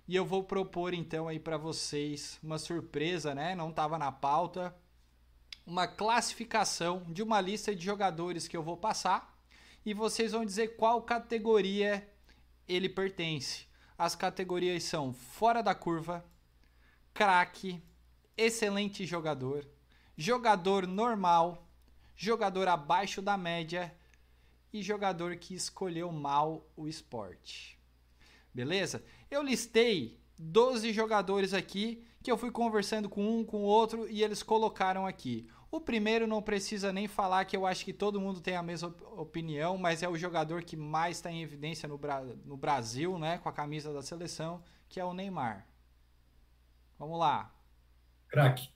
E 0.08 0.16
eu 0.16 0.24
vou 0.24 0.42
propor 0.42 0.94
então 0.94 1.28
aí 1.28 1.38
para 1.38 1.58
vocês 1.58 2.38
uma 2.42 2.56
surpresa, 2.56 3.34
né? 3.34 3.54
Não 3.54 3.68
estava 3.68 3.98
na 3.98 4.10
pauta. 4.10 4.74
Uma 5.66 5.86
classificação 5.86 7.02
de 7.08 7.22
uma 7.22 7.42
lista 7.42 7.76
de 7.76 7.84
jogadores 7.84 8.48
que 8.48 8.56
eu 8.56 8.62
vou 8.62 8.78
passar 8.78 9.36
e 9.84 9.92
vocês 9.92 10.32
vão 10.32 10.46
dizer 10.46 10.76
qual 10.76 11.02
categoria 11.02 12.08
ele 12.72 12.88
pertence. 12.88 13.66
As 13.96 14.14
categorias 14.14 14.82
são 14.84 15.12
fora 15.12 15.62
da 15.62 15.74
curva, 15.74 16.24
craque, 17.14 17.82
excelente 18.36 19.04
jogador, 19.04 19.66
jogador 20.16 20.86
normal, 20.86 21.66
jogador 22.16 22.68
abaixo 22.68 23.20
da 23.20 23.36
média 23.36 23.94
e 24.72 24.82
jogador 24.82 25.36
que 25.36 25.54
escolheu 25.54 26.10
mal 26.10 26.66
o 26.76 26.88
esporte. 26.88 27.78
Beleza? 28.54 29.04
Eu 29.30 29.42
listei 29.42 30.18
12 30.38 30.92
jogadores 30.92 31.54
aqui 31.54 32.04
que 32.22 32.30
eu 32.30 32.38
fui 32.38 32.50
conversando 32.50 33.08
com 33.08 33.40
um, 33.40 33.44
com 33.44 33.58
o 33.58 33.66
outro 33.66 34.08
e 34.08 34.22
eles 34.22 34.42
colocaram 34.42 35.06
aqui. 35.06 35.48
O 35.72 35.80
primeiro 35.80 36.26
não 36.26 36.42
precisa 36.42 36.92
nem 36.92 37.08
falar 37.08 37.46
que 37.46 37.56
eu 37.56 37.64
acho 37.66 37.82
que 37.82 37.94
todo 37.94 38.20
mundo 38.20 38.42
tem 38.42 38.54
a 38.54 38.62
mesma 38.62 38.94
opinião, 39.16 39.78
mas 39.78 40.02
é 40.02 40.08
o 40.08 40.18
jogador 40.18 40.62
que 40.62 40.76
mais 40.76 41.16
está 41.16 41.30
em 41.30 41.40
evidência 41.40 41.88
no, 41.88 41.96
Bra 41.96 42.22
no 42.44 42.58
Brasil, 42.58 43.18
né, 43.18 43.38
com 43.38 43.48
a 43.48 43.52
camisa 43.52 43.90
da 43.90 44.02
seleção, 44.02 44.62
que 44.86 45.00
é 45.00 45.04
o 45.04 45.14
Neymar. 45.14 45.66
Vamos 46.98 47.18
lá. 47.18 47.50
Craque. 48.28 48.68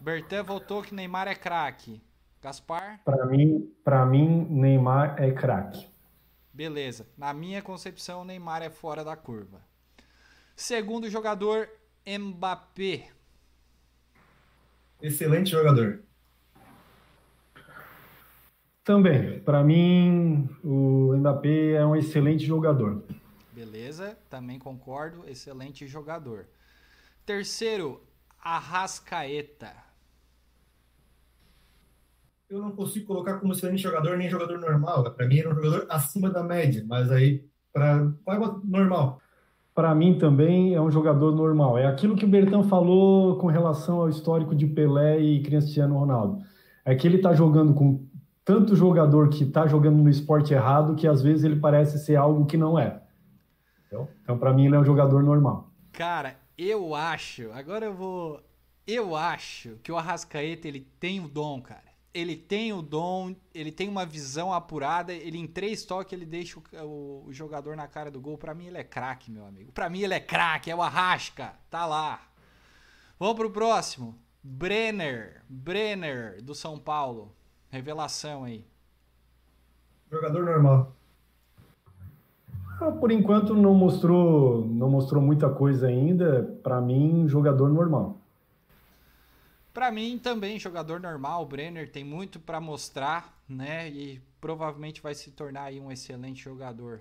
Bertan 0.00 0.42
voltou 0.42 0.82
que 0.82 0.94
Neymar 0.94 1.28
é 1.28 1.34
craque. 1.34 2.02
Gaspar? 2.40 3.02
Para 3.04 3.26
mim, 3.26 3.70
para 3.84 4.06
mim, 4.06 4.46
Neymar 4.48 5.22
é 5.22 5.30
craque. 5.30 5.86
Beleza. 6.50 7.06
Na 7.14 7.34
minha 7.34 7.60
concepção, 7.60 8.24
Neymar 8.24 8.62
é 8.62 8.70
fora 8.70 9.04
da 9.04 9.16
curva. 9.16 9.60
Segundo 10.56 11.10
jogador, 11.10 11.68
Mbappé. 12.08 13.10
Excelente 15.02 15.50
jogador. 15.50 16.02
Também, 18.84 19.40
para 19.40 19.62
mim, 19.62 20.48
o 20.62 21.14
Mbappé 21.16 21.72
é 21.72 21.86
um 21.86 21.96
excelente 21.96 22.44
jogador. 22.44 23.04
Beleza, 23.52 24.18
também 24.28 24.58
concordo, 24.58 25.28
excelente 25.28 25.86
jogador. 25.86 26.46
Terceiro, 27.24 28.02
Arrascaeta. 28.42 29.72
Eu 32.48 32.60
não 32.60 32.72
consigo 32.72 33.06
colocar 33.06 33.38
como 33.38 33.52
excelente 33.52 33.82
jogador 33.82 34.18
nem 34.18 34.28
jogador 34.28 34.58
normal. 34.58 35.14
Para 35.14 35.26
mim, 35.26 35.36
ele 35.36 35.48
é 35.48 35.50
um 35.50 35.54
jogador 35.54 35.86
acima 35.88 36.30
da 36.30 36.42
média, 36.42 36.84
mas 36.86 37.10
aí, 37.10 37.48
para 37.72 38.12
vai 38.24 38.38
normal 38.64 39.20
para 39.80 39.94
mim 39.94 40.18
também 40.18 40.74
é 40.74 40.80
um 40.80 40.90
jogador 40.90 41.34
normal. 41.34 41.78
É 41.78 41.86
aquilo 41.86 42.14
que 42.14 42.26
o 42.26 42.28
Bertão 42.28 42.62
falou 42.62 43.38
com 43.38 43.46
relação 43.46 44.02
ao 44.02 44.10
histórico 44.10 44.54
de 44.54 44.66
Pelé 44.66 45.18
e 45.18 45.42
Cristiano 45.42 45.96
Ronaldo. 45.98 46.44
É 46.84 46.94
que 46.94 47.08
ele 47.08 47.16
está 47.16 47.32
jogando 47.32 47.72
com 47.72 48.06
tanto 48.44 48.76
jogador 48.76 49.30
que 49.30 49.42
está 49.42 49.66
jogando 49.66 50.02
no 50.02 50.10
esporte 50.10 50.52
errado 50.52 50.94
que 50.96 51.08
às 51.08 51.22
vezes 51.22 51.44
ele 51.44 51.56
parece 51.56 51.98
ser 51.98 52.16
algo 52.16 52.44
que 52.44 52.58
não 52.58 52.78
é. 52.78 53.00
Então, 54.22 54.36
para 54.38 54.52
mim, 54.52 54.66
ele 54.66 54.76
é 54.76 54.78
um 54.78 54.84
jogador 54.84 55.22
normal. 55.22 55.70
Cara, 55.92 56.36
eu 56.58 56.94
acho, 56.94 57.50
agora 57.52 57.86
eu 57.86 57.94
vou. 57.94 58.38
Eu 58.86 59.16
acho 59.16 59.78
que 59.82 59.90
o 59.90 59.96
Arrascaeta 59.96 60.68
ele 60.68 60.86
tem 61.00 61.24
o 61.24 61.28
dom, 61.28 61.62
cara 61.62 61.89
ele 62.12 62.36
tem 62.36 62.72
o 62.72 62.82
dom, 62.82 63.34
ele 63.54 63.70
tem 63.70 63.88
uma 63.88 64.04
visão 64.04 64.52
apurada, 64.52 65.12
ele 65.12 65.38
em 65.38 65.46
três 65.46 65.84
toques 65.84 66.12
ele 66.12 66.26
deixa 66.26 66.58
o, 66.58 67.24
o 67.26 67.32
jogador 67.32 67.76
na 67.76 67.86
cara 67.86 68.10
do 68.10 68.20
gol. 68.20 68.36
Para 68.36 68.54
mim 68.54 68.66
ele 68.66 68.78
é 68.78 68.84
craque, 68.84 69.30
meu 69.30 69.46
amigo. 69.46 69.72
Para 69.72 69.88
mim 69.88 70.00
ele 70.00 70.14
é 70.14 70.20
craque, 70.20 70.70
é 70.70 70.74
o 70.74 70.82
Arrasca, 70.82 71.54
tá 71.70 71.86
lá. 71.86 72.20
Vamos 73.18 73.36
pro 73.36 73.50
próximo. 73.50 74.18
Brenner, 74.42 75.42
Brenner 75.48 76.42
do 76.42 76.54
São 76.54 76.78
Paulo. 76.78 77.34
Revelação 77.68 78.44
aí. 78.44 78.66
Jogador 80.10 80.44
normal. 80.44 80.92
Ah, 82.80 82.90
por 82.90 83.12
enquanto 83.12 83.54
não 83.54 83.74
mostrou, 83.74 84.64
não 84.64 84.88
mostrou 84.88 85.22
muita 85.22 85.50
coisa 85.50 85.86
ainda. 85.86 86.58
Para 86.62 86.80
mim, 86.80 87.28
jogador 87.28 87.68
normal. 87.68 88.19
Para 89.72 89.92
mim 89.92 90.18
também 90.18 90.58
jogador 90.58 90.98
normal, 90.98 91.42
o 91.42 91.46
Brenner 91.46 91.90
tem 91.90 92.02
muito 92.02 92.40
para 92.40 92.60
mostrar, 92.60 93.40
né? 93.48 93.88
E 93.88 94.20
provavelmente 94.40 95.00
vai 95.00 95.14
se 95.14 95.30
tornar 95.30 95.64
aí 95.64 95.78
um 95.78 95.92
excelente 95.92 96.42
jogador. 96.42 97.00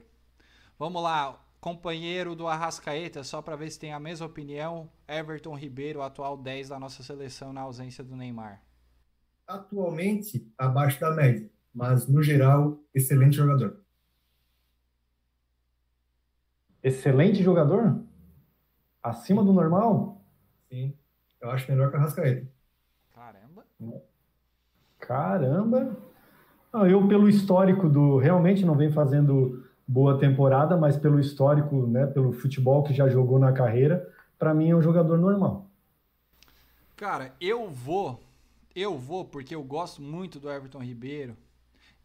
Vamos 0.77 1.01
lá, 1.01 1.43
companheiro 1.59 2.35
do 2.35 2.47
Arrascaeta, 2.47 3.23
só 3.23 3.41
para 3.41 3.55
ver 3.55 3.71
se 3.71 3.79
tem 3.79 3.91
a 3.91 3.99
mesma 3.99 4.27
opinião, 4.27 4.89
Everton 5.07 5.55
Ribeiro, 5.55 6.01
atual 6.01 6.37
10 6.37 6.69
da 6.69 6.79
nossa 6.79 7.01
seleção 7.01 7.51
na 7.51 7.61
ausência 7.61 8.03
do 8.03 8.15
Neymar. 8.15 8.61
Atualmente 9.47 10.47
abaixo 10.55 10.99
da 10.99 11.11
média, 11.11 11.49
mas 11.73 12.07
no 12.07 12.21
geral 12.21 12.79
excelente 12.93 13.35
jogador. 13.35 13.83
Excelente 16.83 17.41
jogador? 17.43 18.05
Acima 19.01 19.43
do 19.43 19.51
normal? 19.51 20.23
Sim, 20.69 20.95
eu 21.41 21.49
acho 21.49 21.69
melhor 21.69 21.89
que 21.89 21.97
o 21.97 21.99
Arrascaeta. 21.99 22.58
Caramba! 24.99 25.97
Não, 26.71 26.85
eu, 26.87 27.07
pelo 27.07 27.27
histórico 27.27 27.89
do. 27.89 28.17
Realmente 28.17 28.65
não 28.65 28.75
vem 28.75 28.91
fazendo 28.91 29.65
boa 29.87 30.19
temporada, 30.19 30.77
mas 30.77 30.97
pelo 30.97 31.19
histórico, 31.19 31.87
né, 31.87 32.05
pelo 32.05 32.31
futebol 32.31 32.83
que 32.83 32.93
já 32.93 33.09
jogou 33.09 33.39
na 33.39 33.51
carreira, 33.51 34.07
para 34.37 34.53
mim 34.53 34.69
é 34.69 34.75
um 34.75 34.81
jogador 34.81 35.17
normal. 35.17 35.65
Cara, 36.95 37.33
eu 37.41 37.69
vou. 37.69 38.19
Eu 38.75 38.97
vou 38.97 39.25
porque 39.25 39.55
eu 39.55 39.63
gosto 39.63 40.01
muito 40.01 40.39
do 40.39 40.49
Everton 40.49 40.83
Ribeiro. 40.83 41.35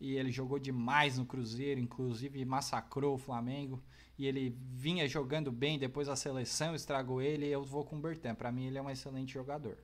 E 0.01 0.17
ele 0.17 0.31
jogou 0.31 0.59
demais 0.59 1.19
no 1.19 1.25
Cruzeiro, 1.25 1.81
inclusive 1.81 2.45
massacrou 2.45 3.15
o 3.15 3.19
Flamengo. 3.19 3.83
E 4.19 4.27
ele 4.27 4.57
vinha 4.73 5.07
jogando 5.09 5.53
bem, 5.53 5.79
depois 5.79 6.09
a 6.09 6.17
seleção 6.17 6.75
estragou 6.75 7.21
ele. 7.21 7.47
Eu 7.47 7.63
vou 7.63 7.85
com 7.85 7.97
o 7.97 8.01
Bertan. 8.01 8.35
Para 8.35 8.53
mim, 8.53 8.67
ele 8.67 8.79
é 8.79 8.83
um 8.83 8.91
excelente 8.91 9.33
jogador. 9.33 9.77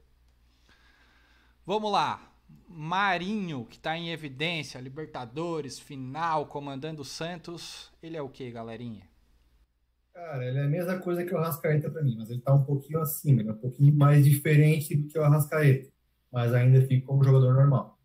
Vamos 1.67 1.93
lá. 1.93 2.31
Marinho, 2.69 3.65
que 3.65 3.77
está 3.77 3.97
em 3.97 4.11
evidência, 4.11 4.81
Libertadores, 4.81 5.79
final, 5.79 6.47
comandando 6.47 7.03
o 7.03 7.05
Santos. 7.05 7.93
Ele 8.03 8.17
é 8.17 8.23
o 8.23 8.29
que, 8.29 8.51
galerinha? 8.51 9.09
Cara, 10.13 10.45
ele 10.45 10.59
é 10.59 10.65
a 10.65 10.69
mesma 10.69 10.99
coisa 10.99 11.25
que 11.25 11.35
o 11.35 11.39
Arrascaeta 11.39 11.91
para 11.91 12.03
mim, 12.03 12.17
mas 12.19 12.31
ele 12.31 12.41
está 12.41 12.53
um 12.53 12.63
pouquinho 12.63 13.01
acima, 13.01 13.41
ele 13.41 13.49
é 13.49 13.53
um 13.53 13.59
pouquinho 13.59 13.95
mais 13.95 14.25
diferente 14.25 14.95
do 14.95 15.09
que 15.09 15.19
o 15.19 15.23
Arrascaeta, 15.23 15.91
mas 16.31 16.53
ainda 16.53 16.81
fica 16.87 17.07
como 17.07 17.25
jogador 17.25 17.55
normal. 17.55 17.99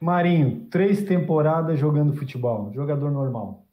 Marinho, 0.00 0.66
três 0.70 1.02
temporadas 1.02 1.78
jogando 1.78 2.14
futebol, 2.14 2.72
jogador 2.72 3.10
normal. 3.10 3.66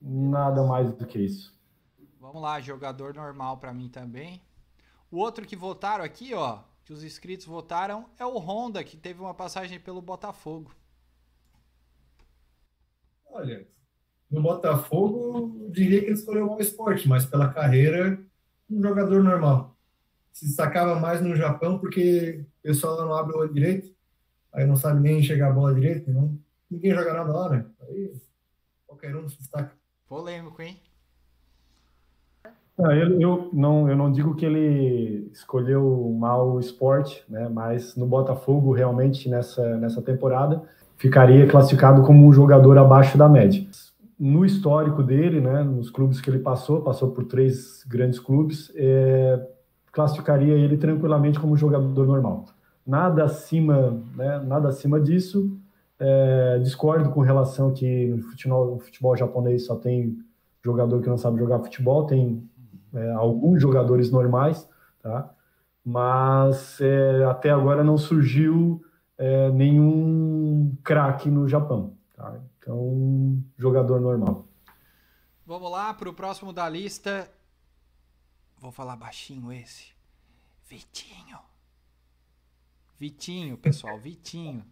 Nada 0.00 0.62
mais 0.64 0.92
do 0.92 1.06
que 1.06 1.18
isso. 1.18 1.56
Vamos 2.20 2.42
lá, 2.42 2.60
jogador 2.60 3.14
normal 3.14 3.56
para 3.56 3.72
mim 3.72 3.88
também. 3.88 4.42
O 5.10 5.18
outro 5.18 5.46
que 5.46 5.56
votaram 5.56 6.04
aqui, 6.04 6.34
ó, 6.34 6.60
que 6.84 6.92
os 6.92 7.04
inscritos 7.04 7.46
votaram, 7.46 8.08
é 8.18 8.26
o 8.26 8.38
Honda, 8.38 8.82
que 8.82 8.96
teve 8.96 9.20
uma 9.20 9.34
passagem 9.34 9.78
pelo 9.78 10.02
Botafogo. 10.02 10.74
Olha, 13.26 13.66
no 14.30 14.42
Botafogo, 14.42 15.58
eu 15.60 15.70
diria 15.70 16.00
que 16.00 16.06
ele 16.06 16.14
escolheu 16.14 16.50
o 16.50 16.60
esporte, 16.60 17.08
mas 17.08 17.24
pela 17.24 17.52
carreira, 17.52 18.18
um 18.68 18.82
jogador 18.82 19.22
normal. 19.22 19.76
Se 20.32 20.46
destacava 20.46 20.98
mais 20.98 21.20
no 21.20 21.36
Japão 21.36 21.78
porque 21.78 22.44
o 22.60 22.62
pessoal 22.62 22.96
lá 22.96 23.04
não 23.04 23.14
abre 23.14 23.36
o 23.36 23.40
olho 23.40 23.52
direito, 23.52 23.94
aí 24.52 24.66
não 24.66 24.76
sabe 24.76 25.00
nem 25.00 25.18
enxergar 25.18 25.48
a 25.48 25.52
bola 25.52 25.74
direito, 25.74 26.10
não, 26.10 26.38
ninguém 26.70 26.94
joga 26.94 27.12
nada 27.12 27.32
lá, 27.32 27.48
né? 27.50 27.66
Aí 27.82 28.14
qualquer 28.86 29.14
um 29.16 29.28
se 29.28 29.38
destaca. 29.38 29.76
Polêmico, 30.06 30.60
hein? 30.60 30.80
Não, 32.82 32.90
eu, 32.90 33.20
eu, 33.20 33.50
não, 33.52 33.88
eu 33.88 33.96
não 33.96 34.10
digo 34.10 34.34
que 34.34 34.44
ele 34.44 35.30
escolheu 35.32 36.12
mal 36.18 36.54
o 36.54 36.58
esporte, 36.58 37.24
né? 37.28 37.48
mas 37.48 37.94
no 37.94 38.04
Botafogo, 38.04 38.72
realmente, 38.72 39.28
nessa, 39.28 39.76
nessa 39.76 40.02
temporada, 40.02 40.64
ficaria 40.96 41.46
classificado 41.46 42.02
como 42.02 42.26
um 42.26 42.32
jogador 42.32 42.76
abaixo 42.76 43.16
da 43.16 43.28
média. 43.28 43.64
No 44.18 44.44
histórico 44.44 45.00
dele, 45.00 45.40
né, 45.40 45.62
nos 45.62 45.90
clubes 45.90 46.20
que 46.20 46.28
ele 46.28 46.40
passou, 46.40 46.82
passou 46.82 47.12
por 47.12 47.24
três 47.24 47.84
grandes 47.88 48.18
clubes, 48.18 48.72
é, 48.74 49.48
classificaria 49.92 50.54
ele 50.54 50.76
tranquilamente 50.76 51.38
como 51.38 51.52
um 51.52 51.56
jogador 51.56 52.04
normal. 52.04 52.46
Nada 52.84 53.24
acima, 53.24 54.02
né, 54.16 54.40
nada 54.44 54.68
acima 54.68 55.00
disso. 55.00 55.56
É, 56.00 56.58
discordo 56.58 57.10
com 57.10 57.20
relação 57.20 57.72
que 57.72 58.08
no 58.08 58.22
futebol, 58.22 58.74
no 58.74 58.80
futebol 58.80 59.16
japonês 59.16 59.66
só 59.66 59.76
tem 59.76 60.18
jogador 60.64 61.00
que 61.02 61.08
não 61.08 61.18
sabe 61.18 61.38
jogar 61.38 61.58
futebol, 61.58 62.06
tem 62.06 62.48
é, 62.94 63.12
alguns 63.12 63.60
jogadores 63.60 64.10
normais, 64.10 64.68
tá? 65.02 65.34
Mas 65.84 66.80
é, 66.80 67.24
até 67.24 67.50
agora 67.50 67.82
não 67.82 67.98
surgiu 67.98 68.84
é, 69.18 69.50
nenhum 69.50 70.76
craque 70.82 71.30
no 71.30 71.48
Japão, 71.48 71.96
tá? 72.14 72.40
Então, 72.58 73.42
jogador 73.58 74.00
normal. 74.00 74.46
Vamos 75.44 75.70
lá 75.70 75.92
para 75.92 76.08
o 76.08 76.14
próximo 76.14 76.52
da 76.52 76.68
lista. 76.68 77.28
Vou 78.58 78.70
falar 78.70 78.96
baixinho 78.96 79.52
esse. 79.52 79.92
Vitinho. 80.68 81.38
Vitinho, 82.98 83.58
pessoal, 83.58 83.98
Vitinho. 83.98 84.64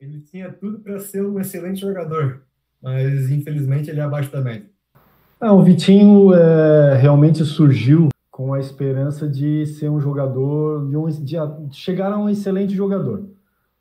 Ele 0.00 0.20
tinha 0.22 0.52
tudo 0.52 0.80
para 0.80 0.98
ser 0.98 1.24
um 1.24 1.38
excelente 1.38 1.80
jogador, 1.80 2.42
mas 2.80 3.30
infelizmente 3.30 3.90
ele 3.90 4.00
é 4.00 4.02
abaixo 4.02 4.32
da 4.32 4.40
média. 4.40 4.73
Não, 5.40 5.58
o 5.58 5.62
Vitinho 5.62 6.32
é, 6.32 6.94
realmente 6.96 7.44
surgiu 7.44 8.08
com 8.30 8.52
a 8.52 8.58
esperança 8.58 9.28
de 9.28 9.66
ser 9.66 9.88
um 9.88 10.00
jogador, 10.00 10.88
de, 10.88 10.96
um, 10.96 11.06
de 11.08 11.76
chegar 11.76 12.12
a 12.12 12.18
um 12.18 12.28
excelente 12.28 12.74
jogador, 12.74 13.28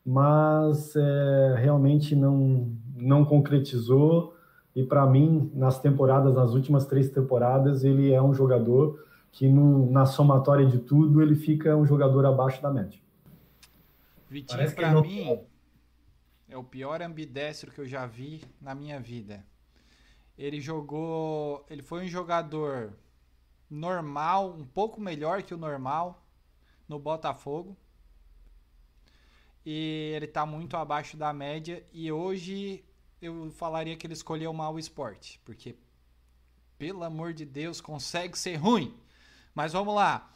mas 0.05 0.95
é, 0.95 1.55
realmente 1.57 2.15
não, 2.15 2.71
não 2.95 3.25
concretizou. 3.25 4.35
E 4.75 4.83
para 4.83 5.05
mim, 5.05 5.51
nas 5.53 5.79
temporadas, 5.79 6.33
nas 6.33 6.53
últimas 6.53 6.85
três 6.85 7.09
temporadas, 7.09 7.83
ele 7.83 8.11
é 8.11 8.21
um 8.21 8.33
jogador 8.33 9.03
que 9.31 9.47
no, 9.47 9.91
na 9.91 10.05
somatória 10.05 10.65
de 10.65 10.79
tudo 10.79 11.21
ele 11.21 11.35
fica 11.35 11.75
um 11.75 11.85
jogador 11.85 12.25
abaixo 12.25 12.61
da 12.61 12.71
média. 12.71 12.99
Vitinho, 14.29 14.71
para 14.75 14.91
não... 14.91 15.01
mim, 15.01 15.39
é 16.49 16.57
o 16.57 16.63
pior 16.63 17.01
ambidestro 17.01 17.71
que 17.71 17.81
eu 17.81 17.87
já 17.87 18.05
vi 18.05 18.41
na 18.61 18.75
minha 18.75 18.99
vida. 18.99 19.43
Ele 20.37 20.59
jogou. 20.59 21.65
Ele 21.69 21.81
foi 21.81 22.05
um 22.05 22.07
jogador 22.07 22.93
normal, 23.69 24.53
um 24.53 24.65
pouco 24.65 25.01
melhor 25.01 25.43
que 25.43 25.53
o 25.53 25.57
normal 25.57 26.23
no 26.87 26.99
Botafogo. 26.99 27.77
E 29.65 30.11
ele 30.15 30.27
tá 30.27 30.45
muito 30.45 30.75
abaixo 30.75 31.15
da 31.15 31.31
média. 31.31 31.83
E 31.93 32.11
hoje 32.11 32.83
eu 33.21 33.49
falaria 33.51 33.95
que 33.95 34.05
ele 34.05 34.13
escolheu 34.13 34.51
mal 34.53 34.73
o 34.73 34.79
esporte. 34.79 35.39
Porque, 35.45 35.75
pelo 36.77 37.03
amor 37.03 37.33
de 37.33 37.45
Deus, 37.45 37.79
consegue 37.79 38.37
ser 38.37 38.55
ruim. 38.55 38.97
Mas 39.55 39.73
vamos 39.73 39.95
lá. 39.95 40.29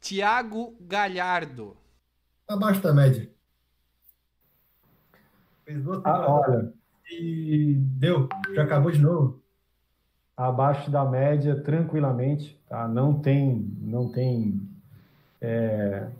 Tiago 0.00 0.76
Galhardo. 0.80 1.76
Abaixo 2.48 2.80
da 2.80 2.92
média. 2.92 3.30
Fez 5.64 5.84
ah, 6.04 6.26
olha, 6.28 6.74
e 7.20 7.74
deu, 7.74 8.28
já 8.54 8.62
acabou 8.62 8.90
de 8.90 8.98
novo. 8.98 9.42
Abaixo 10.36 10.90
da 10.90 11.04
média, 11.04 11.60
tranquilamente, 11.62 12.58
tá? 12.68 12.88
Não 12.88 13.20
tem, 13.20 13.76
não 13.80 14.10
tem, 14.10 14.60
é, 15.40 16.10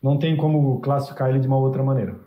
não 0.00 0.18
tem 0.18 0.36
como 0.36 0.80
classificar 0.80 1.28
ele 1.28 1.40
de 1.40 1.48
uma 1.48 1.58
outra 1.58 1.82
maneira. 1.82 2.18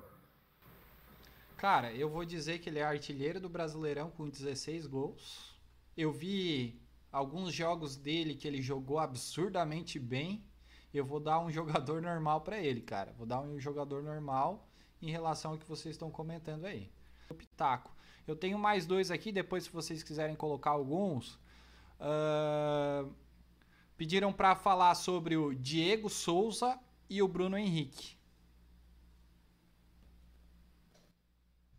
Cara, 1.56 1.91
eu 1.93 2.10
vou 2.10 2.26
dizer 2.26 2.60
que 2.60 2.70
ele 2.70 2.80
é 2.80 2.84
artilheiro 2.84 3.39
do 3.39 3.50
Brasileirão 3.50 4.12
com 4.12 4.30
16 4.30 4.86
gols. 4.86 5.56
Eu 5.95 6.12
vi 6.12 6.80
alguns 7.12 7.54
jogos 7.54 7.95
dele 7.95 8.36
que 8.36 8.48
ele 8.48 8.62
jogou 8.62 9.00
absurdamente 9.00 9.98
bem. 9.98 10.43
Eu 10.93 11.04
vou 11.06 11.20
dar 11.20 11.39
um 11.39 11.50
jogador 11.52 12.02
normal 12.02 12.41
para 12.41 12.60
ele, 12.60 12.82
cara. 12.82 13.14
Vou 13.18 13.26
dar 13.26 13.41
um 13.41 13.60
jogador 13.60 14.04
normal 14.04 14.68
em 15.02 15.10
relação 15.10 15.52
ao 15.52 15.58
que 15.58 15.68
vocês 15.68 15.95
estão 15.95 16.12
comentando 16.12 16.66
aí 16.66 16.91
pitaco. 17.36 17.98
Eu 18.28 18.36
tenho 18.36 18.60
mais 18.60 18.86
dois 18.86 19.10
aqui, 19.10 19.32
depois 19.32 19.64
se 19.64 19.72
vocês 19.72 20.04
quiserem 20.04 20.36
colocar 20.36 20.72
alguns. 20.72 21.40
Uh, 22.00 23.10
pediram 23.96 24.34
para 24.34 24.54
falar 24.54 24.94
sobre 24.96 25.38
o 25.38 25.56
Diego 25.56 26.10
Souza 26.10 26.78
e 27.10 27.22
o 27.22 27.28
Bruno 27.28 27.58
Henrique. 27.58 28.18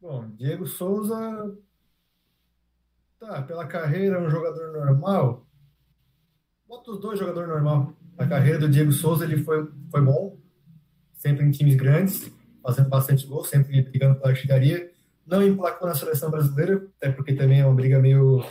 Bom, 0.01 0.31
Diego 0.31 0.67
Souza, 0.67 1.59
tá, 3.19 3.43
pela 3.43 3.67
carreira 3.67 4.17
é 4.17 4.21
um 4.21 4.31
jogador 4.31 4.73
normal. 4.73 5.47
Bota 6.67 6.93
os 6.93 7.01
dois 7.01 7.19
jogadores 7.19 7.49
normal. 7.49 7.93
A 8.17 8.27
carreira 8.27 8.59
do 8.59 8.71
Diego 8.71 8.93
Souza 8.93 9.25
ele 9.25 9.45
foi, 9.45 9.71
foi 9.91 10.01
bom, 10.01 10.39
sempre 11.13 11.45
em 11.45 11.51
times 11.51 11.75
grandes, 11.75 12.33
fazendo 12.63 12.89
bastante 12.89 13.27
gol, 13.27 13.45
sempre 13.45 13.83
brigando 13.83 14.19
pela 14.19 14.31
artilharia 14.31 14.98
não 15.29 15.47
emplacou 15.47 15.87
na 15.87 15.95
seleção 15.95 16.31
brasileira, 16.31 16.89
até 16.97 17.13
porque 17.13 17.35
também 17.35 17.61
é 17.61 17.67
uma 17.67 17.75
briga 17.75 18.01
meio 18.01 18.43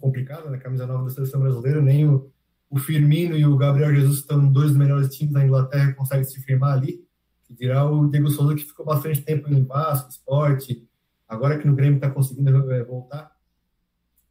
complicada, 0.00 0.50
né? 0.50 0.58
camisa 0.58 0.86
nova 0.86 1.04
da 1.04 1.10
seleção 1.10 1.40
brasileira, 1.40 1.80
nem 1.80 2.06
o, 2.06 2.30
o 2.68 2.78
Firmino 2.78 3.36
e 3.36 3.46
o 3.46 3.56
Gabriel 3.56 3.94
Jesus 3.94 4.18
estão 4.18 4.50
dois 4.50 4.68
dos 4.68 4.76
melhores 4.76 5.14
times 5.14 5.32
da 5.32 5.44
Inglaterra, 5.44 5.94
conseguem 5.94 6.24
se 6.24 6.40
firmar 6.42 6.72
ali, 6.72 7.06
que 7.44 7.54
dirá 7.54 7.88
o 7.88 8.08
Diego 8.10 8.28
Souza 8.28 8.56
que 8.56 8.64
ficou 8.64 8.84
bastante 8.84 9.22
tempo 9.22 9.48
em 9.48 9.64
Vasco, 9.64 10.10
Esporte, 10.10 10.86
agora 11.28 11.58
que 11.58 11.66
no 11.66 11.76
Grêmio 11.76 11.96
está 11.96 12.10
conseguindo 12.10 12.72
é, 12.72 12.82
voltar. 12.82 13.34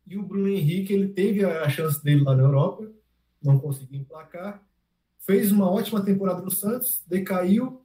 E 0.05 0.17
o 0.17 0.23
Bruno 0.23 0.49
Henrique, 0.49 0.93
ele 0.93 1.07
teve 1.07 1.43
a 1.45 1.67
chance 1.69 2.03
dele 2.03 2.23
lá 2.23 2.35
na 2.35 2.43
Europa, 2.43 2.91
não 3.41 3.57
conseguiu 3.57 4.01
emplacar, 4.01 4.61
fez 5.19 5.51
uma 5.51 5.71
ótima 5.71 6.03
temporada 6.03 6.41
no 6.41 6.51
Santos, 6.51 7.03
decaiu, 7.07 7.84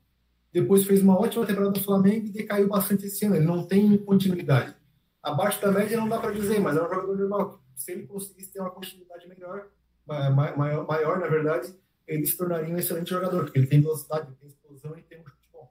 depois 0.53 0.84
fez 0.84 1.03
uma 1.03 1.18
ótima 1.18 1.46
temporada 1.46 1.78
no 1.78 1.84
Flamengo 1.84 2.26
e 2.26 2.30
decaiu 2.30 2.68
bastante 2.68 3.07
esse 3.07 3.24
ano. 3.24 3.36
Ele 3.36 3.46
não 3.46 3.66
tem 3.66 3.96
continuidade. 3.98 4.74
Abaixo 5.22 5.61
da 5.61 5.70
média 5.70 5.96
não 5.96 6.09
dá 6.09 6.18
para 6.18 6.32
dizer, 6.32 6.61
mas 6.61 6.76
é 6.76 6.82
um 6.82 6.88
jogador 6.88 7.16
normal. 7.16 7.61
Se 7.76 7.92
ele 7.92 8.07
conseguisse 8.07 8.53
ter 8.53 8.61
uma 8.61 8.70
continuidade 8.70 9.28
melhor, 9.28 9.66
maior, 10.07 10.86
maior, 10.86 11.18
na 11.18 11.28
verdade, 11.28 11.74
ele 12.07 12.26
se 12.26 12.36
tornaria 12.36 12.74
um 12.74 12.78
excelente 12.78 13.11
jogador, 13.11 13.44
porque 13.44 13.59
ele 13.59 13.66
tem 13.66 13.80
velocidade, 13.80 14.26
ele 14.26 14.36
tem 14.36 14.48
explosão 14.48 14.98
e 14.98 15.03
tem 15.03 15.20
um 15.20 15.26
chute 15.26 15.48
bom. 15.53 15.70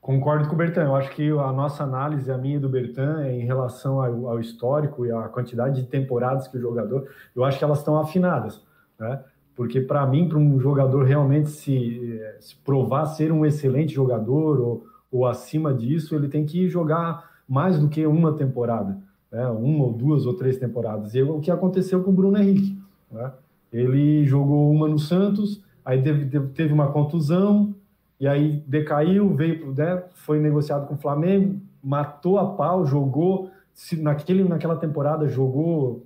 Concordo 0.00 0.48
com 0.48 0.54
o 0.54 0.58
Bertan. 0.58 0.84
Eu 0.84 0.96
acho 0.96 1.10
que 1.10 1.30
a 1.30 1.52
nossa 1.52 1.84
análise, 1.84 2.30
a 2.32 2.38
minha 2.38 2.56
e 2.56 2.60
do 2.60 2.68
Bertan, 2.68 3.22
é 3.22 3.32
em 3.32 3.44
relação 3.44 4.02
ao, 4.02 4.28
ao 4.28 4.40
histórico 4.40 5.06
e 5.06 5.12
à 5.12 5.28
quantidade 5.28 5.82
de 5.82 5.88
temporadas 5.88 6.48
que 6.48 6.56
o 6.56 6.60
jogador, 6.60 7.08
eu 7.34 7.44
acho 7.44 7.58
que 7.58 7.64
elas 7.64 7.78
estão 7.78 8.00
afinadas. 8.00 8.64
Né? 8.98 9.22
Porque 9.56 9.80
para 9.80 10.06
mim, 10.06 10.28
para 10.28 10.38
um 10.38 10.60
jogador 10.60 11.04
realmente 11.04 11.48
se, 11.48 12.20
se, 12.38 12.54
provar 12.56 13.06
ser 13.06 13.32
um 13.32 13.44
excelente 13.44 13.92
jogador 13.92 14.60
ou, 14.60 14.86
ou, 15.10 15.26
acima 15.26 15.72
disso, 15.72 16.14
ele 16.14 16.28
tem 16.28 16.44
que 16.44 16.68
jogar 16.68 17.30
mais 17.48 17.78
do 17.78 17.88
que 17.88 18.06
uma 18.06 18.34
temporada, 18.34 18.98
né? 19.32 19.48
uma 19.48 19.84
ou 19.86 19.92
duas 19.94 20.26
ou 20.26 20.34
três 20.34 20.58
temporadas. 20.58 21.14
E 21.14 21.20
é 21.20 21.24
o 21.24 21.40
que 21.40 21.50
aconteceu 21.50 22.04
com 22.04 22.10
o 22.10 22.14
Bruno 22.14 22.36
Henrique. 22.36 22.78
Né? 23.10 23.32
Ele 23.72 24.26
jogou 24.26 24.70
uma 24.70 24.86
no 24.86 24.98
Santos, 24.98 25.62
aí 25.82 26.02
teve, 26.02 26.40
teve 26.48 26.74
uma 26.74 26.92
contusão, 26.92 27.74
e 28.20 28.28
aí 28.28 28.62
decaiu, 28.66 29.34
veio 29.34 29.72
né? 29.72 30.02
foi 30.12 30.38
negociado 30.38 30.86
com 30.86 30.94
o 30.94 30.98
Flamengo, 30.98 31.58
matou 31.82 32.38
a 32.38 32.44
pau, 32.44 32.84
jogou, 32.84 33.50
naquele, 33.98 34.44
naquela 34.44 34.76
temporada 34.76 35.26
jogou, 35.28 36.04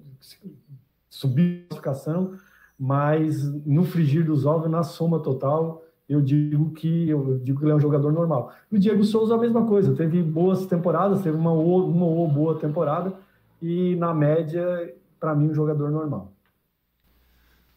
subiu 1.09 1.63
a 1.65 1.75
classificação, 1.75 2.35
mas 2.83 3.45
no 3.67 3.85
frigir 3.85 4.25
dos 4.25 4.47
ovos, 4.47 4.71
na 4.71 4.83
soma 4.83 5.21
total, 5.21 5.85
eu 6.09 6.19
digo 6.19 6.71
que 6.71 7.11
eu 7.11 7.39
digo 7.39 7.59
que 7.59 7.65
ele 7.67 7.73
é 7.73 7.75
um 7.75 7.81
jogador 7.81 8.11
normal. 8.11 8.55
O 8.73 8.79
Diego 8.79 9.05
Souza 9.05 9.35
a 9.35 9.39
mesma 9.39 9.67
coisa, 9.67 9.95
teve 9.95 10.23
boas 10.23 10.65
temporadas, 10.65 11.21
teve 11.21 11.37
uma 11.37 11.53
ou, 11.53 11.87
uma 11.87 12.27
boa 12.27 12.59
temporada 12.59 13.15
e 13.61 13.95
na 13.97 14.15
média 14.15 14.97
para 15.21 15.35
mim 15.35 15.51
um 15.51 15.55
jogador 15.55 15.91
normal. 15.91 16.33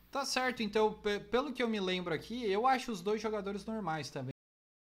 Tá 0.10 0.24
certo, 0.24 0.64
então 0.64 0.95
pelo 1.30 1.51
que 1.51 1.62
eu 1.62 1.68
me 1.68 1.82
lembro 1.82 2.14
aqui, 2.14 2.49
eu 2.49 2.66
acho 2.66 2.89
os 2.89 3.01
dois 3.01 3.22
jogadores 3.22 3.66
normais 3.66 4.10
também. 4.10 4.32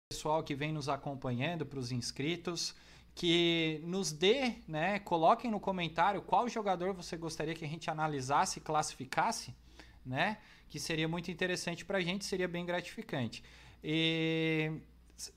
O 0.09 0.15
pessoal 0.15 0.41
que 0.41 0.55
vem 0.55 0.71
nos 0.71 0.87
acompanhando, 0.87 1.65
para 1.65 1.79
os 1.79 1.91
inscritos, 1.91 2.73
que 3.13 3.81
nos 3.83 4.13
dê, 4.13 4.55
né, 4.69 4.99
coloquem 4.99 5.51
no 5.51 5.59
comentário 5.59 6.21
qual 6.21 6.47
jogador 6.47 6.93
você 6.93 7.17
gostaria 7.17 7.53
que 7.53 7.65
a 7.65 7.67
gente 7.67 7.89
analisasse 7.89 8.59
e 8.59 8.61
classificasse, 8.61 9.53
né, 10.05 10.37
que 10.69 10.79
seria 10.79 11.07
muito 11.07 11.31
interessante 11.31 11.85
para 11.85 11.97
a 11.97 12.01
gente, 12.01 12.25
seria 12.25 12.47
bem 12.47 12.65
gratificante. 12.65 13.43
E, 13.83 14.71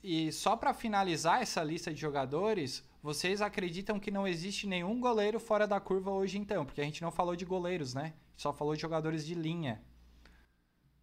e 0.03 0.33
só 0.33 0.57
para 0.57 0.73
finalizar 0.73 1.43
essa 1.43 1.63
lista 1.63 1.93
de 1.93 2.01
jogadores, 2.01 2.85
vocês 3.03 3.41
acreditam 3.41 4.01
que 4.01 4.11
não 4.11 4.27
existe 4.27 4.67
nenhum 4.67 5.01
goleiro 5.01 5.39
fora 5.39 5.67
da 5.67 5.79
curva 5.79 6.11
hoje 6.11 6.39
então? 6.39 6.65
Porque 6.65 6.81
a 6.81 6.85
gente 6.85 7.03
não 7.03 7.11
falou 7.11 7.37
de 7.37 7.45
goleiros, 7.45 7.95
né? 7.95 8.15
Só 8.37 8.53
falou 8.53 8.75
de 8.75 8.83
jogadores 8.83 9.25
de 9.25 9.35
linha. 9.35 9.81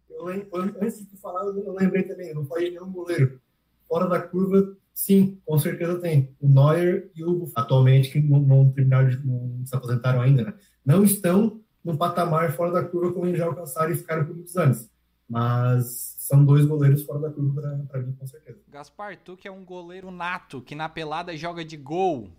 Eu, 0.08 0.28
antes 0.54 1.08
de 1.08 1.16
falar, 1.16 1.44
eu 1.44 1.72
lembrei 1.72 2.04
também, 2.04 2.34
não 2.34 2.44
falei 2.44 2.70
nenhum 2.70 2.92
goleiro. 2.92 3.40
Fora 3.88 4.06
da 4.06 4.20
curva, 4.20 4.76
sim, 4.92 5.40
com 5.44 5.58
certeza 5.58 5.98
tem. 5.98 6.34
O 6.40 6.48
Neuer 6.48 7.10
e 7.14 7.24
o 7.24 7.50
atualmente, 7.54 8.10
que 8.10 8.20
não, 8.20 8.40
não 8.40 8.70
terminaram 8.70 9.08
de 9.08 9.26
não 9.26 9.64
se 9.64 9.74
aposentaram 9.74 10.20
ainda, 10.20 10.44
né? 10.44 10.54
Não 10.84 11.04
estão 11.04 11.63
no 11.84 11.96
patamar 11.98 12.52
fora 12.52 12.72
da 12.72 12.84
curva 12.84 13.12
como 13.12 13.26
eles 13.26 13.38
já 13.38 13.44
alcançaram 13.44 13.92
e 13.92 13.96
ficaram 13.96 14.24
por 14.24 14.34
muitos 14.34 14.56
anos. 14.56 14.88
Mas 15.28 16.16
são 16.18 16.44
dois 16.44 16.64
goleiros 16.64 17.02
fora 17.02 17.18
da 17.18 17.30
curva 17.30 17.60
para 17.88 18.00
mim, 18.00 18.12
com 18.12 18.26
certeza. 18.26 18.60
Gaspar, 18.68 19.16
tu 19.22 19.36
que 19.36 19.46
é 19.46 19.52
um 19.52 19.64
goleiro 19.64 20.10
nato, 20.10 20.62
que 20.62 20.74
na 20.74 20.88
pelada 20.88 21.36
joga 21.36 21.64
de 21.64 21.76
gol. 21.76 22.30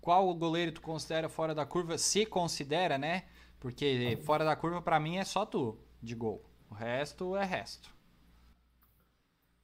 Qual 0.00 0.34
goleiro 0.34 0.72
tu 0.72 0.80
considera 0.80 1.28
fora 1.28 1.54
da 1.54 1.64
curva? 1.64 1.98
Se 1.98 2.26
considera, 2.26 2.98
né? 2.98 3.24
Porque 3.58 4.18
fora 4.22 4.44
da 4.44 4.54
curva 4.54 4.82
para 4.82 5.00
mim 5.00 5.16
é 5.16 5.24
só 5.24 5.46
tu 5.46 5.78
de 6.02 6.14
gol. 6.14 6.44
O 6.70 6.74
resto 6.74 7.34
é 7.36 7.44
resto. 7.44 7.88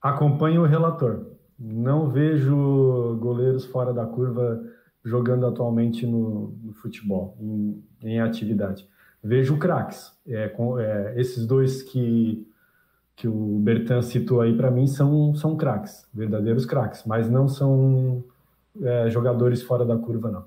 Acompanho 0.01 0.61
o 0.63 0.65
relator. 0.65 1.37
Não 1.59 2.09
vejo 2.09 3.17
goleiros 3.19 3.65
fora 3.65 3.93
da 3.93 4.05
curva 4.05 4.59
jogando 5.03 5.45
atualmente 5.45 6.05
no, 6.05 6.49
no 6.63 6.73
futebol, 6.73 7.35
em, 7.39 7.83
em, 8.03 8.19
atividade. 8.19 8.87
Vejo 9.23 9.57
craques. 9.57 10.11
É, 10.27 10.47
com, 10.49 10.79
é, 10.79 11.19
esses 11.19 11.45
dois 11.45 11.81
que, 11.81 12.47
que 13.15 13.27
o 13.27 13.59
Bertan 13.59 14.01
citou 14.01 14.41
aí, 14.41 14.55
para 14.55 14.71
mim, 14.71 14.87
são, 14.87 15.33
são 15.35 15.55
craques, 15.55 16.07
verdadeiros 16.13 16.65
craques, 16.65 17.03
mas 17.05 17.29
não 17.29 17.47
são 17.47 18.23
é, 18.81 19.09
jogadores 19.09 19.61
fora 19.61 19.85
da 19.85 19.97
curva, 19.97 20.29
não. 20.29 20.45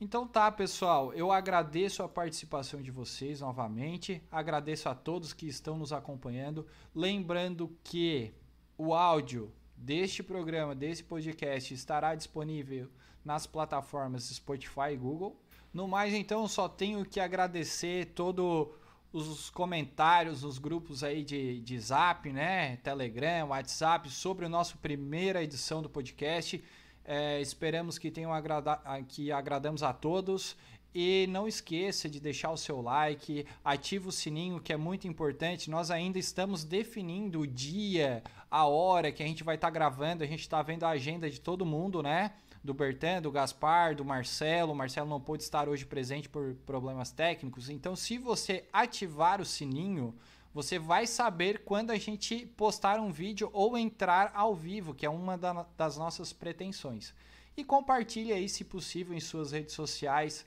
Então 0.00 0.26
tá, 0.26 0.50
pessoal, 0.50 1.14
eu 1.14 1.30
agradeço 1.30 2.02
a 2.02 2.08
participação 2.08 2.82
de 2.82 2.90
vocês 2.90 3.40
novamente, 3.40 4.20
agradeço 4.32 4.88
a 4.88 4.96
todos 4.96 5.32
que 5.32 5.46
estão 5.46 5.78
nos 5.78 5.92
acompanhando, 5.92 6.66
lembrando 6.92 7.70
que 7.84 8.34
o 8.76 8.94
áudio 8.94 9.52
deste 9.82 10.22
programa, 10.22 10.74
desse 10.74 11.02
podcast 11.02 11.74
estará 11.74 12.14
disponível 12.14 12.88
nas 13.24 13.46
plataformas 13.46 14.24
Spotify 14.24 14.92
e 14.92 14.96
Google. 14.96 15.36
No 15.74 15.88
mais, 15.88 16.14
então, 16.14 16.46
só 16.46 16.68
tenho 16.68 17.04
que 17.04 17.18
agradecer 17.18 18.06
todos 18.14 18.68
os 19.12 19.50
comentários 19.50 20.42
nos 20.42 20.58
grupos 20.58 21.02
aí 21.02 21.24
de, 21.24 21.60
de 21.60 21.78
Zap, 21.80 22.32
né, 22.32 22.76
Telegram, 22.76 23.48
WhatsApp 23.48 24.08
sobre 24.08 24.46
a 24.46 24.48
nossa 24.48 24.76
primeira 24.76 25.42
edição 25.42 25.82
do 25.82 25.90
podcast. 25.90 26.62
É, 27.04 27.40
esperamos 27.40 27.98
que 27.98 28.10
tenham 28.10 28.32
agrada 28.32 28.80
que 29.08 29.32
agradamos 29.32 29.82
a 29.82 29.92
todos. 29.92 30.56
E 30.94 31.26
não 31.30 31.48
esqueça 31.48 32.08
de 32.08 32.20
deixar 32.20 32.50
o 32.50 32.56
seu 32.56 32.82
like, 32.82 33.46
ativa 33.64 34.08
o 34.08 34.12
sininho, 34.12 34.60
que 34.60 34.72
é 34.72 34.76
muito 34.76 35.08
importante. 35.08 35.70
Nós 35.70 35.90
ainda 35.90 36.18
estamos 36.18 36.64
definindo 36.64 37.40
o 37.40 37.46
dia, 37.46 38.22
a 38.50 38.66
hora 38.66 39.10
que 39.10 39.22
a 39.22 39.26
gente 39.26 39.42
vai 39.42 39.54
estar 39.54 39.68
tá 39.68 39.72
gravando. 39.72 40.22
A 40.22 40.26
gente 40.26 40.40
está 40.40 40.60
vendo 40.62 40.84
a 40.84 40.90
agenda 40.90 41.30
de 41.30 41.40
todo 41.40 41.64
mundo, 41.64 42.02
né? 42.02 42.32
Do 42.62 42.74
Bertan, 42.74 43.22
do 43.22 43.30
Gaspar, 43.30 43.96
do 43.96 44.04
Marcelo. 44.04 44.72
O 44.72 44.76
Marcelo 44.76 45.08
não 45.08 45.20
pôde 45.20 45.42
estar 45.42 45.68
hoje 45.68 45.86
presente 45.86 46.28
por 46.28 46.54
problemas 46.66 47.10
técnicos. 47.10 47.70
Então, 47.70 47.96
se 47.96 48.18
você 48.18 48.64
ativar 48.70 49.40
o 49.40 49.46
sininho, 49.46 50.14
você 50.52 50.78
vai 50.78 51.06
saber 51.06 51.64
quando 51.64 51.90
a 51.90 51.96
gente 51.96 52.46
postar 52.46 53.00
um 53.00 53.10
vídeo 53.10 53.48
ou 53.54 53.78
entrar 53.78 54.30
ao 54.34 54.54
vivo, 54.54 54.94
que 54.94 55.06
é 55.06 55.10
uma 55.10 55.38
da, 55.38 55.66
das 55.76 55.96
nossas 55.96 56.32
pretensões. 56.34 57.14
E 57.56 57.64
compartilhe 57.64 58.32
aí, 58.32 58.48
se 58.48 58.64
possível, 58.64 59.16
em 59.16 59.20
suas 59.20 59.52
redes 59.52 59.74
sociais, 59.74 60.44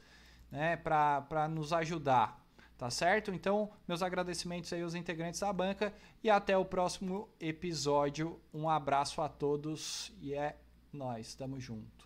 né, 0.56 0.78
para 0.78 1.48
nos 1.50 1.74
ajudar. 1.74 2.44
Tá 2.78 2.90
certo? 2.90 3.34
Então, 3.34 3.70
meus 3.88 4.02
agradecimentos 4.02 4.72
aí 4.74 4.82
aos 4.82 4.96
integrantes 4.96 5.40
da 5.40 5.54
banca 5.54 5.94
e 6.22 6.30
até 6.30 6.58
o 6.58 6.66
próximo 6.66 7.30
episódio. 7.40 8.40
Um 8.54 8.70
abraço 8.70 9.22
a 9.22 9.30
todos 9.30 10.12
e 10.20 10.34
é 10.34 10.58
nós, 10.92 11.36
tamo 11.36 11.58
junto. 11.60 12.05